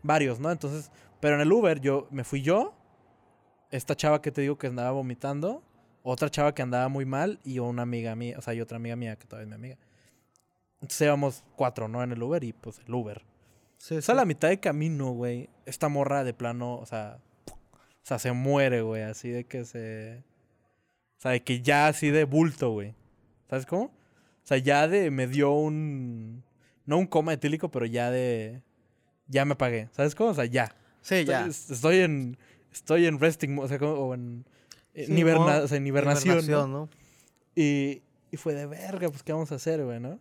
varios, 0.03 0.39
¿no? 0.41 0.51
Entonces, 0.51 0.91
pero 1.21 1.37
en 1.37 1.41
el 1.41 1.53
Uber 1.53 1.81
yo, 1.81 2.09
me 2.11 2.25
fui 2.25 2.43
yo, 2.43 2.75
esta 3.71 3.95
chava 3.95 4.23
que 4.23 4.31
te 4.31 4.41
digo 4.41 4.59
que 4.59 4.67
andaba 4.67 4.91
vomitando, 4.93 5.63
otra 6.03 6.31
chava 6.31 6.55
que 6.55 6.63
andaba 6.63 6.89
muy 6.89 7.05
mal 7.05 7.41
y 7.45 7.59
una 7.59 7.83
amiga 7.83 8.15
mía, 8.15 8.37
o 8.39 8.43
sea, 8.43 8.55
y 8.55 8.61
otra 8.61 8.77
amiga 8.77 8.97
mía 8.97 9.17
que 9.17 9.27
todavía 9.27 9.45
es 9.45 9.49
mi 9.49 9.55
amiga. 9.55 9.79
Entonces 10.77 11.01
íbamos 11.03 11.45
cuatro, 11.57 11.89
¿no? 11.89 12.03
En 12.03 12.13
el 12.13 12.23
Uber 12.23 12.43
y 12.45 12.53
pues 12.53 12.81
el 12.87 12.95
Uber. 12.95 13.25
Sí, 13.79 13.97
O 13.97 14.03
sea, 14.03 14.15
a 14.15 14.17
la 14.17 14.25
mitad 14.25 14.49
de 14.49 14.61
camino, 14.61 15.11
güey, 15.11 15.51
esta 15.65 15.89
morra 15.89 16.25
de 16.25 16.33
plano, 16.33 16.77
o 16.77 16.87
sea, 16.87 17.19
o 18.07 18.09
sea, 18.09 18.21
se 18.21 18.31
muere, 18.31 18.83
güey, 18.83 19.03
así 19.03 19.31
de 19.31 19.45
que 19.45 19.65
se... 19.65 20.23
O 21.19 21.21
sea, 21.21 21.33
de 21.33 21.43
que 21.43 21.61
ya 21.61 21.89
así 21.89 22.11
de 22.11 22.23
bulto, 22.23 22.71
güey. 22.71 22.95
¿Sabes 23.51 23.67
cómo? 23.67 23.87
O 23.87 23.93
sea, 24.45 24.59
ya 24.59 24.87
de... 24.87 25.11
Me 25.11 25.27
dio 25.27 25.51
un... 25.51 26.45
No 26.85 26.99
un 26.99 27.07
coma 27.09 27.33
etílico, 27.33 27.69
pero 27.69 27.85
ya 27.85 28.13
de... 28.13 28.63
Ya 29.27 29.45
me 29.45 29.57
pagué. 29.57 29.89
¿Sabes 29.91 30.15
cómo? 30.15 30.31
O 30.31 30.35
sea, 30.35 30.45
ya. 30.45 30.77
Sí, 31.07 31.25
ya. 31.25 31.47
Estoy, 31.47 31.75
estoy 31.75 31.99
en... 32.01 32.37
Estoy 32.73 33.07
en 33.07 33.19
resting, 33.19 33.59
o 33.59 33.67
sea, 33.69 33.79
como, 33.79 33.93
o 33.93 34.15
en... 34.15 34.45
en 34.95 35.07
Sí, 35.07 35.13
hiberna- 35.13 35.63
o 35.63 35.69
sea, 35.69 35.77
en 35.79 35.87
hibernación, 35.87 36.37
¿no? 36.37 36.43
hibernación, 36.43 36.73
¿no? 36.73 36.89
Y, 37.55 38.03
y 38.31 38.37
fue 38.37 38.55
de 38.55 38.67
verga, 38.67 39.09
pues, 39.09 39.23
¿qué 39.23 39.33
vamos 39.33 39.51
a 39.53 39.55
hacer, 39.55 39.83
güey, 39.85 39.99
no? 40.01 40.19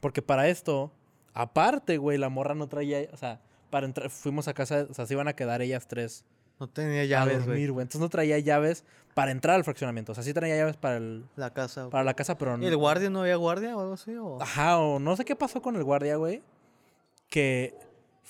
Porque 0.00 0.22
para 0.22 0.48
esto, 0.48 0.92
aparte, 1.34 1.98
güey, 1.98 2.18
la 2.18 2.28
morra 2.28 2.54
no 2.54 2.68
traía, 2.68 3.08
o 3.12 3.16
sea, 3.16 3.40
para 3.70 3.86
entrar, 3.86 4.10
fuimos 4.10 4.48
a 4.48 4.54
casa, 4.54 4.86
o 4.90 4.94
sea, 4.94 5.06
se 5.06 5.14
iban 5.14 5.28
a 5.28 5.34
quedar 5.34 5.62
ellas 5.62 5.86
tres 5.86 6.24
No 6.58 6.68
tenía 6.68 7.04
llaves, 7.04 7.36
güey. 7.38 7.46
dormir, 7.46 7.72
güey. 7.72 7.82
Entonces 7.82 8.00
no 8.00 8.08
traía 8.08 8.38
llaves 8.40 8.84
para 9.14 9.30
entrar 9.30 9.56
al 9.56 9.62
fraccionamiento. 9.64 10.12
O 10.12 10.14
sea, 10.16 10.24
sí 10.24 10.32
traía 10.34 10.56
llaves 10.56 10.76
para, 10.76 10.96
el, 10.96 11.24
La 11.36 11.52
casa. 11.52 11.88
para 11.90 12.02
la 12.04 12.14
casa, 12.14 12.36
pero 12.38 12.58
¿Y 12.60 12.66
el 12.66 12.76
guardia 12.76 13.10
no 13.10 13.20
había 13.22 13.36
guardia 13.36 13.76
o 13.76 13.80
algo 13.80 13.94
así? 13.94 14.14
O... 14.16 14.40
Ajá, 14.42 14.78
o 14.78 14.98
no 14.98 15.16
sé 15.16 15.24
qué 15.24 15.36
pasó 15.36 15.62
con 15.62 15.76
el 15.76 15.84
guardia, 15.84 16.16
güey. 16.16 16.42
Que 17.28 17.74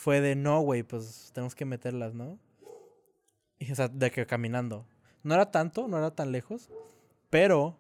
fue 0.01 0.23
de 0.23 0.35
no, 0.35 0.61
güey, 0.61 0.83
pues 0.83 1.31
tenemos 1.35 1.55
que 1.55 1.67
meterlas, 1.67 2.15
¿no? 2.15 2.39
Y, 3.59 3.71
o 3.71 3.75
sea, 3.75 3.89
de 3.89 4.11
que 4.11 4.25
caminando. 4.27 4.87
No 5.23 5.35
era 5.35 5.51
tanto, 5.51 5.89
no 5.89 5.99
era 5.99 6.11
tan 6.11 6.33
lejos, 6.33 6.71
pero 7.29 7.77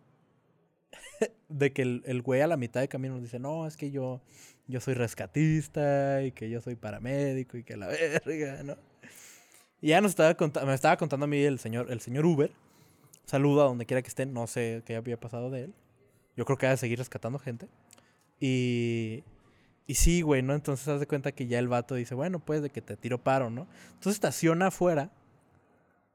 de 1.49 1.73
que 1.73 1.81
el, 1.81 2.21
güey 2.21 2.43
a 2.43 2.47
la 2.47 2.59
mitad 2.59 2.83
de 2.83 2.89
camino 2.89 3.15
nos 3.15 3.23
dice, 3.23 3.39
no, 3.39 3.67
es 3.67 3.79
que 3.79 3.91
yo, 3.91 4.21
yo 4.67 4.81
soy 4.81 4.93
rescatista 4.93 6.23
y 6.23 6.33
que 6.33 6.51
yo 6.51 6.61
soy 6.61 6.77
paramédico 6.77 7.57
y 7.57 7.65
que 7.65 7.79
la 7.79 7.87
verga, 8.27 8.63
¿no? 8.65 8.77
Y 9.81 9.89
ya 9.89 10.03
nos 10.03 10.11
estaba 10.11 10.35
conta- 10.35 10.67
me 10.67 10.75
estaba 10.75 10.99
contando 10.99 11.25
a 11.25 11.27
mí 11.27 11.39
el 11.43 11.59
señor, 11.59 11.91
el 11.91 12.03
señor 12.03 12.27
Uber. 12.27 12.53
Saludo 13.25 13.63
a 13.63 13.65
donde 13.65 13.87
quiera 13.87 14.03
que 14.03 14.09
esté, 14.09 14.27
no 14.27 14.47
sé 14.47 14.83
qué 14.85 14.97
había 14.97 15.19
pasado 15.19 15.49
de 15.51 15.63
él. 15.65 15.75
Yo 16.37 16.45
creo 16.45 16.59
que 16.59 16.67
ha 16.67 16.71
de 16.71 16.77
seguir 16.77 16.99
rescatando 16.99 17.39
gente. 17.39 17.67
Y, 18.41 19.25
y 19.87 19.95
sí, 19.95 20.23
güey, 20.23 20.43
¿no? 20.43 20.55
Entonces 20.55 20.87
haz 20.89 21.01
de 21.01 21.07
cuenta 21.07 21.33
que 21.33 21.47
ya 21.47 21.59
el 21.59 21.69
vato 21.69 21.95
dice, 21.95 22.15
bueno, 22.15 22.39
pues 22.39 22.63
de 22.63 22.71
que 22.71 22.81
te 22.81 22.97
tiro 22.97 23.19
paro, 23.19 23.51
¿no? 23.51 23.67
Entonces 23.89 24.15
estaciona 24.15 24.69
afuera 24.69 25.11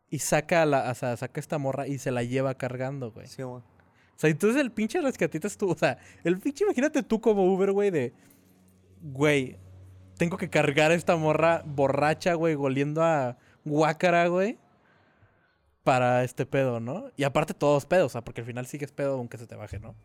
y 0.10 0.20
saca, 0.20 0.62
a 0.62 0.66
la, 0.66 0.92
o 0.92 0.96
sea, 0.96 1.18
saca 1.18 1.40
esta 1.40 1.58
morra 1.58 1.88
y 1.88 1.98
se 1.98 2.12
la 2.12 2.24
lleva 2.24 2.56
cargando, 2.56 3.12
güey. 3.12 3.28
Sí, 3.28 3.44
güey. 3.44 3.62
O 3.62 4.18
sea, 4.18 4.30
entonces 4.30 4.62
el 4.62 4.72
pinche 4.72 5.02
rescatista 5.02 5.48
estuvo, 5.48 5.74
o 5.74 5.78
sea, 5.78 5.98
el 6.24 6.40
pinche, 6.40 6.64
imagínate 6.64 7.04
tú 7.04 7.20
como 7.20 7.44
Uber, 7.54 7.74
güey, 7.74 7.92
de, 7.92 8.14
güey, 9.02 9.58
tengo 10.18 10.38
que 10.38 10.50
cargar 10.50 10.92
a 10.92 10.96
esta 10.96 11.18
morra 11.18 11.64
borracha, 11.66 12.34
güey, 12.36 12.56
goliendo 12.56 13.04
a 13.04 13.38
guácara, 13.66 14.28
güey, 14.28 14.58
para 15.84 16.24
este 16.24 16.46
pedo, 16.46 16.80
¿no? 16.80 17.12
Y 17.18 17.24
aparte 17.24 17.54
todos 17.54 17.86
pedos, 17.86 18.06
o 18.06 18.10
sea, 18.10 18.24
porque 18.24 18.42
al 18.42 18.48
final 18.48 18.66
sigues 18.68 18.94
pedo 18.94 19.16
aunque 19.16 19.38
se 19.38 19.48
te 19.48 19.56
baje, 19.56 19.80
¿no? 19.80 19.96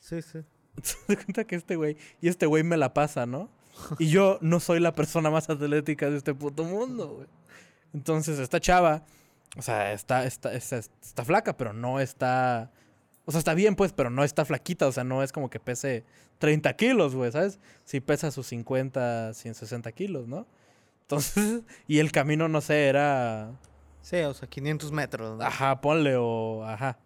Sí, 0.00 0.20
sí. 0.22 0.40
Te 1.06 1.16
cuenta 1.16 1.44
que 1.44 1.56
este 1.56 1.76
güey, 1.76 1.96
y 2.20 2.28
este 2.28 2.46
güey 2.46 2.62
me 2.62 2.76
la 2.76 2.94
pasa, 2.94 3.26
¿no? 3.26 3.50
Y 3.98 4.08
yo 4.08 4.38
no 4.40 4.60
soy 4.60 4.80
la 4.80 4.94
persona 4.94 5.30
más 5.30 5.50
atlética 5.50 6.10
de 6.10 6.16
este 6.16 6.34
puto 6.34 6.64
mundo, 6.64 7.08
güey. 7.16 7.28
Entonces 7.94 8.38
esta 8.38 8.60
chava, 8.60 9.04
o 9.56 9.62
sea, 9.62 9.92
está, 9.92 10.24
está, 10.24 10.52
está, 10.54 10.76
está 10.76 11.24
flaca, 11.24 11.56
pero 11.56 11.72
no 11.72 12.00
está... 12.00 12.70
O 13.24 13.30
sea, 13.30 13.38
está 13.38 13.54
bien, 13.54 13.76
pues, 13.76 13.92
pero 13.92 14.10
no 14.10 14.24
está 14.24 14.44
flaquita. 14.44 14.88
O 14.88 14.92
sea, 14.92 15.04
no 15.04 15.22
es 15.22 15.30
como 15.30 15.48
que 15.48 15.60
pese 15.60 16.04
30 16.38 16.74
kilos, 16.74 17.14
güey, 17.14 17.30
¿sabes? 17.30 17.60
Sí 17.84 18.00
pesa 18.00 18.30
sus 18.30 18.46
50, 18.48 19.32
160 19.34 19.92
kilos, 19.92 20.26
¿no? 20.26 20.46
Entonces, 21.02 21.62
y 21.86 21.98
el 21.98 22.10
camino, 22.10 22.48
no 22.48 22.60
sé, 22.60 22.88
era... 22.88 23.52
Sí, 24.00 24.16
o 24.16 24.34
sea, 24.34 24.48
500 24.48 24.90
metros. 24.90 25.38
¿no? 25.38 25.44
Ajá, 25.44 25.80
ponle, 25.80 26.16
o... 26.16 26.64
Ajá. 26.64 26.98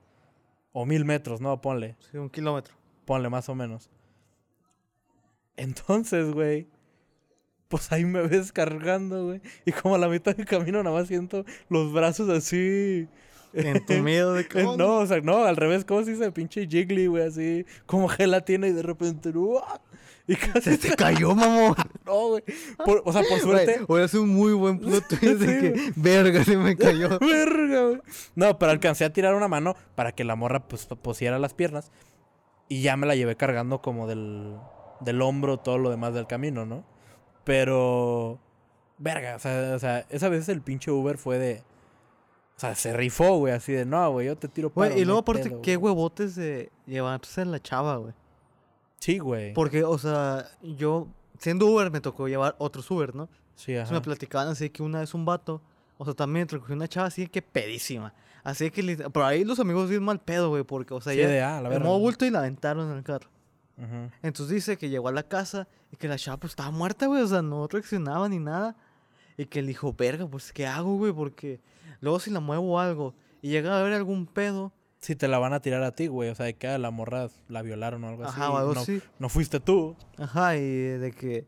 O 0.72 0.86
mil 0.86 1.04
metros, 1.04 1.40
¿no? 1.40 1.60
Ponle. 1.60 1.96
Sí, 2.10 2.16
un 2.16 2.30
kilómetro. 2.30 2.74
Ponle 3.06 3.30
más 3.30 3.48
o 3.48 3.54
menos. 3.54 3.88
Entonces, 5.56 6.30
güey. 6.32 6.68
Pues 7.68 7.90
ahí 7.90 8.04
me 8.04 8.22
ves 8.26 8.52
cargando, 8.52 9.26
güey. 9.26 9.40
Y 9.64 9.72
como 9.72 9.94
a 9.94 9.98
la 9.98 10.08
mitad 10.08 10.36
del 10.36 10.46
camino 10.46 10.82
nada 10.82 10.94
más 10.94 11.08
siento 11.08 11.44
los 11.68 11.92
brazos 11.92 12.28
así. 12.28 13.08
En 13.54 13.84
tu 13.86 13.94
miedo 13.94 14.34
de 14.34 14.46
que... 14.48 14.62
No, 14.62 14.98
o 14.98 15.06
sea, 15.06 15.20
no, 15.20 15.44
al 15.44 15.56
revés, 15.56 15.84
¿cómo 15.84 16.04
se 16.04 16.12
dice? 16.12 16.30
Pinche 16.30 16.66
jiggly, 16.66 17.06
güey, 17.06 17.24
así. 17.24 17.64
Como 17.86 18.08
gelatina 18.08 18.68
y 18.68 18.72
de 18.72 18.82
repente. 18.82 19.30
¡uah! 19.30 19.80
Y 20.28 20.34
casi 20.34 20.72
Se 20.72 20.78
te 20.78 20.96
cayó, 20.96 21.34
mamón. 21.34 21.74
no, 22.04 22.28
güey. 22.28 22.42
O 23.04 23.12
sea, 23.12 23.22
por 23.22 23.40
suerte. 23.40 23.80
Güey, 23.86 24.04
es 24.04 24.14
un 24.14 24.28
muy 24.28 24.52
buen 24.52 24.78
plot 24.78 25.06
twist 25.06 25.22
de 25.22 25.38
Sí, 25.38 25.60
que, 25.60 25.92
verga, 25.96 26.44
se 26.44 26.56
me 26.56 26.76
cayó. 26.76 27.18
Verga, 27.20 27.82
güey. 27.84 28.00
No, 28.34 28.58
pero 28.58 28.72
alcancé 28.72 29.04
a 29.04 29.12
tirar 29.12 29.34
una 29.34 29.48
mano 29.48 29.76
para 29.94 30.12
que 30.12 30.24
la 30.24 30.34
morra 30.34 30.66
pues 30.66 30.86
pusiera 31.00 31.38
las 31.38 31.54
piernas. 31.54 31.90
Y 32.68 32.82
ya 32.82 32.96
me 32.96 33.06
la 33.06 33.14
llevé 33.14 33.36
cargando 33.36 33.80
como 33.80 34.06
del, 34.06 34.56
del 35.00 35.22
hombro 35.22 35.58
todo 35.58 35.78
lo 35.78 35.90
demás 35.90 36.14
del 36.14 36.26
camino, 36.26 36.66
¿no? 36.66 36.84
Pero. 37.44 38.40
Verga, 38.98 39.36
o 39.36 39.38
sea, 39.38 39.74
o 39.74 39.78
sea, 39.78 40.06
esa 40.08 40.28
vez 40.28 40.48
el 40.48 40.62
pinche 40.62 40.90
Uber 40.90 41.18
fue 41.18 41.38
de. 41.38 41.62
O 42.56 42.58
sea, 42.58 42.74
se 42.74 42.94
rifó, 42.94 43.36
güey, 43.36 43.52
así 43.52 43.72
de 43.72 43.84
no, 43.84 44.10
güey, 44.10 44.26
yo 44.26 44.36
te 44.36 44.48
tiro. 44.48 44.70
Güey, 44.74 45.00
y 45.00 45.04
luego 45.04 45.20
aparte, 45.20 45.58
qué 45.62 45.76
huevotes 45.76 46.34
de 46.34 46.72
llevarse 46.86 47.44
la 47.44 47.60
chava, 47.60 47.96
güey. 47.96 48.14
Sí, 48.98 49.18
güey. 49.18 49.52
Porque, 49.52 49.84
o 49.84 49.98
sea, 49.98 50.48
yo, 50.62 51.06
siendo 51.38 51.66
Uber, 51.66 51.90
me 51.90 52.00
tocó 52.00 52.28
llevar 52.28 52.56
otros 52.58 52.90
Uber, 52.90 53.14
¿no? 53.14 53.28
Sí, 53.54 53.72
Entonces 53.72 53.92
ajá. 53.92 53.94
me 53.94 54.00
platicaban 54.00 54.48
así 54.48 54.70
que 54.70 54.82
una 54.82 55.00
vez 55.00 55.12
un 55.12 55.26
vato, 55.26 55.60
o 55.98 56.04
sea, 56.04 56.14
también 56.14 56.48
recogió 56.48 56.74
una 56.74 56.88
chava 56.88 57.08
así 57.08 57.26
que 57.28 57.42
pedísima. 57.42 58.14
Así 58.46 58.70
que, 58.70 58.80
lit- 58.84 59.10
por 59.10 59.24
ahí 59.24 59.44
los 59.44 59.58
amigos 59.58 59.90
bien 59.90 60.04
mal 60.04 60.20
pedo, 60.20 60.50
güey, 60.50 60.62
porque, 60.62 60.94
o 60.94 61.00
sea, 61.00 61.12
Sí, 61.12 61.18
ya 61.18 61.58
ah, 61.58 61.60
la 61.60 61.80
modo 61.80 61.98
bulto 61.98 62.24
y 62.24 62.30
la 62.30 62.38
aventaron 62.38 62.88
en 62.92 62.96
el 62.98 63.02
carro. 63.02 63.28
Ujú. 63.76 64.08
Entonces 64.22 64.54
dice 64.54 64.76
que 64.78 64.88
llegó 64.88 65.08
a 65.08 65.12
la 65.12 65.24
casa 65.24 65.66
y 65.90 65.96
que 65.96 66.06
la 66.06 66.16
chava 66.16 66.36
pues 66.38 66.52
estaba 66.52 66.70
muerta, 66.70 67.06
güey, 67.06 67.22
o 67.22 67.26
sea, 67.26 67.42
no 67.42 67.66
reaccionaba 67.66 68.28
ni 68.28 68.38
nada. 68.38 68.76
Y 69.36 69.46
que 69.46 69.58
él 69.58 69.66
dijo, 69.66 69.92
verga, 69.92 70.28
pues, 70.28 70.52
¿qué 70.52 70.64
hago, 70.64 70.96
güey? 70.96 71.12
Porque 71.12 71.60
luego 72.00 72.20
si 72.20 72.30
la 72.30 72.38
muevo 72.38 72.78
algo 72.78 73.14
y 73.42 73.48
llega 73.50 73.74
a 73.76 73.80
haber 73.80 73.94
algún 73.94 74.26
pedo, 74.26 74.72
Sí, 74.98 75.14
te 75.16 75.26
la 75.28 75.38
van 75.38 75.52
a 75.52 75.60
tirar 75.60 75.82
a 75.82 75.90
ti, 75.92 76.06
güey. 76.06 76.30
O 76.30 76.34
sea, 76.36 76.46
de 76.46 76.54
que 76.54 76.68
a 76.68 76.78
la 76.78 76.90
morra 76.92 77.28
la 77.48 77.62
violaron 77.62 78.02
o 78.04 78.08
algo 78.08 78.24
así. 78.24 78.32
ajá, 78.40 78.50
o 78.50 78.56
algo 78.58 78.74
no, 78.74 78.80
así. 78.80 79.02
no 79.18 79.28
fuiste 79.28 79.58
tú. 79.60 79.94
Ajá, 80.18 80.56
y 80.56 80.62
de 80.62 81.12
que, 81.12 81.46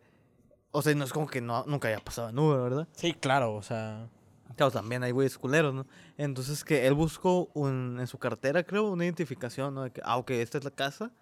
o 0.72 0.82
sea, 0.82 0.94
no 0.96 1.04
es 1.04 1.12
como 1.12 1.28
que 1.28 1.40
no, 1.40 1.64
nunca 1.66 1.88
haya 1.88 1.98
pasado 2.00 2.28
en 2.28 2.38
Uber, 2.38 2.58
¿verdad? 2.60 2.88
Sí, 2.92 3.14
claro, 3.14 3.54
o 3.54 3.62
sea. 3.62 4.08
Claro, 4.56 4.72
también 4.72 5.02
hay 5.02 5.12
güeyes 5.12 5.38
culeros, 5.38 5.74
¿no? 5.74 5.86
Entonces 6.16 6.64
que 6.64 6.86
él 6.86 6.94
buscó 6.94 7.50
un, 7.54 7.98
en 8.00 8.06
su 8.06 8.18
cartera, 8.18 8.62
creo, 8.64 8.90
una 8.90 9.04
identificación, 9.04 9.74
¿no? 9.74 9.84
De 9.84 9.90
que, 9.90 10.00
ah, 10.04 10.16
ok, 10.16 10.30
esta 10.32 10.58
es 10.58 10.64
la 10.64 10.70
casa. 10.70 11.12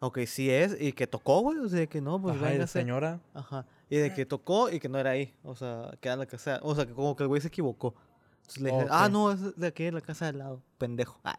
Ok, 0.00 0.20
sí 0.26 0.50
es. 0.50 0.76
Y 0.80 0.92
que 0.92 1.06
tocó, 1.06 1.40
güey. 1.40 1.58
O 1.58 1.68
sea, 1.68 1.86
que 1.86 2.00
no, 2.00 2.22
pues 2.22 2.36
ajá, 2.36 2.54
y 2.54 2.58
la 2.58 2.66
señora. 2.66 3.20
Ajá. 3.34 3.66
Y 3.90 3.96
de 3.96 4.14
que 4.14 4.24
tocó 4.24 4.70
y 4.70 4.78
que 4.78 4.88
no 4.88 4.98
era 4.98 5.10
ahí. 5.10 5.34
O 5.42 5.56
sea, 5.56 5.90
que 6.00 6.08
era 6.08 6.16
la 6.16 6.26
casa. 6.26 6.60
O 6.62 6.74
sea, 6.74 6.86
que 6.86 6.92
como 6.92 7.16
que 7.16 7.24
el 7.24 7.28
güey 7.28 7.40
se 7.40 7.48
equivocó. 7.48 7.94
Entonces 8.42 8.62
le 8.62 8.70
dije, 8.70 8.86
ah, 8.90 9.08
no, 9.10 9.32
es 9.32 9.56
de 9.56 9.66
aquí, 9.66 9.84
de 9.84 9.92
la 9.92 10.00
casa 10.00 10.26
de 10.26 10.28
al 10.30 10.38
lado. 10.38 10.62
Pendejo. 10.78 11.20
Ah, 11.24 11.38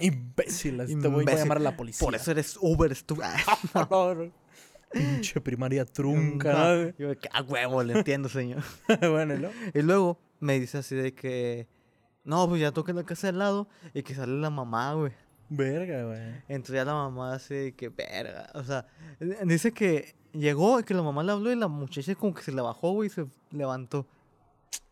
Imbécil, 0.00 1.00
te 1.00 1.08
voy 1.08 1.24
a 1.28 1.34
llamar 1.34 1.58
a 1.58 1.60
la 1.60 1.76
policía. 1.76 2.04
por 2.04 2.14
eso 2.14 2.30
eres 2.30 2.56
Uber, 2.60 2.96
tú. 3.02 3.18
Pinche 4.92 5.40
primaria 5.40 5.84
trunca. 5.84 6.94
Yo 6.98 7.18
que, 7.18 7.28
ah, 7.32 7.42
huevo, 7.42 7.82
le 7.82 7.98
entiendo, 7.98 8.28
señor. 8.28 8.62
bueno, 9.00 9.36
¿no? 9.36 9.50
Y 9.74 9.82
luego, 9.82 10.18
me 10.40 10.58
dice 10.58 10.78
así 10.78 10.94
de 10.94 11.14
que, 11.14 11.68
no, 12.24 12.48
pues 12.48 12.60
ya 12.60 12.72
toca 12.72 12.92
la 12.92 13.04
casa 13.04 13.28
al 13.28 13.38
lado 13.38 13.68
y 13.94 14.02
que 14.02 14.14
sale 14.14 14.38
la 14.38 14.50
mamá, 14.50 14.94
güey. 14.94 15.12
Verga, 15.50 16.04
güey. 16.04 16.20
Entonces 16.48 16.74
ya 16.74 16.84
la 16.84 16.94
mamá 16.94 17.34
así 17.34 17.54
de 17.54 17.74
que, 17.74 17.88
verga, 17.88 18.50
o 18.54 18.62
sea, 18.62 18.86
eh, 19.20 19.38
dice 19.44 19.72
que 19.72 20.14
llegó 20.32 20.78
y 20.80 20.84
que 20.84 20.94
la 20.94 21.02
mamá 21.02 21.22
le 21.22 21.32
habló 21.32 21.50
y 21.50 21.56
la 21.56 21.68
muchacha 21.68 22.14
como 22.14 22.34
que 22.34 22.42
se 22.42 22.52
le 22.52 22.60
bajó, 22.60 22.92
güey, 22.92 23.08
y 23.08 23.10
se 23.10 23.26
levantó. 23.50 24.06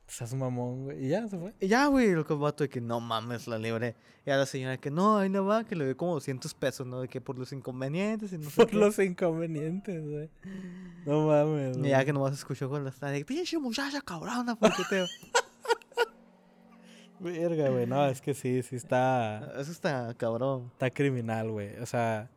Seas 0.09 0.33
un 0.33 0.39
mamón, 0.39 0.85
güey. 0.85 1.05
Y 1.05 1.09
ya 1.09 1.27
se 1.27 1.37
fue. 1.37 1.53
Y 1.61 1.67
ya, 1.67 1.87
güey, 1.87 2.09
el 2.09 2.23
vato 2.23 2.63
de 2.65 2.69
que 2.69 2.81
no 2.81 3.01
mames, 3.01 3.49
la 3.49 3.59
libre. 3.59 3.97
Y 4.25 4.31
a 4.31 4.37
la 4.37 4.47
señora 4.47 4.77
que 4.77 4.91
no, 4.91 5.19
ahí 5.19 5.29
no 5.29 5.45
va, 5.45 5.65
que 5.65 5.75
le 5.75 5.85
doy 5.85 5.95
como 5.95 6.15
200 6.15 6.55
pesos, 6.55 6.87
¿no? 6.87 7.01
De 7.01 7.09
que 7.09 7.21
por 7.21 7.39
los 7.39 7.53
inconvenientes 7.53 8.33
y 8.33 8.39
no 8.39 8.49
sé 8.49 8.57
Por 8.57 8.71
qué. 8.71 8.77
los 8.77 8.99
inconvenientes, 8.99 10.05
güey. 10.09 10.31
No 11.05 11.27
mames. 11.27 11.77
Y 11.79 11.89
ya 11.89 12.05
que 12.05 12.13
nomás 12.13 12.35
escuchó 12.35 12.69
con 12.69 12.85
la 12.85 13.11
de 13.11 13.25
pinche 13.25 13.59
muchacha 13.59 14.01
cabrona, 14.01 14.57
te. 14.89 15.07
Verga, 17.19 17.71
güey. 17.71 17.87
No, 17.87 18.07
es 18.07 18.21
que 18.21 18.35
sí, 18.35 18.63
sí 18.63 18.77
está. 18.77 19.53
Eso 19.59 19.73
está 19.73 20.15
cabrón. 20.15 20.71
Está 20.73 20.91
criminal, 20.91 21.51
güey. 21.51 21.77
O 21.79 21.87
sea, 21.87 22.31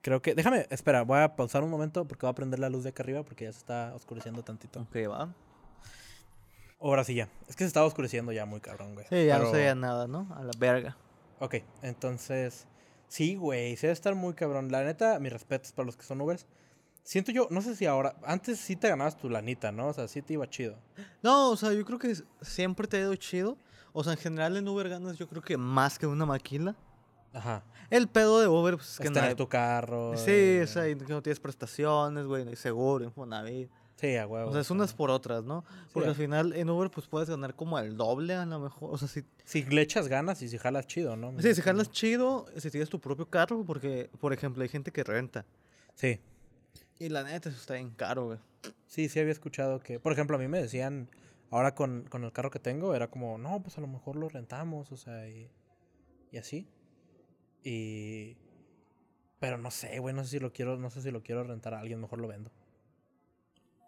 creo 0.00 0.20
que. 0.22 0.34
Déjame, 0.34 0.66
espera, 0.70 1.02
voy 1.02 1.20
a 1.20 1.36
pausar 1.36 1.62
un 1.62 1.70
momento 1.70 2.06
porque 2.06 2.26
voy 2.26 2.30
a 2.30 2.34
prender 2.34 2.58
la 2.58 2.68
luz 2.68 2.82
de 2.82 2.90
acá 2.90 3.02
arriba 3.02 3.22
porque 3.22 3.44
ya 3.44 3.52
se 3.52 3.58
está 3.58 3.94
oscureciendo 3.94 4.42
tantito. 4.42 4.80
Ok, 4.80 4.96
va. 5.10 5.34
Ahora 6.80 7.04
sí 7.04 7.14
ya. 7.14 7.28
Es 7.48 7.56
que 7.56 7.64
se 7.64 7.68
estaba 7.68 7.86
oscureciendo 7.86 8.32
ya 8.32 8.44
muy 8.46 8.60
cabrón, 8.60 8.94
güey. 8.94 9.06
Sí, 9.08 9.26
ya 9.26 9.38
no 9.38 9.46
se 9.50 9.56
veía 9.56 9.74
nada, 9.74 10.06
¿no? 10.06 10.28
A 10.36 10.42
la 10.42 10.52
verga. 10.58 10.96
Ok, 11.40 11.56
entonces. 11.82 12.66
Sí, 13.08 13.36
güey. 13.36 13.76
Se 13.76 13.86
debe 13.86 13.92
estar 13.94 14.14
muy 14.14 14.34
cabrón. 14.34 14.70
La 14.70 14.82
neta, 14.84 15.18
mis 15.18 15.32
respetos 15.32 15.72
para 15.72 15.86
los 15.86 15.96
que 15.96 16.02
son 16.04 16.20
Ubers. 16.20 16.46
Siento 17.02 17.30
yo, 17.32 17.46
no 17.50 17.62
sé 17.62 17.76
si 17.76 17.86
ahora. 17.86 18.16
Antes 18.24 18.58
sí 18.58 18.74
te 18.76 18.88
ganabas 18.88 19.16
tu 19.16 19.28
lanita, 19.30 19.70
¿no? 19.72 19.88
O 19.88 19.92
sea, 19.92 20.08
sí 20.08 20.22
te 20.22 20.32
iba 20.34 20.48
chido. 20.50 20.76
No, 21.22 21.50
o 21.50 21.56
sea, 21.56 21.72
yo 21.72 21.84
creo 21.84 21.98
que 21.98 22.14
siempre 22.42 22.86
te 22.88 22.96
ha 22.96 23.00
ido 23.00 23.14
chido. 23.16 23.56
O 23.92 24.02
sea, 24.04 24.12
en 24.14 24.18
general 24.18 24.56
en 24.56 24.68
Uber 24.68 24.88
ganas 24.88 25.16
yo 25.16 25.28
creo 25.28 25.40
que 25.40 25.56
más 25.56 25.98
que 25.98 26.06
una 26.06 26.26
maquila. 26.26 26.74
Ajá. 27.32 27.62
El 27.90 28.08
pedo 28.08 28.40
de 28.40 28.48
Uber, 28.48 28.74
pues 28.76 28.86
es 28.88 28.92
Es 28.94 28.98
que 28.98 29.04
tener 29.04 29.22
nadie- 29.22 29.36
tu 29.36 29.48
carro. 29.48 30.16
Sí, 30.16 30.30
eh, 30.30 30.62
o 30.64 30.66
sea, 30.66 30.82
no 31.08 31.22
tienes 31.22 31.38
prestaciones, 31.38 32.26
güey, 32.26 32.44
no 32.44 32.50
hay 32.50 32.56
seguro, 32.56 33.04
Infonavit. 33.04 33.70
Sí, 33.96 34.14
a 34.16 34.26
huevo. 34.26 34.50
O 34.50 34.52
sea, 34.52 34.60
es 34.60 34.70
unas 34.70 34.92
por 34.92 35.10
otras, 35.10 35.44
¿no? 35.44 35.64
Porque 35.92 36.10
al 36.10 36.14
final 36.14 36.52
en 36.52 36.68
Uber 36.68 36.90
pues 36.90 37.06
puedes 37.06 37.30
ganar 37.30 37.54
como 37.54 37.78
el 37.78 37.96
doble 37.96 38.34
a 38.34 38.44
lo 38.44 38.60
mejor. 38.60 38.90
O 38.92 38.98
sea, 38.98 39.08
si, 39.08 39.24
Si 39.44 39.64
le 39.64 39.80
echas 39.80 40.08
ganas 40.08 40.42
y 40.42 40.48
si 40.48 40.58
jalas 40.58 40.86
chido, 40.86 41.16
¿no? 41.16 41.30
Sí, 41.32 41.54
si 41.54 41.60
imagino. 41.60 41.64
jalas 41.64 41.90
chido, 41.90 42.46
si 42.56 42.70
tienes 42.70 42.90
tu 42.90 43.00
propio 43.00 43.28
carro, 43.30 43.64
porque, 43.64 44.10
por 44.20 44.34
ejemplo, 44.34 44.62
hay 44.62 44.68
gente 44.68 44.92
que 44.92 45.02
renta. 45.02 45.46
Sí. 45.94 46.20
Y 46.98 47.08
la 47.08 47.22
neta, 47.24 47.48
eso 47.48 47.58
está 47.58 47.74
bien 47.74 47.90
caro, 47.90 48.26
güey. 48.26 48.38
Sí, 48.86 49.08
sí 49.08 49.18
había 49.18 49.32
escuchado 49.32 49.80
que, 49.80 49.98
por 49.98 50.12
ejemplo, 50.12 50.36
a 50.36 50.40
mí 50.40 50.46
me 50.46 50.60
decían, 50.60 51.08
ahora 51.50 51.74
con, 51.74 52.04
con 52.10 52.24
el 52.24 52.32
carro 52.32 52.50
que 52.50 52.58
tengo, 52.58 52.94
era 52.94 53.08
como, 53.08 53.38
no, 53.38 53.62
pues 53.62 53.78
a 53.78 53.80
lo 53.80 53.86
mejor 53.86 54.16
lo 54.16 54.28
rentamos, 54.28 54.92
o 54.92 54.96
sea, 54.98 55.26
y, 55.28 55.50
y 56.32 56.36
así. 56.36 56.68
Y... 57.64 58.36
Pero 59.38 59.58
no 59.58 59.70
sé, 59.70 59.98
güey, 59.98 60.14
no 60.14 60.24
sé 60.24 60.30
si 60.30 60.38
lo 60.38 60.52
quiero, 60.52 60.76
no 60.76 60.90
sé 60.90 61.02
si 61.02 61.10
lo 61.10 61.22
quiero 61.22 61.44
rentar 61.44 61.74
a 61.74 61.80
alguien, 61.80 62.00
mejor 62.00 62.20
lo 62.20 62.28
vendo. 62.28 62.50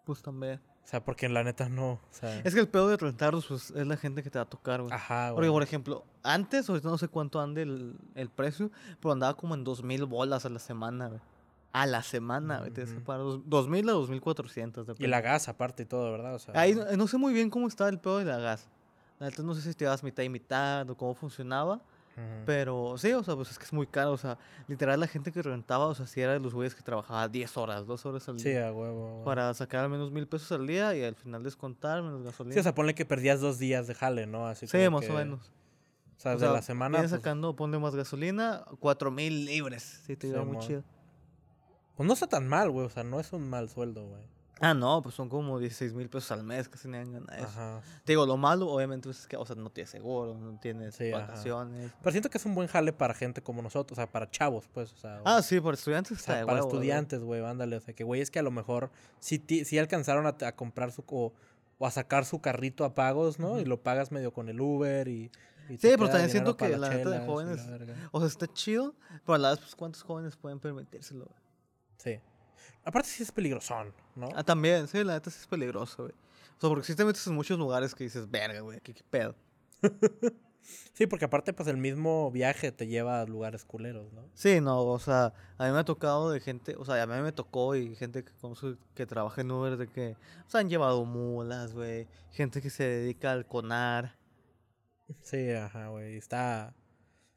Pues 0.09 0.23
también. 0.23 0.59
O 0.83 0.87
sea, 0.87 1.05
porque 1.05 1.29
la 1.29 1.43
neta 1.43 1.69
no, 1.69 1.91
o 1.91 1.99
sea... 2.09 2.39
Es 2.43 2.55
que 2.55 2.59
el 2.61 2.67
pedo 2.67 2.87
de 2.87 2.97
rentarlos, 2.97 3.45
pues 3.45 3.69
es 3.69 3.85
la 3.85 3.95
gente 3.95 4.23
que 4.23 4.31
te 4.31 4.39
va 4.39 4.43
a 4.45 4.49
tocar, 4.49 4.81
güey. 4.81 4.91
Ajá, 4.91 5.29
Porque, 5.35 5.47
güey. 5.47 5.57
por 5.57 5.61
ejemplo, 5.61 6.03
antes, 6.23 6.67
ahorita 6.67 6.89
no 6.89 6.97
sé 6.97 7.07
cuánto 7.09 7.39
ande 7.39 7.61
el, 7.61 7.93
el 8.15 8.29
precio, 8.29 8.71
pero 8.99 9.11
andaba 9.11 9.35
como 9.37 9.53
en 9.53 9.63
2000 9.63 10.05
bolas 10.05 10.45
a 10.45 10.49
la 10.49 10.57
semana, 10.57 11.09
güey. 11.09 11.19
A 11.73 11.85
la 11.85 12.01
semana, 12.01 12.57
güey. 12.57 12.71
Tienes 12.71 12.91
que 12.91 13.01
pagar 13.01 13.21
dos- 13.21 13.41
2000 13.45 13.87
a 13.87 13.91
2400. 13.91 14.83
Y 14.83 14.87
depende. 14.87 15.07
la 15.09 15.21
gas 15.21 15.47
aparte 15.47 15.83
y 15.83 15.85
todo, 15.85 16.11
¿verdad? 16.11 16.33
O 16.33 16.39
sea, 16.39 16.59
Ahí 16.59 16.73
no, 16.73 16.85
no 16.97 17.07
sé 17.07 17.19
muy 17.19 17.33
bien 17.33 17.51
cómo 17.51 17.67
estaba 17.67 17.91
el 17.91 17.99
pedo 17.99 18.17
de 18.17 18.25
la 18.25 18.39
gas. 18.39 18.67
La 19.19 19.27
neta 19.29 19.43
no 19.43 19.53
sé 19.53 19.61
si 19.61 19.75
te 19.75 19.85
dabas 19.85 20.01
mitad 20.03 20.23
y 20.23 20.29
mitad 20.29 20.89
o 20.89 20.97
cómo 20.97 21.13
funcionaba. 21.13 21.81
Pero 22.45 22.97
sí, 22.97 23.11
o 23.13 23.23
sea, 23.23 23.35
pues 23.35 23.51
es 23.51 23.59
que 23.59 23.65
es 23.65 23.73
muy 23.73 23.85
caro. 23.87 24.11
O 24.11 24.17
sea, 24.17 24.37
literal, 24.67 24.99
la 24.99 25.07
gente 25.07 25.31
que 25.31 25.41
rentaba, 25.41 25.85
o 25.87 25.95
sea, 25.95 26.07
si 26.07 26.19
era 26.21 26.33
de 26.33 26.39
los 26.39 26.53
güeyes 26.53 26.73
que 26.75 26.81
trabajaba 26.81 27.27
10 27.27 27.57
horas, 27.57 27.85
2 27.85 28.05
horas 28.05 28.27
al 28.29 28.39
Sí, 28.39 28.49
día. 28.49 28.69
a 28.69 28.73
huevo. 28.73 29.23
Para 29.23 29.53
sacar 29.53 29.83
al 29.85 29.89
menos 29.89 30.11
mil 30.11 30.27
pesos 30.27 30.51
al 30.51 30.65
día 30.65 30.95
y 30.95 31.03
al 31.03 31.15
final 31.15 31.43
descontar 31.43 32.01
menos 32.01 32.23
gasolina. 32.23 32.53
Sí, 32.53 32.59
o 32.59 32.63
sea, 32.63 32.73
ponle 32.73 32.95
que 32.95 33.05
perdías 33.05 33.39
dos 33.41 33.59
días 33.59 33.85
de 33.87 33.93
jale, 33.95 34.25
¿no? 34.27 34.47
Así 34.47 34.65
Sí, 34.67 34.89
más 34.89 35.01
que- 35.05 35.11
o 35.11 35.15
menos. 35.15 35.51
O 36.17 36.19
sea, 36.21 36.31
O 36.31 36.35
de 36.35 36.39
sea, 36.41 36.51
la 36.51 36.61
semana. 36.61 36.97
vienes 36.97 37.11
Pues, 37.11 37.21
sacando, 37.21 37.55
ponle 37.55 37.77
más 37.79 37.95
gasolina, 37.95 38.65
cuatro 38.79 39.09
mil 39.11 39.45
libres. 39.45 40.01
Sí, 40.05 40.15
te 40.15 40.27
iba 40.27 40.43
muy 40.43 40.57
chido. 40.59 40.83
pues 41.95 42.07
no 42.07 42.13
está 42.13 42.27
tan 42.27 42.47
mal, 42.47 42.71
güey. 42.71 42.85
O 42.85 42.89
sea, 42.89 43.03
no 43.03 43.19
es 43.19 43.31
un 43.33 43.49
mal 43.49 43.69
sueldo, 43.69 44.07
güey. 44.07 44.21
Ah, 44.61 44.73
no, 44.73 45.01
pues 45.01 45.15
son 45.15 45.29
como 45.29 45.57
16 45.59 45.93
mil 45.93 46.09
pesos 46.09 46.31
al 46.31 46.43
mes, 46.43 46.67
casi 46.67 46.87
nadie 46.87 47.11
gana 47.11 47.33
eso. 47.35 47.45
Ajá. 47.47 47.81
Te 48.03 48.11
digo, 48.11 48.25
lo 48.25 48.35
malo, 48.37 48.67
obviamente, 48.69 49.07
pues, 49.07 49.19
es 49.21 49.27
que, 49.27 49.37
o 49.37 49.45
sea, 49.45 49.55
no 49.55 49.69
tienes 49.69 49.89
seguro, 49.89 50.37
no 50.37 50.59
tienes 50.59 50.95
Sí, 50.95 51.11
ajá. 51.11 51.27
vacaciones. 51.27 51.91
Pero 52.01 52.11
siento 52.11 52.29
que 52.29 52.37
es 52.37 52.45
un 52.45 52.55
buen 52.55 52.67
jale 52.67 52.91
para 52.93 53.13
gente 53.13 53.41
como 53.41 53.61
nosotros, 53.61 53.97
o 53.97 54.01
sea, 54.01 54.11
para 54.11 54.29
chavos, 54.29 54.67
pues, 54.73 54.91
o 54.93 54.97
sea, 54.97 55.21
Ah, 55.25 55.41
sí, 55.41 55.59
para 55.61 55.75
estudiantes 55.75 56.11
o 56.11 56.15
está 56.15 56.25
sea, 56.33 56.39
de 56.41 56.45
para 56.45 56.57
huevo, 56.61 56.67
estudiantes, 56.73 57.21
güey, 57.21 57.43
ándale, 57.43 57.77
o 57.77 57.81
sea, 57.81 57.93
que 57.93 58.03
güey, 58.03 58.21
es 58.21 58.29
que 58.31 58.39
a 58.39 58.43
lo 58.43 58.51
mejor 58.51 58.91
sí, 59.19 59.39
ti- 59.39 59.63
sí 59.65 59.77
alcanzaron 59.79 60.25
a, 60.27 60.35
a 60.45 60.55
comprar 60.55 60.91
su, 60.91 61.03
o, 61.07 61.33
o 61.77 61.85
a 61.87 61.91
sacar 61.91 62.25
su 62.25 62.41
carrito 62.41 62.83
a 62.85 62.93
pagos, 62.93 63.39
¿no? 63.39 63.59
Y 63.59 63.65
lo 63.65 63.81
pagas 63.81 64.11
medio 64.11 64.33
con 64.33 64.49
el 64.49 64.59
Uber 64.59 65.07
y... 65.07 65.31
y 65.69 65.77
Sí, 65.77 65.87
pero 65.97 66.09
también 66.09 66.29
siento 66.29 66.57
que 66.57 66.67
la 66.69 66.89
neta 66.89 67.09
de 67.11 67.19
jóvenes-. 67.25 67.65
O 68.11 68.19
sea, 68.19 68.27
está 68.27 68.47
chido, 68.47 68.95
pero 69.25 69.35
a 69.35 69.37
la 69.37 69.49
vez, 69.51 69.59
pues, 69.59 69.75
¿cuántos 69.75 70.03
jóvenes 70.03 70.35
pueden 70.35 70.59
permitírselo? 70.59 71.25
güey? 71.25 71.39
Sí. 71.97 72.19
Aparte 72.83 73.09
sí 73.09 73.23
es 73.23 73.31
peligrosón, 73.31 73.93
¿no? 74.15 74.29
Ah, 74.35 74.43
también, 74.43 74.87
sí, 74.87 75.03
la 75.03 75.13
neta 75.13 75.29
sí 75.29 75.37
es 75.41 75.47
peligroso, 75.47 76.03
güey. 76.03 76.13
O 76.57 76.61
sea, 76.61 76.69
porque 76.69 76.85
si 76.85 76.95
te 76.95 77.05
metes 77.05 77.25
en 77.27 77.35
muchos 77.35 77.57
lugares 77.57 77.93
que 77.93 78.03
dices, 78.03 78.29
verga, 78.29 78.59
güey, 78.61 78.79
¿qué, 78.81 78.93
qué 78.93 79.03
pedo? 79.09 79.35
Sí, 80.93 81.07
porque 81.07 81.25
aparte, 81.25 81.53
pues, 81.53 81.67
el 81.67 81.77
mismo 81.77 82.31
viaje 82.31 82.71
te 82.71 82.87
lleva 82.87 83.21
a 83.21 83.25
lugares 83.25 83.65
culeros, 83.65 84.11
¿no? 84.13 84.29
Sí, 84.33 84.61
no, 84.61 84.83
o 84.83 84.99
sea, 84.99 85.33
a 85.57 85.65
mí 85.65 85.71
me 85.71 85.79
ha 85.79 85.85
tocado 85.85 86.29
de 86.29 86.39
gente, 86.39 86.75
o 86.77 86.85
sea, 86.85 87.01
a 87.01 87.07
mí 87.07 87.21
me 87.21 87.31
tocó 87.31 87.75
y 87.75 87.95
gente 87.95 88.23
que, 88.23 88.31
conozco 88.33 88.75
que 88.93 89.05
trabaja 89.05 89.41
en 89.41 89.51
Uber, 89.51 89.77
de 89.77 89.87
que, 89.87 90.17
o 90.45 90.49
sea, 90.49 90.59
han 90.59 90.69
llevado 90.69 91.05
mulas, 91.05 91.73
güey, 91.73 92.07
gente 92.31 92.61
que 92.61 92.69
se 92.69 92.83
dedica 92.83 93.31
al 93.31 93.47
conar. 93.47 94.17
Sí, 95.21 95.51
ajá, 95.51 95.87
güey, 95.87 96.17
está... 96.17 96.75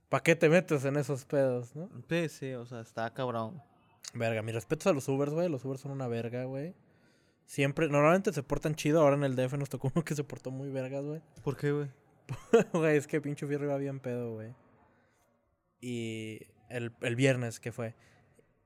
¿Para 0.08 0.22
qué 0.22 0.36
te 0.36 0.50
metes 0.50 0.84
en 0.84 0.96
esos 0.96 1.24
pedos, 1.24 1.74
no? 1.74 1.88
Sí, 2.08 2.28
sí, 2.28 2.52
o 2.52 2.66
sea, 2.66 2.80
está 2.80 3.14
cabrón. 3.14 3.62
Verga, 4.14 4.42
mis 4.42 4.54
respetos 4.54 4.86
a 4.86 4.92
los 4.92 5.08
Ubers, 5.08 5.32
güey. 5.32 5.48
Los 5.48 5.64
Ubers 5.64 5.80
son 5.80 5.92
una 5.92 6.08
verga, 6.08 6.44
güey. 6.44 6.74
Siempre, 7.46 7.88
normalmente 7.88 8.32
se 8.32 8.42
portan 8.42 8.74
chido. 8.74 9.00
Ahora 9.00 9.16
en 9.16 9.24
el 9.24 9.36
DF 9.36 9.54
nos 9.54 9.70
tocó 9.70 9.90
uno 9.94 10.04
que 10.04 10.14
se 10.14 10.24
portó 10.24 10.50
muy 10.50 10.70
vergas, 10.70 11.04
güey. 11.04 11.20
¿Por 11.42 11.56
qué, 11.56 11.72
güey? 11.72 11.88
Güey, 12.72 12.96
es 12.96 13.06
que 13.06 13.20
pinche 13.20 13.46
fierro 13.46 13.64
iba 13.64 13.76
bien 13.78 14.00
pedo, 14.00 14.34
güey. 14.34 14.54
Y 15.80 16.40
el, 16.68 16.92
el 17.00 17.16
viernes, 17.16 17.58
que 17.58 17.72
fue? 17.72 17.94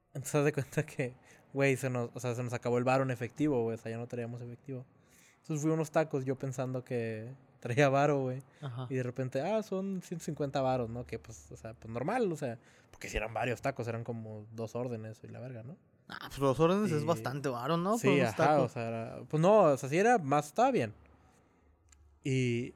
Entonces, 0.09 0.35
haz 0.35 0.45
de 0.45 0.53
cuenta 0.53 0.85
que, 0.85 1.15
güey, 1.53 1.77
se 1.77 1.91
nos, 1.91 2.11
o 2.15 2.21
sea, 2.21 2.35
se 2.35 2.43
nos 2.43 2.53
acabó 2.53 2.79
el 2.79 2.85
varo 2.85 3.03
en 3.03 3.11
efectivo, 3.11 3.63
güey. 3.63 3.75
O 3.75 3.79
sea, 3.79 3.91
ya 3.91 3.99
no 3.99 4.07
traíamos 4.07 4.41
efectivo. 4.43 4.85
Entonces 5.39 5.63
fui 5.63 5.71
a 5.71 5.75
unos 5.75 5.91
tacos 5.91 6.25
yo 6.25 6.37
pensando 6.37 6.85
que 6.85 7.33
traía 7.67 7.89
varo, 7.89 8.21
güey. 8.21 8.43
Y 8.89 8.95
de 8.95 9.03
repente, 9.03 9.41
ah, 9.41 9.63
son 9.63 10.01
150 10.03 10.61
varos, 10.61 10.89
¿no? 10.91 11.05
Que 11.07 11.19
pues, 11.19 11.51
o 11.53 11.57
sea, 11.57 11.75
pues 11.75 11.93
normal, 11.93 12.31
o 12.33 12.37
sea, 12.37 12.59
porque 12.91 13.09
si 13.09 13.17
eran 13.17 13.33
varios 13.35 13.61
tacos, 13.63 13.87
eran 13.89 14.05
como 14.05 14.47
dos 14.53 14.75
órdenes 14.75 15.19
y 15.25 15.29
la 15.29 15.41
verga, 15.41 15.63
¿no? 15.63 15.77
Ah, 16.09 16.27
pues 16.29 16.39
los 16.39 16.59
órdenes 16.61 16.93
es 16.93 17.05
bastante 17.05 17.49
varo, 17.49 17.77
¿no? 17.77 17.99
Sí, 17.99 18.21
ajá, 18.21 18.61
o 18.61 18.69
sea, 18.69 18.89
era- 18.89 19.19
pues 19.29 19.41
no, 19.41 19.63
o 19.65 19.77
sea, 19.77 19.89
sí 19.89 19.99
era 19.99 20.19
más, 20.19 20.47
estaba 20.47 20.71
bien. 20.71 20.93
Y, 22.25 22.75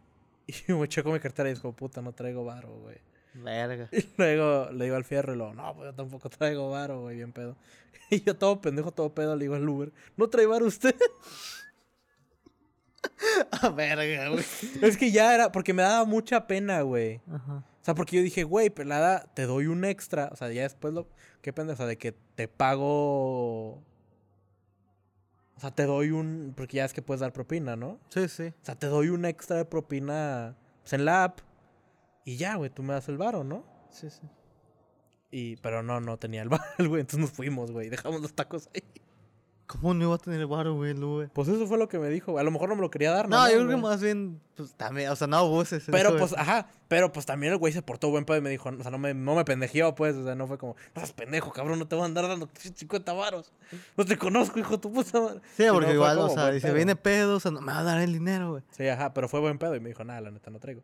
y 0.69 0.73
me 0.73 0.89
checo 0.89 1.11
mi 1.13 1.21
cartera 1.21 1.49
y 1.51 1.55
dijo, 1.55 1.73
puta, 1.73 2.03
no 2.03 2.13
traigo 2.13 2.45
varo, 2.45 2.69
güey. 2.79 2.97
Verga. 3.35 3.89
Y 3.93 4.05
luego 4.17 4.71
le 4.73 4.85
digo 4.85 4.97
al 4.97 5.05
fierro 5.05 5.35
y 5.35 5.37
luego, 5.37 5.55
no, 5.55 5.75
pues 5.75 5.87
yo 5.91 5.95
tampoco 5.95 6.29
traigo 6.29 6.71
varo, 6.71 7.03
güey, 7.03 7.17
bien 7.17 7.33
pedo. 7.33 7.57
Y 8.11 8.23
yo 8.25 8.37
todo 8.37 8.61
pendejo, 8.61 8.91
todo 8.91 9.15
pedo, 9.15 9.37
le 9.37 9.45
digo 9.45 9.55
al 9.55 9.69
Uber, 9.69 9.93
¿no 10.17 10.29
trae 10.29 10.47
varo 10.47 10.67
usted? 10.67 10.97
Ah, 13.53 13.69
verga, 13.71 14.29
güey. 14.31 14.45
es 14.83 14.97
que 14.97 15.11
ya 15.11 15.35
era, 15.35 15.53
porque 15.53 15.75
me 15.75 15.83
daba 15.83 16.05
mucha 16.05 16.47
pena, 16.47 16.83
güey. 16.83 17.21
Ajá. 17.31 17.65
O 17.81 17.85
sea, 17.85 17.95
porque 17.95 18.17
yo 18.17 18.23
dije, 18.23 18.45
güey, 18.45 18.69
pelada, 18.69 19.25
te 19.35 19.47
doy 19.47 19.67
un 19.67 19.85
extra. 19.85 20.29
O 20.33 20.37
sea, 20.37 20.51
ya 20.53 20.63
después 20.63 20.93
lo. 20.93 21.09
¿Qué 21.41 21.53
pendejo? 21.53 21.75
O 21.75 21.77
sea, 21.79 21.87
de 21.87 21.97
que 21.97 22.13
te 22.13 22.47
pago. 22.47 23.73
O 23.73 25.61
sea, 25.61 25.71
te 25.71 25.85
doy 25.85 26.11
un. 26.11 26.53
Porque 26.55 26.77
ya 26.77 26.85
es 26.85 26.93
que 26.93 27.01
puedes 27.01 27.21
dar 27.21 27.33
propina, 27.33 27.77
¿no? 27.77 27.99
Sí, 28.11 28.29
sí. 28.29 28.49
O 28.49 28.65
sea, 28.65 28.75
te 28.75 28.87
doy 28.87 29.09
un 29.09 29.25
extra 29.25 29.57
de 29.57 29.65
propina 29.65 30.57
pues, 30.83 30.93
en 30.93 31.07
la 31.07 31.25
app. 31.25 31.41
Y 32.25 32.37
ya, 32.37 32.57
güey, 32.57 32.69
tú 32.69 32.83
me 32.83 32.93
das 32.93 33.09
el 33.09 33.17
varo, 33.17 33.45
¿no? 33.45 33.65
Sí, 33.91 34.11
sí. 34.11 34.21
Y, 35.31 35.57
pero 35.57 35.83
no, 35.83 36.01
no 36.01 36.19
tenía 36.19 36.43
el 36.43 36.49
varo, 36.51 36.65
güey. 36.87 37.01
Entonces 37.01 37.21
nos 37.21 37.31
fuimos, 37.31 37.73
güey. 37.73 37.89
Dejamos 37.89 38.21
los 38.21 38.35
tacos 38.35 38.69
ahí. 38.75 38.83
¿Cómo 39.71 39.95
no 39.95 40.05
iba 40.07 40.15
a 40.15 40.19
tener 40.19 40.45
varo, 40.47 40.75
güey, 40.75 40.93
Uber? 41.01 41.31
Pues 41.33 41.47
eso 41.49 41.65
fue 41.67 41.79
lo 41.79 41.89
que 41.89 41.99
me 41.99 42.09
dijo. 42.09 42.37
A 42.39 42.43
lo 42.43 42.51
mejor 42.51 42.69
no 42.69 42.75
me 42.75 42.81
lo 42.83 42.91
quería 42.91 43.13
dar, 43.13 43.29
No, 43.29 43.37
¿no? 43.39 43.47
yo 43.47 43.55
creo 43.55 43.69
que 43.69 43.75
güey. 43.75 43.83
más 43.83 44.03
bien, 44.03 44.41
pues 44.57 44.75
también, 44.75 45.11
o 45.11 45.17
sea, 45.17 45.27
no 45.29 45.37
abuses. 45.37 45.85
Pero 45.91 46.09
eso, 46.11 46.19
pues, 46.19 46.31
güey. 46.33 46.43
ajá, 46.43 46.67
pero 46.89 47.13
pues 47.13 47.25
también 47.25 47.53
el 47.53 47.59
güey 47.59 47.73
se 47.73 47.81
portó 47.81 48.11
buen 48.11 48.25
pedo 48.25 48.39
y 48.39 48.41
me 48.41 48.51
dijo, 48.51 48.69
o 48.69 48.83
sea, 48.83 48.91
no 48.91 48.99
me, 48.99 49.15
no 49.15 49.35
me 49.37 49.45
pendejeó, 49.45 49.95
pues, 49.95 50.17
o 50.17 50.25
sea, 50.25 50.35
no 50.35 50.47
fue 50.49 50.59
como, 50.59 50.75
no 50.95 51.01
seas 51.01 51.13
pendejo, 51.13 51.53
cabrón, 51.53 51.79
no 51.79 51.87
te 51.87 51.95
voy 51.95 52.03
a 52.03 52.07
andar 52.07 52.27
dando 52.27 52.49
50 52.59 53.13
varos. 53.13 53.53
No 53.97 54.05
te 54.05 54.19
conozco, 54.19 54.59
hijo 54.59 54.81
tu 54.81 54.93
puta 54.93 55.21
madre. 55.21 55.41
Sí, 55.57 55.65
porque 55.71 55.93
igual, 55.93 56.19
o 56.19 56.29
sea, 56.31 56.51
dice, 56.51 56.73
viene 56.73 56.97
pedo, 56.97 57.37
o 57.37 57.41
sea, 57.41 57.53
no 57.53 57.61
me 57.61 57.73
va 57.73 57.79
a 57.79 57.85
dar 57.85 58.01
el 58.01 58.13
dinero, 58.13 58.51
güey. 58.51 58.63
Sí, 58.73 58.89
ajá, 58.89 59.15
pero 59.15 59.29
fue 59.29 59.39
buen 59.41 59.59
pedo 59.59 59.77
y 59.77 59.81
me 59.81 59.91
dijo, 59.91 60.03
nada, 60.05 60.21
la 60.21 60.31
neta 60.33 60.51
no 60.51 60.59
traigo. 60.59 60.83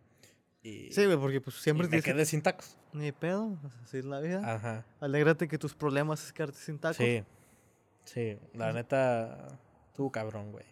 Y, 0.63 0.91
Sí, 0.93 1.05
güey, 1.07 1.17
porque 1.17 1.41
pues 1.41 1.57
y 1.59 1.61
siempre 1.61 1.87
me 1.87 1.91
tienes 1.91 2.05
que- 2.05 2.13
quedé 2.13 2.25
sin 2.27 2.43
tacos. 2.43 2.77
Ni 2.93 3.13
pedo, 3.13 3.57
así 3.85 3.99
es 3.99 4.05
la 4.05 4.21
vida. 4.21 4.41
Ajá. 4.55 4.85
Alégrate 5.01 5.49
que 5.49 5.59
tus 5.59 5.75
problemas 5.75 6.25
es 6.25 6.33
quedarte 6.33 6.59
sin 6.59 6.79
tacos. 6.79 6.97
Sí, 6.97 7.23
sí, 8.07 8.39
la 8.55 8.73
neta, 8.73 9.59
tú 9.95 10.11
cabrón, 10.11 10.53
güey. 10.53 10.65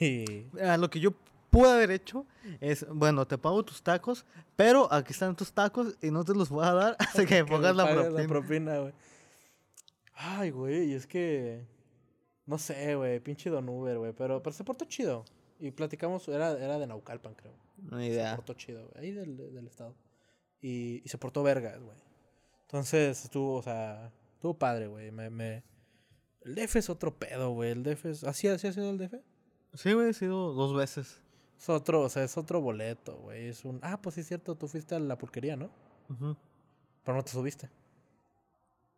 Y... 0.00 0.48
Lo 0.78 0.90
que 0.90 0.98
yo 0.98 1.12
pude 1.50 1.70
haber 1.70 1.92
hecho 1.92 2.26
es, 2.60 2.84
bueno, 2.88 3.26
te 3.26 3.38
pago 3.38 3.64
tus 3.64 3.82
tacos, 3.82 4.26
pero 4.56 4.92
aquí 4.92 5.12
están 5.12 5.36
tus 5.36 5.52
tacos 5.52 5.96
y 6.02 6.10
no 6.10 6.24
te 6.24 6.34
los 6.34 6.48
voy 6.48 6.66
a 6.66 6.72
dar 6.72 6.96
hasta 6.98 7.24
que 7.26 7.42
me 7.42 7.44
que 7.44 7.52
pongas 7.52 7.76
me 7.76 7.82
la 7.82 7.84
pagues 7.84 8.06
propina. 8.06 8.28
propina, 8.28 8.78
güey. 8.80 8.92
Ay, 10.14 10.50
güey, 10.50 10.90
y 10.90 10.94
es 10.94 11.06
que... 11.06 11.64
No 12.46 12.58
sé, 12.58 12.94
güey, 12.96 13.20
pinche 13.20 13.48
Don 13.50 13.68
Uber, 13.68 13.98
güey, 13.98 14.12
pero, 14.12 14.42
pero 14.42 14.52
se 14.54 14.64
portó 14.64 14.84
chido. 14.84 15.24
Y 15.60 15.70
platicamos, 15.70 16.26
era, 16.28 16.52
era 16.58 16.78
de 16.78 16.86
Naucalpan, 16.86 17.34
creo. 17.34 17.54
No 17.78 17.96
hay 17.98 18.08
Se 18.08 18.14
idea. 18.14 18.34
portó 18.36 18.54
chido, 18.54 18.88
güey, 18.88 19.04
ahí 19.04 19.12
del, 19.12 19.36
del 19.36 19.66
estado. 19.66 19.94
Y, 20.60 21.02
y 21.04 21.08
se 21.08 21.18
portó 21.18 21.42
vergas, 21.42 21.80
güey. 21.80 21.96
Entonces 22.62 23.24
estuvo, 23.24 23.54
o 23.56 23.62
sea, 23.62 24.10
estuvo 24.44 24.58
padre, 24.58 24.88
güey. 24.88 25.10
Me, 25.10 25.30
me... 25.30 25.64
El 26.42 26.54
DF 26.54 26.76
es 26.76 26.90
otro 26.90 27.14
pedo, 27.16 27.52
güey. 27.52 27.70
El 27.70 27.82
DF 27.82 28.04
es... 28.04 28.24
¿Así, 28.24 28.46
así 28.46 28.66
ha 28.66 28.72
sido 28.74 28.90
el 28.90 28.98
DF? 28.98 29.14
Sí, 29.72 29.94
güey, 29.94 30.10
he 30.10 30.12
sido 30.12 30.52
dos 30.52 30.74
veces. 30.74 31.22
Es 31.58 31.68
otro, 31.70 32.02
o 32.02 32.08
sea, 32.10 32.24
es 32.24 32.36
otro 32.36 32.60
boleto, 32.60 33.16
güey. 33.16 33.48
Es 33.48 33.64
un... 33.64 33.80
Ah, 33.82 33.96
pues 34.02 34.16
sí 34.16 34.20
es 34.20 34.28
cierto, 34.28 34.54
tú 34.54 34.68
fuiste 34.68 34.94
a 34.94 34.98
la 34.98 35.16
pulquería, 35.16 35.56
¿no? 35.56 35.70
Ujú. 36.10 36.36
Pero 37.04 37.16
no 37.16 37.24
te 37.24 37.30
subiste. 37.30 37.70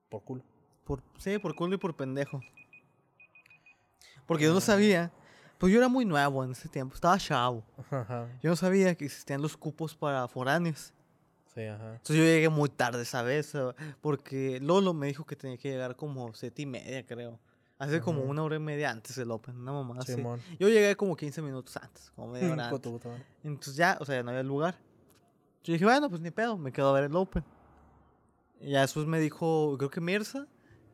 Por 0.09 0.23
culo. 0.23 0.43
Por, 0.85 1.01
sí, 1.19 1.39
por 1.39 1.55
culo 1.55 1.77
y 1.77 1.79
por 1.79 1.95
pendejo. 1.95 2.41
Porque 4.27 4.45
yo 4.45 4.53
no 4.53 4.61
sabía, 4.61 5.13
pues 5.59 5.73
yo 5.73 5.79
era 5.79 5.87
muy 5.87 6.05
nuevo 6.05 6.43
en 6.43 6.51
ese 6.51 6.69
tiempo, 6.69 6.97
estaba 6.97 7.19
chavo. 7.19 7.63
Ajá. 7.89 8.29
Yo 8.43 8.51
no 8.51 8.57
sabía 8.57 8.97
que 8.97 9.05
existían 9.05 9.41
los 9.41 9.57
cupos 9.57 9.95
para 9.95 10.27
foráneos. 10.27 10.93
Sí, 11.57 11.63
ajá. 11.65 11.93
Entonces 11.93 12.17
yo 12.17 12.23
llegué 12.23 12.51
muy 12.51 12.69
tarde 12.69 13.01
esa 13.03 13.23
vez, 13.23 13.55
porque 14.03 14.61
Lolo 14.61 14.93
me 14.93 15.07
dijo 15.07 15.25
que 15.25 15.37
tenía 15.37 15.57
que 15.57 15.71
llegar 15.71 15.97
como 15.97 16.35
siete 16.35 16.63
y 16.63 16.67
media, 16.67 17.05
creo. 17.07 17.41
Hace 17.79 18.01
como 18.03 18.21
Ujú. 18.21 18.31
una 18.31 18.43
hora 18.43 18.57
y 18.57 18.59
media 18.59 18.91
antes 18.91 19.17
del 19.17 19.31
Open, 19.31 19.57
una 19.57 19.73
mamá 19.73 19.97
así. 20.01 20.15
Simón. 20.15 20.41
Yo 20.59 20.69
llegué 20.69 20.95
como 20.97 21.17
15 21.17 21.41
minutos 21.41 21.75
antes, 21.79 22.11
como 22.15 22.29
media 22.33 22.53
hora 22.53 22.69
antes. 22.69 22.93
Entonces 23.43 23.75
ya, 23.77 23.97
o 24.01 24.05
sea, 24.05 24.17
ya 24.17 24.23
no 24.23 24.31
había 24.31 24.43
lugar. 24.43 24.77
Yo 25.65 25.73
dije, 25.73 25.85
bueno, 25.87 26.09
pues 26.11 26.21
ni 26.21 26.31
pedo, 26.31 26.59
me 26.59 26.73
quedo 26.73 26.91
a 26.91 26.93
ver 26.93 27.05
el 27.05 27.17
Open. 27.17 27.43
Y 28.61 28.73
ya 28.73 28.83
después 28.83 29.07
me 29.07 29.19
dijo, 29.19 29.77
creo 29.79 29.91
que 29.91 30.01
Mirza, 30.03 30.47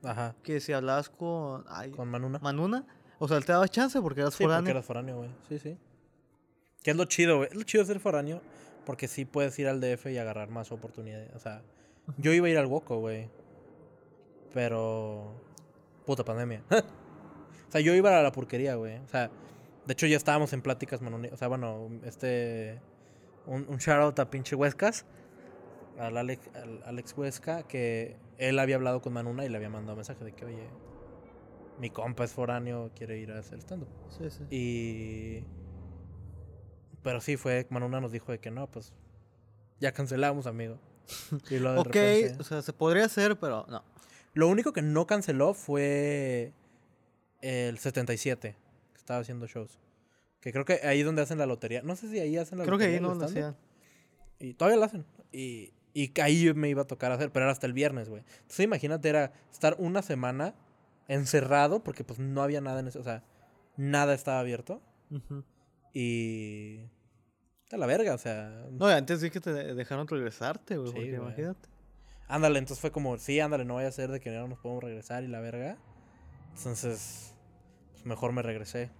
Ajá. 0.04 0.34
que 0.44 0.60
si 0.60 0.72
hablabas 0.72 1.08
con 1.08 1.64
ay, 1.68 1.90
Con 1.90 2.08
Manuna. 2.08 2.38
Manuna, 2.40 2.86
o 3.18 3.26
sea, 3.28 3.36
él 3.36 3.44
te 3.44 3.52
daba 3.52 3.66
chance 3.68 4.00
porque 4.00 4.20
eras 4.20 4.34
Sí, 4.34 4.38
porque 4.44 4.52
foráneo. 4.52 4.70
eras 4.70 4.84
foráneo, 4.86 5.16
güey. 5.18 5.30
Sí, 5.48 5.58
sí. 5.58 5.76
Que 6.84 6.92
es 6.92 6.96
lo 6.96 7.04
chido, 7.04 7.38
güey. 7.38 7.48
Es 7.50 7.54
lo 7.56 7.62
chido 7.64 7.82
de 7.84 7.88
ser 7.88 8.00
foráneo 8.00 8.40
porque 8.84 9.08
sí 9.08 9.24
puedes 9.24 9.58
ir 9.58 9.68
al 9.68 9.80
DF 9.80 10.06
y 10.06 10.18
agarrar 10.18 10.48
más 10.50 10.72
oportunidades. 10.72 11.34
O 11.34 11.38
sea, 11.38 11.62
yo 12.18 12.32
iba 12.32 12.46
a 12.46 12.50
ir 12.50 12.58
al 12.58 12.66
Woco, 12.66 12.98
güey. 12.98 13.28
Pero... 14.52 15.32
Puta 16.06 16.24
pandemia. 16.24 16.62
o 16.70 17.70
sea, 17.72 17.80
yo 17.80 17.94
iba 17.94 18.18
a 18.18 18.22
la 18.22 18.32
pulquería, 18.32 18.74
güey. 18.74 18.98
O 18.98 19.08
sea, 19.08 19.30
de 19.86 19.92
hecho 19.92 20.06
ya 20.06 20.16
estábamos 20.16 20.52
en 20.52 20.62
pláticas, 20.62 21.00
Manuni- 21.02 21.32
O 21.32 21.36
sea, 21.36 21.48
bueno, 21.48 21.88
este... 22.04 22.80
Un, 23.46 23.66
un 23.68 23.78
shout 23.78 23.98
out 24.00 24.18
a 24.18 24.30
pinche 24.30 24.54
Huescas. 24.56 25.04
Al 25.98 26.16
Alex, 26.16 26.50
al 26.54 26.82
Alex 26.84 27.14
Huesca, 27.16 27.62
que 27.64 28.16
él 28.38 28.58
había 28.58 28.76
hablado 28.76 29.02
con 29.02 29.12
Manuna 29.12 29.44
y 29.44 29.48
le 29.48 29.56
había 29.56 29.68
mandado 29.68 29.96
mensaje 29.96 30.24
de 30.24 30.32
que, 30.32 30.44
oye, 30.46 30.66
mi 31.78 31.90
compa 31.90 32.24
es 32.24 32.32
foráneo, 32.32 32.90
quiere 32.94 33.18
ir 33.18 33.30
a 33.32 33.38
hacer 33.38 33.58
stand-up. 33.60 33.88
Sí, 34.08 34.30
sí. 34.30 34.44
Y. 34.50 35.44
Pero 37.02 37.20
sí, 37.20 37.36
fue. 37.36 37.66
Manuna 37.70 38.00
nos 38.00 38.12
dijo 38.12 38.32
de 38.32 38.38
que 38.38 38.50
no, 38.50 38.66
pues. 38.70 38.92
Ya 39.80 39.92
cancelamos, 39.92 40.46
amigo. 40.46 40.78
Y 41.50 41.56
de 41.56 41.68
Ok, 41.78 41.86
repente- 41.94 42.36
o 42.40 42.44
sea, 42.44 42.62
se 42.62 42.72
podría 42.72 43.04
hacer, 43.06 43.38
pero 43.38 43.66
no. 43.68 43.84
Lo 44.34 44.48
único 44.48 44.72
que 44.72 44.82
no 44.82 45.06
canceló 45.06 45.54
fue. 45.54 46.52
El 47.40 47.78
77. 47.78 48.56
Que 48.92 48.96
estaba 48.98 49.20
haciendo 49.20 49.46
shows. 49.46 49.78
Que 50.40 50.52
creo 50.52 50.64
que 50.64 50.80
ahí 50.84 51.00
es 51.00 51.06
donde 51.06 51.22
hacen 51.22 51.38
la 51.38 51.46
lotería. 51.46 51.82
No 51.82 51.96
sé 51.96 52.08
si 52.08 52.18
ahí 52.20 52.36
hacen 52.36 52.58
la 52.58 52.64
Creo 52.64 52.78
que 52.78 52.84
lotería. 52.84 52.98
ahí 52.98 53.02
del 53.08 53.18
no 53.18 53.20
lo 53.20 53.24
hacían. 53.26 53.56
Y 54.38 54.54
todavía 54.54 54.78
lo 54.78 54.84
hacen. 54.84 55.04
Y, 55.32 55.72
y 55.92 56.08
que 56.08 56.22
ahí 56.22 56.52
me 56.54 56.68
iba 56.68 56.82
a 56.82 56.86
tocar 56.86 57.10
hacer, 57.12 57.30
pero 57.32 57.44
era 57.44 57.52
hasta 57.52 57.66
el 57.66 57.72
viernes, 57.72 58.08
güey. 58.08 58.22
Entonces 58.42 58.60
imagínate, 58.60 59.08
era 59.08 59.32
estar 59.52 59.76
una 59.78 60.02
semana 60.02 60.54
encerrado, 61.08 61.82
porque 61.82 62.04
pues 62.04 62.18
no 62.20 62.42
había 62.42 62.60
nada 62.60 62.80
en 62.80 62.88
eso. 62.88 63.00
O 63.00 63.04
sea, 63.04 63.24
nada 63.76 64.14
estaba 64.14 64.38
abierto. 64.40 64.80
Ujú. 65.10 65.44
Y. 65.92 66.80
A 67.70 67.76
la 67.76 67.86
verga, 67.86 68.14
o 68.14 68.18
sea. 68.18 68.66
No, 68.70 68.86
antes 68.86 69.20
sí 69.20 69.30
que 69.30 69.40
te 69.40 69.52
dejaron 69.52 70.06
regresarte, 70.06 70.76
güey, 70.76 70.92
Sí, 70.92 70.98
imagínate. 71.08 71.68
Ándale, 72.28 72.58
entonces 72.58 72.80
fue 72.80 72.90
como, 72.90 73.18
sí, 73.18 73.40
ándale, 73.40 73.64
no 73.64 73.74
vaya 73.74 73.88
a 73.88 73.92
ser 73.92 74.10
de 74.10 74.20
que 74.20 74.30
no 74.30 74.48
nos 74.48 74.58
podemos 74.58 74.82
regresar 74.82 75.22
y 75.22 75.28
la 75.28 75.40
verga. 75.40 75.76
Entonces, 76.56 77.34
pues 77.92 78.06
mejor 78.06 78.32
me 78.32 78.42
regresé. 78.42 78.90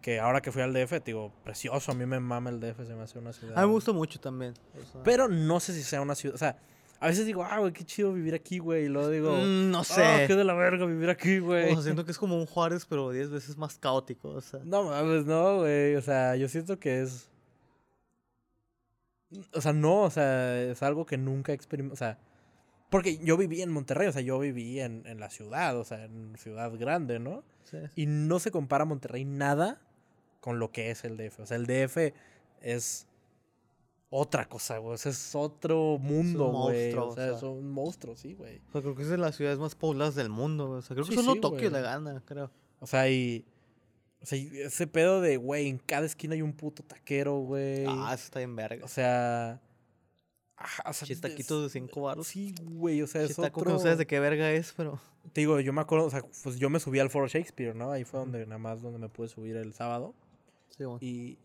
Que 0.00 0.18
ahora 0.18 0.40
que 0.40 0.50
fui 0.50 0.62
al 0.62 0.72
DF, 0.72 1.02
digo, 1.04 1.32
precioso, 1.44 1.92
a 1.92 1.94
mí 1.94 2.06
me 2.06 2.18
mama 2.18 2.50
el 2.50 2.60
DF, 2.60 2.86
se 2.86 2.94
me 2.94 3.02
hace 3.02 3.18
una 3.18 3.32
ciudad. 3.32 3.56
A 3.56 3.62
mí 3.62 3.68
me 3.68 3.72
gusta 3.74 3.92
mucho 3.92 4.20
también. 4.20 4.54
o 4.80 4.92
sea. 4.92 5.02
Pero 5.02 5.28
no 5.28 5.60
sé 5.60 5.72
si 5.74 5.82
sea 5.82 6.00
una 6.00 6.14
ciudad, 6.14 6.34
o 6.34 6.38
sea, 6.38 6.56
a 7.02 7.08
veces 7.08 7.26
digo, 7.26 7.42
ah, 7.42 7.58
güey, 7.58 7.72
qué 7.72 7.84
chido 7.84 8.12
vivir 8.12 8.32
aquí, 8.32 8.60
güey, 8.60 8.84
y 8.84 8.88
luego 8.88 9.08
digo, 9.08 9.36
Mm, 9.36 9.72
no 9.72 9.80
ah, 9.80 9.84
sé. 9.84 10.24
qué 10.28 10.36
de 10.36 10.44
la 10.44 10.54
verga 10.54 10.86
vivir 10.86 11.10
aquí, 11.10 11.40
güey. 11.40 11.72
O 11.72 11.74
sea, 11.74 11.82
siento 11.82 12.04
que 12.04 12.12
es 12.12 12.18
como 12.18 12.36
un 12.36 12.46
Juárez, 12.46 12.86
pero 12.86 13.10
10 13.10 13.30
veces 13.30 13.56
más 13.56 13.76
caótico, 13.76 14.28
o 14.28 14.40
sea. 14.40 14.60
No 14.64 14.84
mames, 14.84 15.26
no, 15.26 15.58
güey. 15.58 15.96
O 15.96 16.00
sea, 16.00 16.36
yo 16.36 16.48
siento 16.48 16.78
que 16.78 17.02
es. 17.02 17.28
O 19.52 19.60
sea, 19.60 19.72
no, 19.72 20.02
o 20.02 20.10
sea, 20.10 20.62
es 20.62 20.80
algo 20.84 21.04
que 21.04 21.18
nunca 21.18 21.52
experimenté. 21.52 21.92
O 21.92 21.96
sea, 21.96 22.18
porque 22.88 23.18
yo 23.18 23.36
viví 23.36 23.62
en 23.62 23.72
Monterrey, 23.72 24.06
o 24.06 24.12
sea, 24.12 24.22
yo 24.22 24.38
viví 24.38 24.78
en, 24.78 25.02
en 25.06 25.18
la 25.18 25.28
ciudad, 25.28 25.76
o 25.78 25.84
sea, 25.84 26.04
en 26.04 26.36
ciudad 26.38 26.70
grande, 26.78 27.18
¿no? 27.18 27.42
sí. 27.64 27.78
Y 27.96 28.06
no 28.06 28.38
se 28.38 28.52
compara 28.52 28.84
Monterrey 28.84 29.24
nada 29.24 29.80
con 30.40 30.60
lo 30.60 30.70
que 30.70 30.92
es 30.92 31.04
el 31.04 31.16
DF. 31.16 31.40
O 31.40 31.46
sea, 31.46 31.56
el 31.56 31.66
DF 31.66 32.12
es 32.60 33.08
otra 34.14 34.46
cosa, 34.46 34.76
güey. 34.76 34.94
O 34.94 34.98
sea, 34.98 35.10
es 35.10 35.34
otro 35.34 35.98
mundo, 35.98 36.48
güey. 36.50 36.94
monstruo, 36.94 37.06
O 37.06 37.08
o 37.08 37.14
sea, 37.14 37.28
sea. 37.28 37.36
es 37.38 37.42
un 37.42 37.70
monstruo, 37.70 38.14
sí, 38.14 38.34
güey. 38.34 38.60
O 38.68 38.72
sea, 38.72 38.82
creo 38.82 38.94
que 38.94 39.02
es 39.02 39.08
de 39.08 39.16
las 39.16 39.34
ciudades 39.36 39.58
más 39.58 39.74
pobladas 39.74 40.14
del 40.14 40.28
mundo, 40.28 40.66
güey. 40.68 40.78
O 40.80 40.82
sea, 40.82 40.94
creo 40.94 41.06
que 41.06 41.12
Sí, 41.12 41.16
solo 41.18 41.32
sí, 41.32 41.40
Tokio 41.40 41.70
le 41.70 41.80
gana, 41.80 42.22
creo. 42.26 42.50
O 42.80 42.86
sea, 42.86 43.08
y. 43.08 43.46
O 44.20 44.26
sea, 44.26 44.38
y 44.38 44.48
ese 44.60 44.86
pedo 44.86 45.20
de, 45.22 45.36
güey, 45.38 45.66
en 45.68 45.78
cada 45.78 46.04
esquina 46.06 46.34
hay 46.34 46.42
un 46.42 46.52
puto 46.52 46.82
taquero, 46.82 47.38
güey. 47.38 47.86
Ah, 47.88 48.12
eso 48.14 48.24
está 48.24 48.38
bien 48.40 48.54
verga. 48.54 48.84
O 48.84 48.88
sea. 48.88 49.60
Ajá, 50.56 50.84
o 50.90 50.92
sea, 50.92 51.08
Chis 51.08 51.16
es- 51.16 51.20
taquitos 51.22 51.62
de 51.64 51.70
5 51.70 52.02
baros. 52.02 52.26
Sí, 52.28 52.54
güey, 52.62 53.00
o 53.02 53.06
sea, 53.06 53.22
es 53.22 53.34
Chitaco 53.34 53.60
otro... 53.60 53.72
no 53.72 53.78
sabes 53.80 53.98
de 53.98 54.06
qué 54.06 54.20
verga 54.20 54.52
es, 54.52 54.74
pero. 54.76 55.00
Te 55.32 55.40
digo, 55.40 55.58
yo 55.60 55.72
me 55.72 55.80
acuerdo, 55.80 56.04
o 56.06 56.10
sea, 56.10 56.22
pues 56.42 56.58
yo 56.58 56.68
me 56.68 56.78
subí 56.80 56.98
al 56.98 57.08
Foro 57.08 57.26
Shakespeare, 57.28 57.74
¿no? 57.74 57.90
Ahí 57.92 58.04
fue 58.04 58.20
donde 58.20 58.44
nada 58.44 58.58
más 58.58 58.82
donde 58.82 58.98
me 58.98 59.08
pude 59.08 59.28
subir 59.28 59.56
el 59.56 59.72
sábado. 59.72 60.14
Sí, 60.68 60.84
bueno. 60.84 60.98
Y 61.00 61.38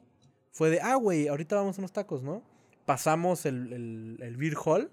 fue 0.51 0.69
de, 0.69 0.81
ah, 0.81 0.95
güey, 0.95 1.27
ahorita 1.27 1.55
vamos 1.55 1.77
a 1.77 1.81
unos 1.81 1.91
tacos, 1.93 2.21
¿no? 2.21 2.43
Pasamos 2.87 3.45
el, 3.45 3.73
el, 3.73 4.17
el 4.21 4.37
Beer 4.37 4.55
Hall. 4.63 4.89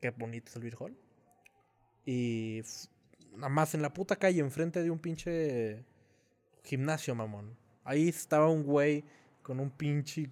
Qué 0.00 0.10
bonito 0.10 0.48
es 0.48 0.54
el 0.54 0.62
Beer 0.62 0.76
Hall. 0.78 0.96
Y 2.06 2.62
nada 3.36 3.48
más 3.48 3.74
en 3.74 3.82
la 3.82 3.92
puta 3.92 4.14
calle, 4.14 4.38
enfrente 4.38 4.80
de 4.80 4.88
un 4.88 5.00
pinche 5.00 5.84
gimnasio, 6.62 7.16
mamón. 7.16 7.56
Ahí 7.82 8.08
estaba 8.08 8.48
un 8.48 8.62
güey 8.62 9.02
con 9.42 9.58
un 9.58 9.70
pinche 9.70 10.30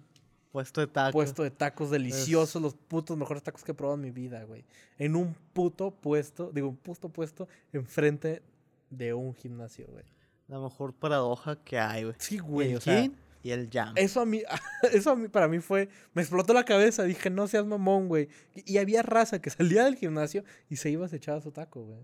Puesto 0.53 0.79
de 0.79 0.87
tacos. 0.87 1.11
puesto 1.11 1.43
de 1.43 1.51
tacos 1.51 1.91
deliciosos, 1.91 2.61
los 2.61 2.75
putos 2.75 3.17
mejores 3.17 3.43
tacos 3.43 3.65
que 3.65 3.73
he 3.73 3.75
probado 3.75 3.95
en 3.95 4.03
mi 4.03 4.11
vida, 4.11 4.45
güey. 4.45 4.63
En 4.97 5.17
un 5.17 5.35
puto 5.51 5.91
puesto, 5.91 6.49
digo, 6.53 6.69
un 6.69 6.77
puto 6.77 7.09
puesto 7.09 7.49
enfrente 7.73 8.41
de 8.89 9.13
un 9.13 9.35
gimnasio, 9.35 9.85
güey. 9.87 10.05
La 10.47 10.59
mejor 10.59 10.93
paradoja 10.93 11.61
que 11.61 11.77
hay, 11.77 12.05
güey. 12.05 12.15
Sí, 12.19 12.37
güey, 12.37 12.73
o 12.73 12.79
sea, 12.79 13.11
y 13.47 13.51
el 13.51 13.69
jam. 13.71 13.93
eso 13.95 14.19
a 14.19 14.25
mí, 14.25 14.43
eso 14.91 15.11
a 15.11 15.15
mí, 15.15 15.29
para 15.29 15.47
mí 15.47 15.59
fue, 15.59 15.87
me 16.13 16.21
explotó 16.21 16.53
la 16.53 16.65
cabeza, 16.65 17.03
dije, 17.03 17.29
no 17.29 17.47
seas 17.47 17.65
mamón, 17.65 18.09
güey. 18.09 18.27
Y, 18.53 18.73
y 18.73 18.77
había 18.77 19.03
raza 19.03 19.41
que 19.41 19.49
salía 19.49 19.85
del 19.85 19.95
gimnasio 19.95 20.43
y 20.69 20.75
se 20.75 20.89
iba 20.89 21.05
a 21.05 21.15
echar 21.15 21.41
su 21.41 21.51
taco, 21.51 21.83
güey. 21.83 21.99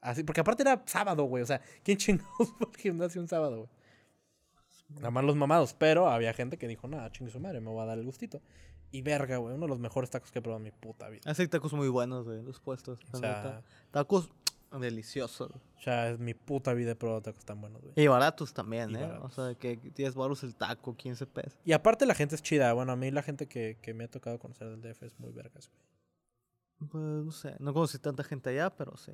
Así, 0.00 0.24
porque 0.24 0.40
aparte 0.40 0.62
era 0.62 0.82
sábado, 0.86 1.24
güey, 1.24 1.42
o 1.42 1.46
sea, 1.46 1.60
¿quién 1.82 1.98
chingados 1.98 2.38
va 2.62 2.70
al 2.72 2.80
gimnasio 2.80 3.20
un 3.20 3.28
sábado, 3.28 3.56
güey? 3.58 3.68
Nada 4.96 5.10
más 5.10 5.24
los 5.24 5.36
mamados, 5.36 5.74
pero 5.74 6.08
había 6.08 6.32
gente 6.32 6.56
que 6.56 6.66
dijo, 6.66 6.88
nada, 6.88 7.12
chingue 7.12 7.30
su 7.30 7.38
madre, 7.38 7.60
me 7.60 7.68
voy 7.68 7.82
a 7.82 7.86
dar 7.86 7.98
el 7.98 8.04
gustito. 8.04 8.40
Y 8.90 9.02
verga, 9.02 9.36
güey, 9.36 9.54
uno 9.54 9.66
de 9.66 9.68
los 9.68 9.78
mejores 9.78 10.10
tacos 10.10 10.32
que 10.32 10.40
he 10.40 10.42
probado 10.42 10.58
en 10.58 10.64
mi 10.64 10.70
puta 10.72 11.08
vida. 11.10 11.20
Hace 11.26 11.46
tacos 11.46 11.74
muy 11.74 11.88
buenos, 11.88 12.24
güey, 12.24 12.42
los 12.42 12.58
puestos. 12.60 12.98
O 13.12 13.18
sea. 13.18 13.62
Tacos 13.92 14.30
Delicioso. 14.78 15.50
sea, 15.82 16.10
es 16.10 16.18
mi 16.18 16.34
puta 16.34 16.74
vida 16.74 16.92
he 16.92 16.94
probado 16.96 17.22
tacos 17.22 17.44
tan 17.44 17.60
buenos, 17.60 17.82
güey. 17.82 17.92
Y 17.96 18.06
baratos 18.06 18.54
también, 18.54 18.90
Y 18.90 18.96
¿eh? 18.96 19.00
baratos. 19.00 19.38
O 19.38 19.46
sea, 19.46 19.54
que 19.56 19.76
10 19.76 20.14
baros 20.14 20.44
el 20.44 20.54
taco, 20.54 20.96
15 20.96 21.26
pesos. 21.26 21.58
Y 21.64 21.72
aparte 21.72 22.06
la 22.06 22.14
gente 22.14 22.36
es 22.36 22.42
chida. 22.42 22.72
Bueno, 22.72 22.92
a 22.92 22.96
mí 22.96 23.10
la 23.10 23.22
gente 23.22 23.48
que, 23.48 23.78
que 23.82 23.94
me 23.94 24.04
ha 24.04 24.08
tocado 24.08 24.38
conocer 24.38 24.68
del 24.68 24.80
DF 24.80 25.02
es 25.02 25.18
muy 25.18 25.32
vergas, 25.32 25.68
güey. 25.68 26.88
Pues 26.90 27.24
no 27.24 27.32
sé, 27.32 27.56
no 27.58 27.74
conocí 27.74 27.98
tanta 27.98 28.22
gente 28.24 28.50
allá, 28.50 28.70
pero 28.70 28.96
sí. 28.96 29.12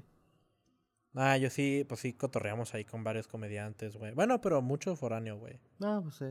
Ah, 1.15 1.37
yo 1.39 1.49
sí, 1.49 1.85
pues 1.89 2.01
sí 2.01 2.13
cotorreamos 2.13 2.75
ahí 2.75 2.85
con 2.85 3.03
varios 3.03 3.27
comediantes, 3.27 3.97
güey. 3.97 4.13
Bueno, 4.13 4.41
pero 4.41 4.61
mucho 4.61 4.95
foráneo, 4.95 5.39
güey. 5.39 5.59
No, 5.79 6.03
pues 6.03 6.17
sí. 6.17 6.27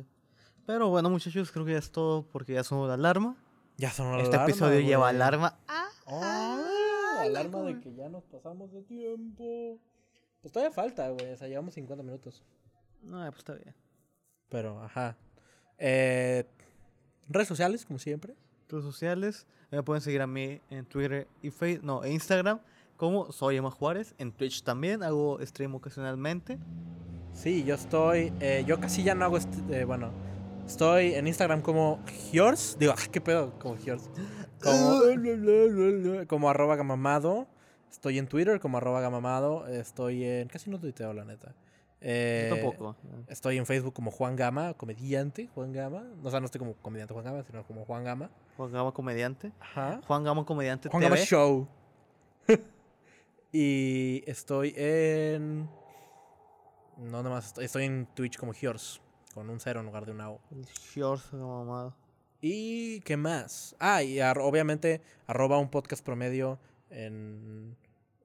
Pero 0.68 0.90
bueno, 0.90 1.10
muchachos, 1.10 1.52
creo 1.52 1.66
que 1.66 1.74
ya 1.74 1.80
es 1.80 1.92
todo 1.92 2.28
porque 2.28 2.54
ya 2.54 2.64
sonó 2.64 2.88
la 2.88 2.94
alarma. 2.94 3.36
Ya 3.78 3.92
sonó 3.92 4.16
la 4.16 4.24
este 4.24 4.36
alarma, 4.36 4.52
episodio 4.52 4.80
lleva 4.82 5.10
alarma. 5.10 5.58
Ah, 5.68 5.90
Oh, 6.08 6.66
alarma 7.26 7.62
de 7.62 7.80
que 7.80 7.94
ya 7.94 8.10
nos 8.10 8.24
pasamos 8.26 8.72
de 8.72 8.82
tiempo. 8.84 9.80
Pues 10.42 10.52
todavía 10.54 10.74
falta, 10.74 11.10
güey. 11.10 11.32
O 11.32 11.38
sea, 11.38 11.48
llevamos 11.48 11.74
50 11.74 12.04
minutos. 12.04 12.44
No, 13.02 13.20
pues 13.28 13.38
está 13.40 13.54
bien. 13.54 13.74
Pero, 14.50 14.82
ajá. 14.84 15.18
Eh, 15.78 16.46
redes 17.28 17.48
sociales, 17.48 17.86
como 17.86 18.00
siempre. 18.00 18.36
Redes 18.70 18.86
sociales, 18.86 19.46
me 19.72 19.84
pueden 19.84 20.02
seguir 20.02 20.22
a 20.22 20.28
mí 20.28 20.62
en 20.70 20.86
Twitter 20.86 21.28
y 21.42 21.50
Facebook, 21.52 21.86
no, 21.86 22.04
en 22.04 22.14
Instagram, 22.14 22.60
como 22.98 23.32
soy 23.32 23.58
Emma 23.58 23.72
Juárez. 23.72 24.16
En 24.18 24.32
Twitch 24.32 24.64
también, 24.64 25.04
hago 25.04 25.40
stream 25.46 25.76
ocasionalmente. 25.76 26.58
Sí, 27.34 27.64
yo 27.64 27.76
estoy. 27.76 28.32
eh, 28.40 28.64
yo 28.66 28.80
casi 28.80 29.04
ya 29.04 29.14
no 29.16 29.26
hago. 29.26 29.38
est- 29.38 29.54
eh, 29.70 29.84
bueno, 29.84 30.12
estoy 30.66 31.14
en 31.16 31.28
Instagram 31.28 31.62
como 31.62 32.00
Hiors. 32.32 32.78
Digo, 32.80 32.94
ah, 32.98 33.02
¿qué 33.12 33.20
pedo? 33.20 33.58
Como 33.60 33.76
Hiors. 33.78 34.10
Como, 34.62 36.28
como 36.28 36.50
arroba 36.50 36.76
gamamado. 36.76 37.48
Estoy 37.92 38.18
en 38.20 38.28
Twitter 38.28 38.60
como 38.60 38.78
arroba 38.78 39.02
gamamado. 39.02 39.68
Estoy 39.68 40.24
en. 40.24 40.48
Casi 40.48 40.70
no 40.70 40.80
tuiteo, 40.80 41.14
la 41.14 41.26
neta. 41.26 41.54
Eh, 42.02 42.48
Yo 42.50 42.56
tampoco. 42.56 42.96
Estoy 43.28 43.58
en 43.58 43.66
Facebook 43.66 43.94
como 43.94 44.12
Juan 44.12 44.36
Gama, 44.36 44.74
comediante 44.76 45.48
Juan 45.56 45.72
Gama. 45.72 46.04
O 46.24 46.30
sea, 46.30 46.40
no 46.40 46.46
estoy 46.46 46.60
como 46.60 46.74
comediante 46.76 47.14
Juan 47.14 47.26
Gama, 47.26 47.44
sino 47.44 47.66
como 47.66 47.86
Juan 47.86 48.04
Gama. 48.04 48.30
Juan 48.58 48.72
Gama 48.72 48.92
Comediante. 48.92 49.52
Ajá. 49.60 50.02
Juan 50.06 50.24
Gama 50.24 50.46
Comediante 50.46 50.90
Juan 50.90 51.02
TV. 51.02 51.16
Gama 51.16 51.26
Show. 51.26 51.68
y 53.52 54.24
estoy 54.28 54.74
en. 54.78 55.70
No, 56.98 57.24
nada 57.24 57.30
más. 57.30 57.48
Estoy, 57.48 57.66
estoy 57.66 57.86
en 57.86 58.08
Twitch 58.14 58.38
como 58.38 58.54
Hiors. 58.54 59.02
Con 59.34 59.50
un 59.50 59.60
cero 59.60 59.80
en 59.80 59.86
lugar 59.88 60.06
de 60.06 60.12
una 60.12 60.30
O. 60.30 60.40
Shorts, 60.94 61.34
mamado. 61.34 61.94
¿Y 62.48 63.00
qué 63.02 63.18
más? 63.18 63.76
Ah, 63.80 64.04
y 64.04 64.20
ar- 64.20 64.38
obviamente, 64.38 65.02
arroba 65.26 65.58
un 65.58 65.68
podcast 65.70 66.06
promedio 66.06 66.60
en 66.92 67.76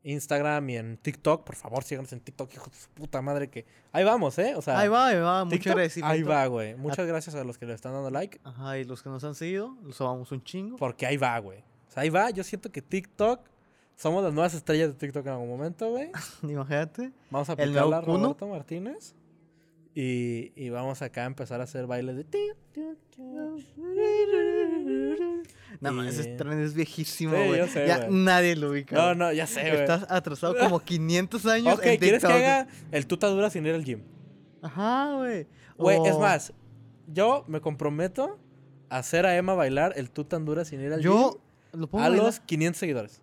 Instagram 0.02 0.68
y 0.68 0.76
en 0.76 0.98
TikTok. 0.98 1.42
Por 1.42 1.56
favor, 1.56 1.84
síganos 1.84 2.12
en 2.12 2.20
TikTok, 2.20 2.52
hijo 2.52 2.68
de 2.68 2.76
su 2.76 2.90
puta 2.90 3.22
madre. 3.22 3.48
que 3.48 3.64
Ahí 3.92 4.04
vamos, 4.04 4.38
¿eh? 4.38 4.54
O 4.56 4.60
sea, 4.62 4.78
Ahí 4.78 4.88
va, 4.88 5.06
ahí 5.06 5.16
va, 5.18 5.46
TikTok, 5.48 5.70
agradecimiento. 5.72 6.12
Ahí 6.12 6.22
va, 6.22 6.46
güey. 6.48 6.74
Muchas 6.76 7.06
gracias 7.06 7.34
a 7.34 7.44
los 7.44 7.56
que 7.56 7.64
le 7.64 7.72
están 7.72 7.92
dando 7.94 8.10
like. 8.10 8.38
Ajá, 8.44 8.78
y 8.78 8.84
los 8.84 9.02
que 9.02 9.08
nos 9.08 9.24
han 9.24 9.34
seguido, 9.34 9.74
los 9.82 9.98
amamos 10.02 10.30
un 10.32 10.44
chingo. 10.44 10.76
Porque 10.76 11.06
ahí 11.06 11.16
va, 11.16 11.38
güey. 11.38 11.60
O 11.88 11.90
sea, 11.90 12.02
ahí 12.02 12.10
va. 12.10 12.28
Yo 12.28 12.44
siento 12.44 12.70
que 12.70 12.82
TikTok. 12.82 13.40
Somos 13.96 14.22
las 14.24 14.32
nuevas 14.34 14.52
estrellas 14.54 14.88
de 14.88 14.94
TikTok 14.94 15.24
en 15.26 15.32
algún 15.32 15.48
momento, 15.48 15.88
güey. 15.90 16.10
Imagínate. 16.42 17.10
Vamos 17.30 17.48
a 17.48 17.52
aplicarla 17.52 17.98
a. 17.98 18.00
Roberto 18.02 18.46
Martínez. 18.46 19.14
Y, 19.94 20.52
y 20.54 20.70
vamos 20.70 21.02
acá 21.02 21.22
a 21.22 21.26
empezar 21.26 21.60
a 21.60 21.64
hacer 21.64 21.86
bailes 21.86 22.16
de... 22.16 22.26
No, 25.80 26.04
Y- 26.04 26.08
ese 26.08 26.24
tren 26.36 26.60
es 26.60 26.74
viejísimo, 26.74 27.32
güey. 27.32 27.58
yo 27.58 27.66
ya 27.86 28.08
nadie 28.10 28.54
lo 28.56 28.70
ubica. 28.70 28.96
No, 28.96 29.14
no, 29.14 29.32
ya 29.32 29.46
sé, 29.46 29.62
güey. 29.62 29.80
Estás 29.80 30.06
atrasado 30.10 30.56
como 30.58 30.80
500 30.84 31.46
años 31.46 31.74
Ok, 31.74 31.84
en 31.86 31.98
¿quieres 31.98 32.24
que 32.24 32.32
haga 32.32 32.66
el 32.90 33.06
tuta 33.06 33.28
dura 33.28 33.50
sin 33.50 33.66
ir 33.66 33.74
al 33.74 33.84
gym? 33.84 34.02
Ajá, 34.62 35.14
güey. 35.16 35.46
Güey, 35.78 35.98
es 36.06 36.18
más, 36.18 36.52
yo 37.06 37.44
me 37.48 37.60
comprometo 37.60 38.38
a 38.90 38.98
hacer 38.98 39.24
a 39.26 39.36
Emma 39.36 39.54
bailar 39.54 39.94
el 39.96 40.10
tuta 40.10 40.38
dura 40.38 40.64
sin 40.64 40.80
ir 40.82 40.92
al 40.92 41.00
Yo 41.00 41.40
gym 41.72 41.80
lo 41.80 41.86
pongo 41.88 42.04
a 42.04 42.08
bailar 42.08 42.26
los 42.26 42.40
500 42.40 42.78
seguidores. 42.78 43.22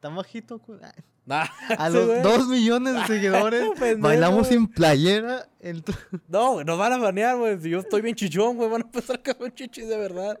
tan 0.00 0.14
bajito. 0.14 0.58
güey. 0.60 0.78
Nah, 1.26 1.44
A 1.76 1.90
los 1.90 2.06
güey. 2.06 2.22
2 2.22 2.48
millones 2.48 2.94
de 2.94 3.06
seguidores 3.06 3.68
bailamos 3.98 4.46
sin 4.46 4.68
playera. 4.68 5.48
El 5.60 5.82
No, 6.28 6.62
nos 6.62 6.78
van 6.78 6.92
a 6.92 6.98
banear, 6.98 7.36
güey. 7.36 7.60
Si 7.60 7.68
yo 7.68 7.80
estoy 7.80 8.00
bien 8.00 8.14
chichón, 8.14 8.56
güey, 8.56 8.70
van 8.70 8.82
a 8.82 8.90
pensar 8.90 9.20
que 9.20 9.34
son 9.34 9.52
chichis 9.52 9.88
de 9.88 9.98
verdad. 9.98 10.38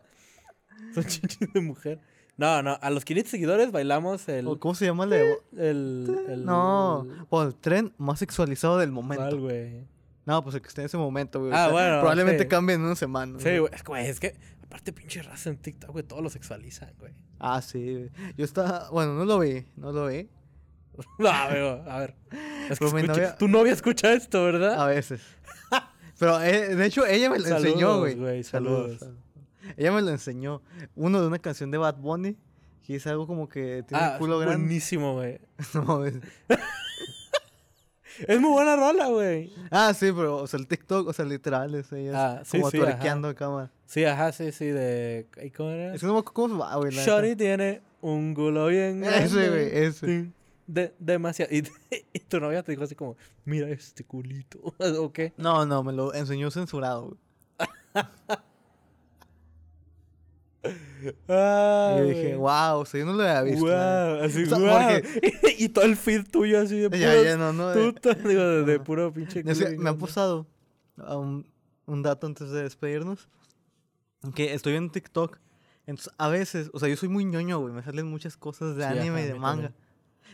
Son 0.94 1.04
chichis 1.04 1.52
de 1.52 1.60
mujer. 1.60 2.00
No, 2.36 2.62
no, 2.62 2.78
a 2.80 2.90
los 2.90 3.04
500 3.04 3.30
seguidores 3.30 3.72
bailamos 3.72 4.28
el... 4.28 4.46
¿Cómo 4.58 4.74
se 4.74 4.84
llama 4.84 5.04
el 5.04 5.12
el, 5.14 6.18
el 6.28 6.44
No, 6.44 7.06
o 7.30 7.42
el 7.42 7.54
tren 7.54 7.92
más 7.96 8.18
sexualizado 8.20 8.78
del 8.78 8.92
momento. 8.92 9.24
¿Cuál, 9.24 9.40
güey? 9.40 9.86
No, 10.26 10.42
pues 10.44 10.54
el 10.54 10.60
que 10.60 10.68
esté 10.68 10.82
en 10.82 10.86
ese 10.86 10.98
momento, 10.98 11.40
güey. 11.40 11.52
Ah, 11.54 11.68
bueno, 11.68 12.00
Probablemente 12.00 12.42
sí. 12.42 12.48
cambie 12.48 12.74
en 12.74 12.82
una 12.82 12.94
semana. 12.94 13.38
Sí, 13.40 13.58
güey. 13.58 13.72
Es 13.74 13.82
que, 13.82 13.88
güey, 13.88 14.06
es 14.06 14.20
que... 14.20 14.36
Aparte, 14.64 14.92
pinche 14.92 15.22
raza 15.22 15.48
en 15.48 15.56
TikTok, 15.56 15.90
güey, 15.90 16.04
todo 16.04 16.20
lo 16.20 16.28
sexualizan, 16.28 16.92
güey. 16.98 17.12
Ah, 17.38 17.62
sí. 17.62 17.92
güey. 17.92 18.10
Yo 18.36 18.44
estaba. 18.44 18.90
Bueno, 18.90 19.14
no 19.14 19.24
lo 19.24 19.38
vi. 19.38 19.64
No 19.76 19.92
lo 19.92 20.08
vi. 20.08 20.28
No, 21.18 21.28
amigo, 21.28 21.82
a 21.88 21.98
ver. 22.00 22.14
Es 22.70 22.78
que 22.78 22.84
mi 22.86 22.90
escucha- 23.00 23.06
novia- 23.12 23.36
Tu 23.36 23.48
novia 23.48 23.72
escucha 23.72 24.12
esto, 24.12 24.44
¿verdad? 24.44 24.80
A 24.80 24.86
veces. 24.86 25.20
Pero 26.18 26.40
eh, 26.42 26.74
de 26.74 26.86
hecho, 26.86 27.04
ella 27.06 27.28
me 27.28 27.38
lo 27.38 27.44
Saludos, 27.44 27.64
enseñó, 27.66 27.98
güey. 27.98 28.14
güey, 28.14 28.42
saludos. 28.44 29.04
Ella 29.76 29.92
me 29.92 30.00
lo 30.02 30.10
enseñó. 30.10 30.62
Uno 30.94 31.20
de 31.20 31.26
una 31.26 31.38
canción 31.38 31.70
de 31.70 31.78
Bad 31.78 31.96
Bunny. 31.96 32.36
Que 32.86 32.94
es 32.96 33.06
algo 33.08 33.26
como 33.26 33.48
que 33.48 33.82
tiene 33.86 34.02
ah, 34.02 34.10
un 34.12 34.18
culo 34.20 34.38
grande. 34.38 34.58
buenísimo, 34.58 35.14
güey. 35.14 35.40
No, 35.74 36.04
es- 36.06 36.14
Es 38.28 38.40
muy 38.40 38.50
buena 38.50 38.76
rola, 38.76 39.08
güey. 39.08 39.52
Ah, 39.70 39.92
sí, 39.92 40.10
pero, 40.10 40.36
o 40.38 40.46
sea, 40.46 40.58
el 40.58 40.66
TikTok, 40.66 41.06
o 41.08 41.12
sea, 41.12 41.26
literal, 41.26 41.74
es 41.74 41.92
ella 41.92 42.12
Ah, 42.38 42.42
sí, 42.46 42.56
como 42.58 42.70
sí, 42.70 42.78
tuerqueando 42.78 43.34
cámara. 43.34 43.70
Sí, 43.84 44.04
ajá, 44.06 44.32
sí, 44.32 44.52
sí, 44.52 44.66
de... 44.66 45.26
¿y 45.42 45.50
¿Cómo 45.50 45.68
era? 45.70 45.94
Es 45.94 46.02
acuerdo 46.02 46.24
cómo 46.24 46.54
se 46.54 46.60
va, 46.60 46.76
güey. 46.76 46.92
Shorty 46.92 47.36
tiene 47.36 47.82
un 48.00 48.32
culo 48.34 48.68
bien 48.68 49.04
Ese, 49.04 49.10
grande. 49.36 49.48
güey, 49.50 49.84
ese. 49.84 50.30
De, 50.66 50.94
demasiado. 50.98 51.54
Y, 51.54 51.62
y 52.12 52.18
tu 52.20 52.40
novia 52.40 52.62
te 52.62 52.72
dijo 52.72 52.84
así 52.84 52.94
como, 52.94 53.16
mira 53.44 53.68
este 53.70 54.04
culito. 54.04 54.58
¿O 55.00 55.12
qué? 55.12 55.32
No, 55.36 55.64
no, 55.66 55.82
me 55.82 55.92
lo 55.92 56.12
enseñó 56.14 56.50
censurado. 56.50 57.16
Ah, 61.28 61.94
y 61.96 61.98
yo 62.00 62.04
dije, 62.08 62.36
wow, 62.36 62.78
o 62.80 62.84
sea, 62.84 63.00
yo 63.00 63.06
no 63.06 63.12
lo 63.12 63.22
había 63.22 63.42
visto. 63.42 63.64
Wow, 63.66 64.24
así, 64.24 64.42
O 64.42 64.46
sea, 64.46 64.58
wow. 64.58 65.02
y 65.58 65.68
todo 65.68 65.84
el 65.84 65.96
feed 65.96 66.24
tuyo 66.30 66.60
así 66.60 66.78
de 66.78 66.90
neta. 66.90 66.96
Ya, 66.98 67.22
ya, 67.22 67.36
no, 67.36 67.52
no. 67.52 67.72
tutas, 67.72 68.22
digo, 68.24 68.42
de, 68.42 68.64
de 68.64 68.80
puro 68.80 69.12
pinche 69.12 69.42
culo 69.44 69.54
me 69.78 69.90
ha 69.90 69.94
pasado 69.94 70.46
un, 70.96 71.46
un 71.86 72.02
dato 72.02 72.26
antes 72.26 72.50
de 72.50 72.62
despedirnos. 72.62 73.28
Que 74.34 74.54
estoy 74.54 74.74
en 74.74 74.90
TikTok. 74.90 75.38
Entonces, 75.86 76.12
a 76.18 76.28
veces, 76.28 76.70
o 76.72 76.80
sea, 76.80 76.88
yo 76.88 76.96
soy 76.96 77.08
muy 77.08 77.24
ñoño, 77.24 77.60
güey. 77.60 77.72
Me 77.72 77.82
salen 77.84 78.06
muchas 78.08 78.36
cosas 78.36 78.74
de 78.74 78.82
Sí, 78.82 78.88
anime 78.88 79.20
ajá, 79.20 79.20
y 79.20 79.28
de 79.28 79.34
manga. 79.34 79.62
también. 79.68 79.85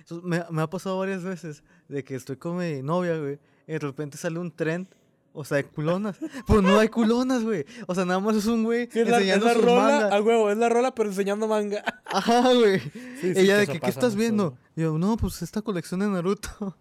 Entonces, 0.02 0.24
me, 0.24 0.44
me 0.50 0.62
ha 0.62 0.68
pasado 0.70 0.98
varias 0.98 1.22
veces 1.24 1.62
de 1.88 2.04
que 2.04 2.14
estoy 2.14 2.36
con 2.36 2.58
mi 2.58 2.82
novia, 2.82 3.16
güey. 3.18 3.38
Y 3.66 3.72
de 3.72 3.78
repente 3.78 4.16
sale 4.18 4.38
un 4.38 4.50
trend, 4.54 4.86
o 5.32 5.44
sea, 5.44 5.56
de 5.58 5.64
culonas. 5.64 6.16
Pero 6.46 6.60
no 6.62 6.78
hay 6.78 6.88
culonas, 6.88 7.42
güey. 7.42 7.64
O 7.86 7.94
sea, 7.94 8.04
nada 8.04 8.20
más 8.20 8.36
es 8.36 8.46
un 8.46 8.64
güey 8.64 8.88
Sí, 8.92 9.00
es 9.00 9.08
enseñando 9.08 9.46
la 9.46 9.54
sus 9.54 9.64
rola, 9.64 9.82
mangas. 9.82 10.12
a 10.12 10.20
huevo, 10.22 10.50
es 10.50 10.58
la 10.58 10.68
rola, 10.68 10.94
pero 10.94 11.08
enseñando 11.08 11.46
manga. 11.48 11.82
Ajá, 12.04 12.52
güey. 12.52 12.80
Sí, 12.80 12.90
sí, 13.20 13.32
Ella 13.36 13.54
que 13.54 13.60
de 13.60 13.66
que, 13.68 13.80
¿qué 13.80 13.90
estás 13.90 14.14
viendo? 14.16 14.56
yo, 14.76 14.98
no, 14.98 15.16
pues 15.16 15.40
esta 15.42 15.62
colección 15.62 16.00
de 16.00 16.08
Naruto. 16.08 16.50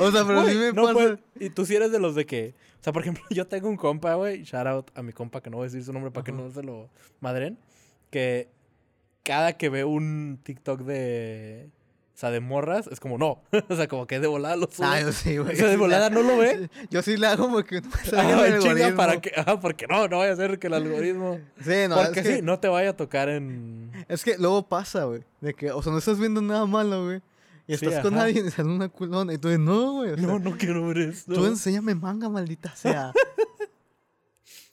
o 0.00 0.10
sea, 0.10 0.24
pero 0.26 0.42
Güey, 0.42 0.52
sí 0.54 0.58
me 0.58 0.72
no 0.72 0.84
pasa. 0.84 1.18
Y 1.38 1.50
tú 1.50 1.66
sí 1.66 1.74
eres 1.76 1.90
de 1.92 1.98
los 1.98 2.14
de 2.14 2.26
que. 2.26 2.54
O 2.80 2.84
sea, 2.84 2.92
por 2.92 3.02
ejemplo, 3.02 3.24
yo 3.30 3.46
tengo 3.46 3.68
un 3.68 3.76
compa, 3.76 4.14
güey. 4.14 4.42
Shout 4.44 4.66
out 4.66 4.90
a 4.94 5.02
mi 5.02 5.12
compa, 5.12 5.40
que 5.40 5.50
no 5.50 5.56
voy 5.58 5.64
a 5.64 5.68
decir 5.68 5.84
su 5.84 5.92
nombre 5.92 6.10
para 6.10 6.24
que 6.24 6.32
no 6.32 6.50
se 6.50 6.62
lo 6.62 6.88
madren. 7.20 7.58
Que 8.10 8.50
cada 9.28 9.52
que 9.58 9.68
ve 9.68 9.84
un 9.84 10.40
TikTok 10.42 10.80
de. 10.80 11.68
O 12.14 12.18
sea, 12.20 12.30
de 12.30 12.40
morras, 12.40 12.86
es 12.88 12.98
como 12.98 13.18
no. 13.18 13.42
o 13.68 13.76
sea, 13.76 13.86
como 13.88 14.06
que 14.06 14.18
de 14.18 14.26
volada 14.26 14.56
lo 14.56 14.68
sube. 14.72 14.86
Ah, 14.88 15.00
yo 15.02 15.12
sí, 15.12 15.36
güey. 15.36 15.52
O 15.52 15.56
sea, 15.56 15.68
de 15.68 15.76
volada 15.76 16.08
la- 16.08 16.14
no 16.14 16.22
lo 16.22 16.38
ve. 16.38 16.68
Yo 16.90 17.02
sí 17.02 17.16
le 17.18 17.26
hago 17.28 17.48
porque 17.50 17.80
no 17.82 17.88
me 17.90 18.18
Ah, 18.18 18.46
el 18.46 18.54
algoritmo. 18.54 18.96
para 18.96 19.20
que. 19.20 19.32
Ajá, 19.36 19.60
porque 19.60 19.86
no, 19.86 20.08
no 20.08 20.18
vaya 20.18 20.32
a 20.32 20.36
ser 20.36 20.58
que 20.58 20.66
el 20.68 20.74
algoritmo. 20.74 21.38
Sí, 21.62 21.86
no, 21.88 21.96
porque 21.96 22.20
es 22.20 22.26
que, 22.26 22.36
sí, 22.36 22.42
no 22.42 22.58
te 22.58 22.68
vaya 22.68 22.90
a 22.90 22.96
tocar 22.96 23.28
en. 23.28 23.92
es 24.08 24.24
que 24.24 24.36
luego 24.38 24.66
pasa, 24.66 25.04
güey. 25.04 25.22
De 25.42 25.52
que, 25.54 25.70
o 25.70 25.82
sea, 25.82 25.92
no 25.92 25.98
estás 25.98 26.18
viendo 26.18 26.40
nada 26.40 26.64
malo, 26.66 27.04
güey. 27.04 27.20
Y 27.68 27.76
Sí, 27.76 27.84
estás 27.84 28.02
con 28.02 28.16
alguien 28.18 28.46
y 28.46 28.50
sale 28.50 28.70
una 28.70 28.88
culona. 28.88 29.34
Y 29.34 29.38
tú 29.38 29.48
dices, 29.48 29.60
no, 29.62 29.92
güey. 29.92 30.12
o 30.12 30.16
sea, 30.16 30.26
No, 30.26 30.38
no 30.38 30.56
quiero 30.56 30.86
ver 30.88 30.98
esto. 30.98 31.34
Tú 31.34 31.44
enséñame 31.44 31.94
manga, 31.94 32.28
maldita 32.30 32.74
sea. 32.74 33.12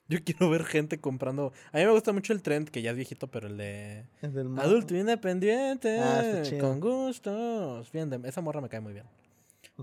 Yo 0.08 0.20
quiero 0.24 0.50
ver 0.50 0.66
gente 0.66 1.00
comprando. 1.00 1.52
A 1.72 1.78
mí 1.80 1.84
me 1.86 1.92
gusta 1.92 2.14
mucho 2.14 2.32
el 2.34 2.42
trend, 2.44 2.70
que 2.70 2.82
ya 2.84 2.92
es 2.92 2.96
viejito, 2.96 3.28
pero 3.28 3.48
el 3.48 3.58
de. 3.58 4.06
Es 4.22 4.34
del 4.34 4.58
Adulto 4.60 4.96
independiente. 4.96 6.00
Ah, 6.00 6.22
está 6.24 6.42
chido. 6.44 6.60
con 6.68 6.80
gustos. 6.80 7.92
Bien, 7.92 8.10
de- 8.10 8.28
esa 8.30 8.42
morra 8.42 8.62
me 8.62 8.70
cae 8.70 8.80
muy 8.82 8.94
bien. 8.94 9.06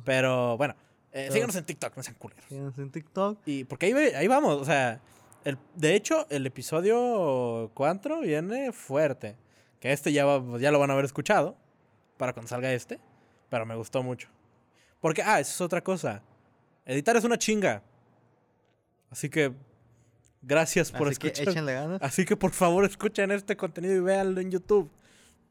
Pero 0.04 0.56
bueno, 0.56 0.74
eh, 1.10 1.24
Pero- 1.24 1.32
síganos 1.32 1.56
en 1.56 1.64
TikTok, 1.64 1.96
no 1.96 2.02
sean 2.02 2.16
culeros. 2.18 2.44
Tienes 2.46 2.78
en 2.78 2.90
TikTok. 2.90 3.38
Y 3.46 3.64
porque 3.64 3.86
ahí, 4.16 4.28
vamos, 4.28 4.60
o 4.60 4.64
sea, 4.64 5.00
el, 5.44 5.58
de 5.74 5.94
hecho, 5.96 6.26
el 6.30 6.46
episodio 6.46 7.70
4 7.74 8.20
viene 8.20 8.72
fuerte. 8.72 9.36
Que 9.80 9.92
este 9.92 10.12
ya, 10.12 10.24
va- 10.24 10.58
ya 10.58 10.70
lo 10.70 10.78
van 10.78 10.90
a 10.90 10.92
haber 10.92 11.04
escuchado. 11.04 11.56
para 12.16 12.32
cuando 12.32 12.48
salga 12.48 12.72
este, 12.72 13.00
pero 13.50 13.66
me 13.66 13.74
gustó 13.74 14.00
mucho. 14.04 14.28
Porque, 15.00 15.22
ah, 15.22 15.40
esa 15.40 15.50
es 15.50 15.60
otra 15.60 15.82
cosa. 15.82 16.22
Editar 16.86 17.16
es 17.16 17.24
una 17.24 17.36
chinga. 17.36 17.82
Así 19.10 19.28
que, 19.28 19.52
gracias 20.42 20.92
por 20.92 21.08
Así 21.08 21.16
que 21.18 21.28
escuchar. 21.28 21.48
échenle 21.48 21.74
ganas. 21.74 22.02
Así 22.02 22.24
que 22.24 22.36
por 22.36 22.50
favor 22.52 22.84
escuchen 22.84 23.30
este 23.30 23.56
contenido 23.56 23.94
y 23.94 24.00
véanlo 24.00 24.40
en 24.40 24.50
YouTube. 24.50 24.90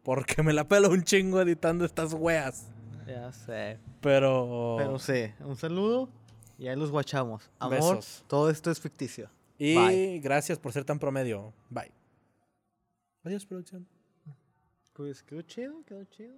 Porque 0.04 0.42
me 0.44 0.54
la 0.54 0.68
pelo 0.68 0.90
un 0.90 1.04
chingo 1.04 1.42
editando 1.42 1.86
estas 1.86 2.14
weas. 2.14 2.68
Ya 3.08 3.32
sé. 3.32 3.80
Pero. 4.02 4.76
Pero 4.78 5.00
sí, 5.00 5.32
un 5.42 5.56
saludo 5.56 6.10
y 6.58 6.68
ahí 6.68 6.76
los 6.76 6.92
guachamos. 6.92 7.50
Amor, 7.58 7.96
Besos. 7.96 8.24
todo 8.28 8.50
esto 8.50 8.70
es 8.70 8.80
ficticio. 8.80 9.30
y 9.58 9.76
bye. 9.76 10.20
gracias 10.20 10.60
por 10.60 10.72
ser 10.72 10.86
tan 10.86 11.00
promedio. 11.00 11.54
Bye. 11.70 11.92
Adiós, 13.24 13.46
producción. 13.46 13.88
Pues 14.94 15.24
quedó 15.24 15.42
chido, 15.42 15.84
quedó 15.86 16.04
chido. 16.06 16.36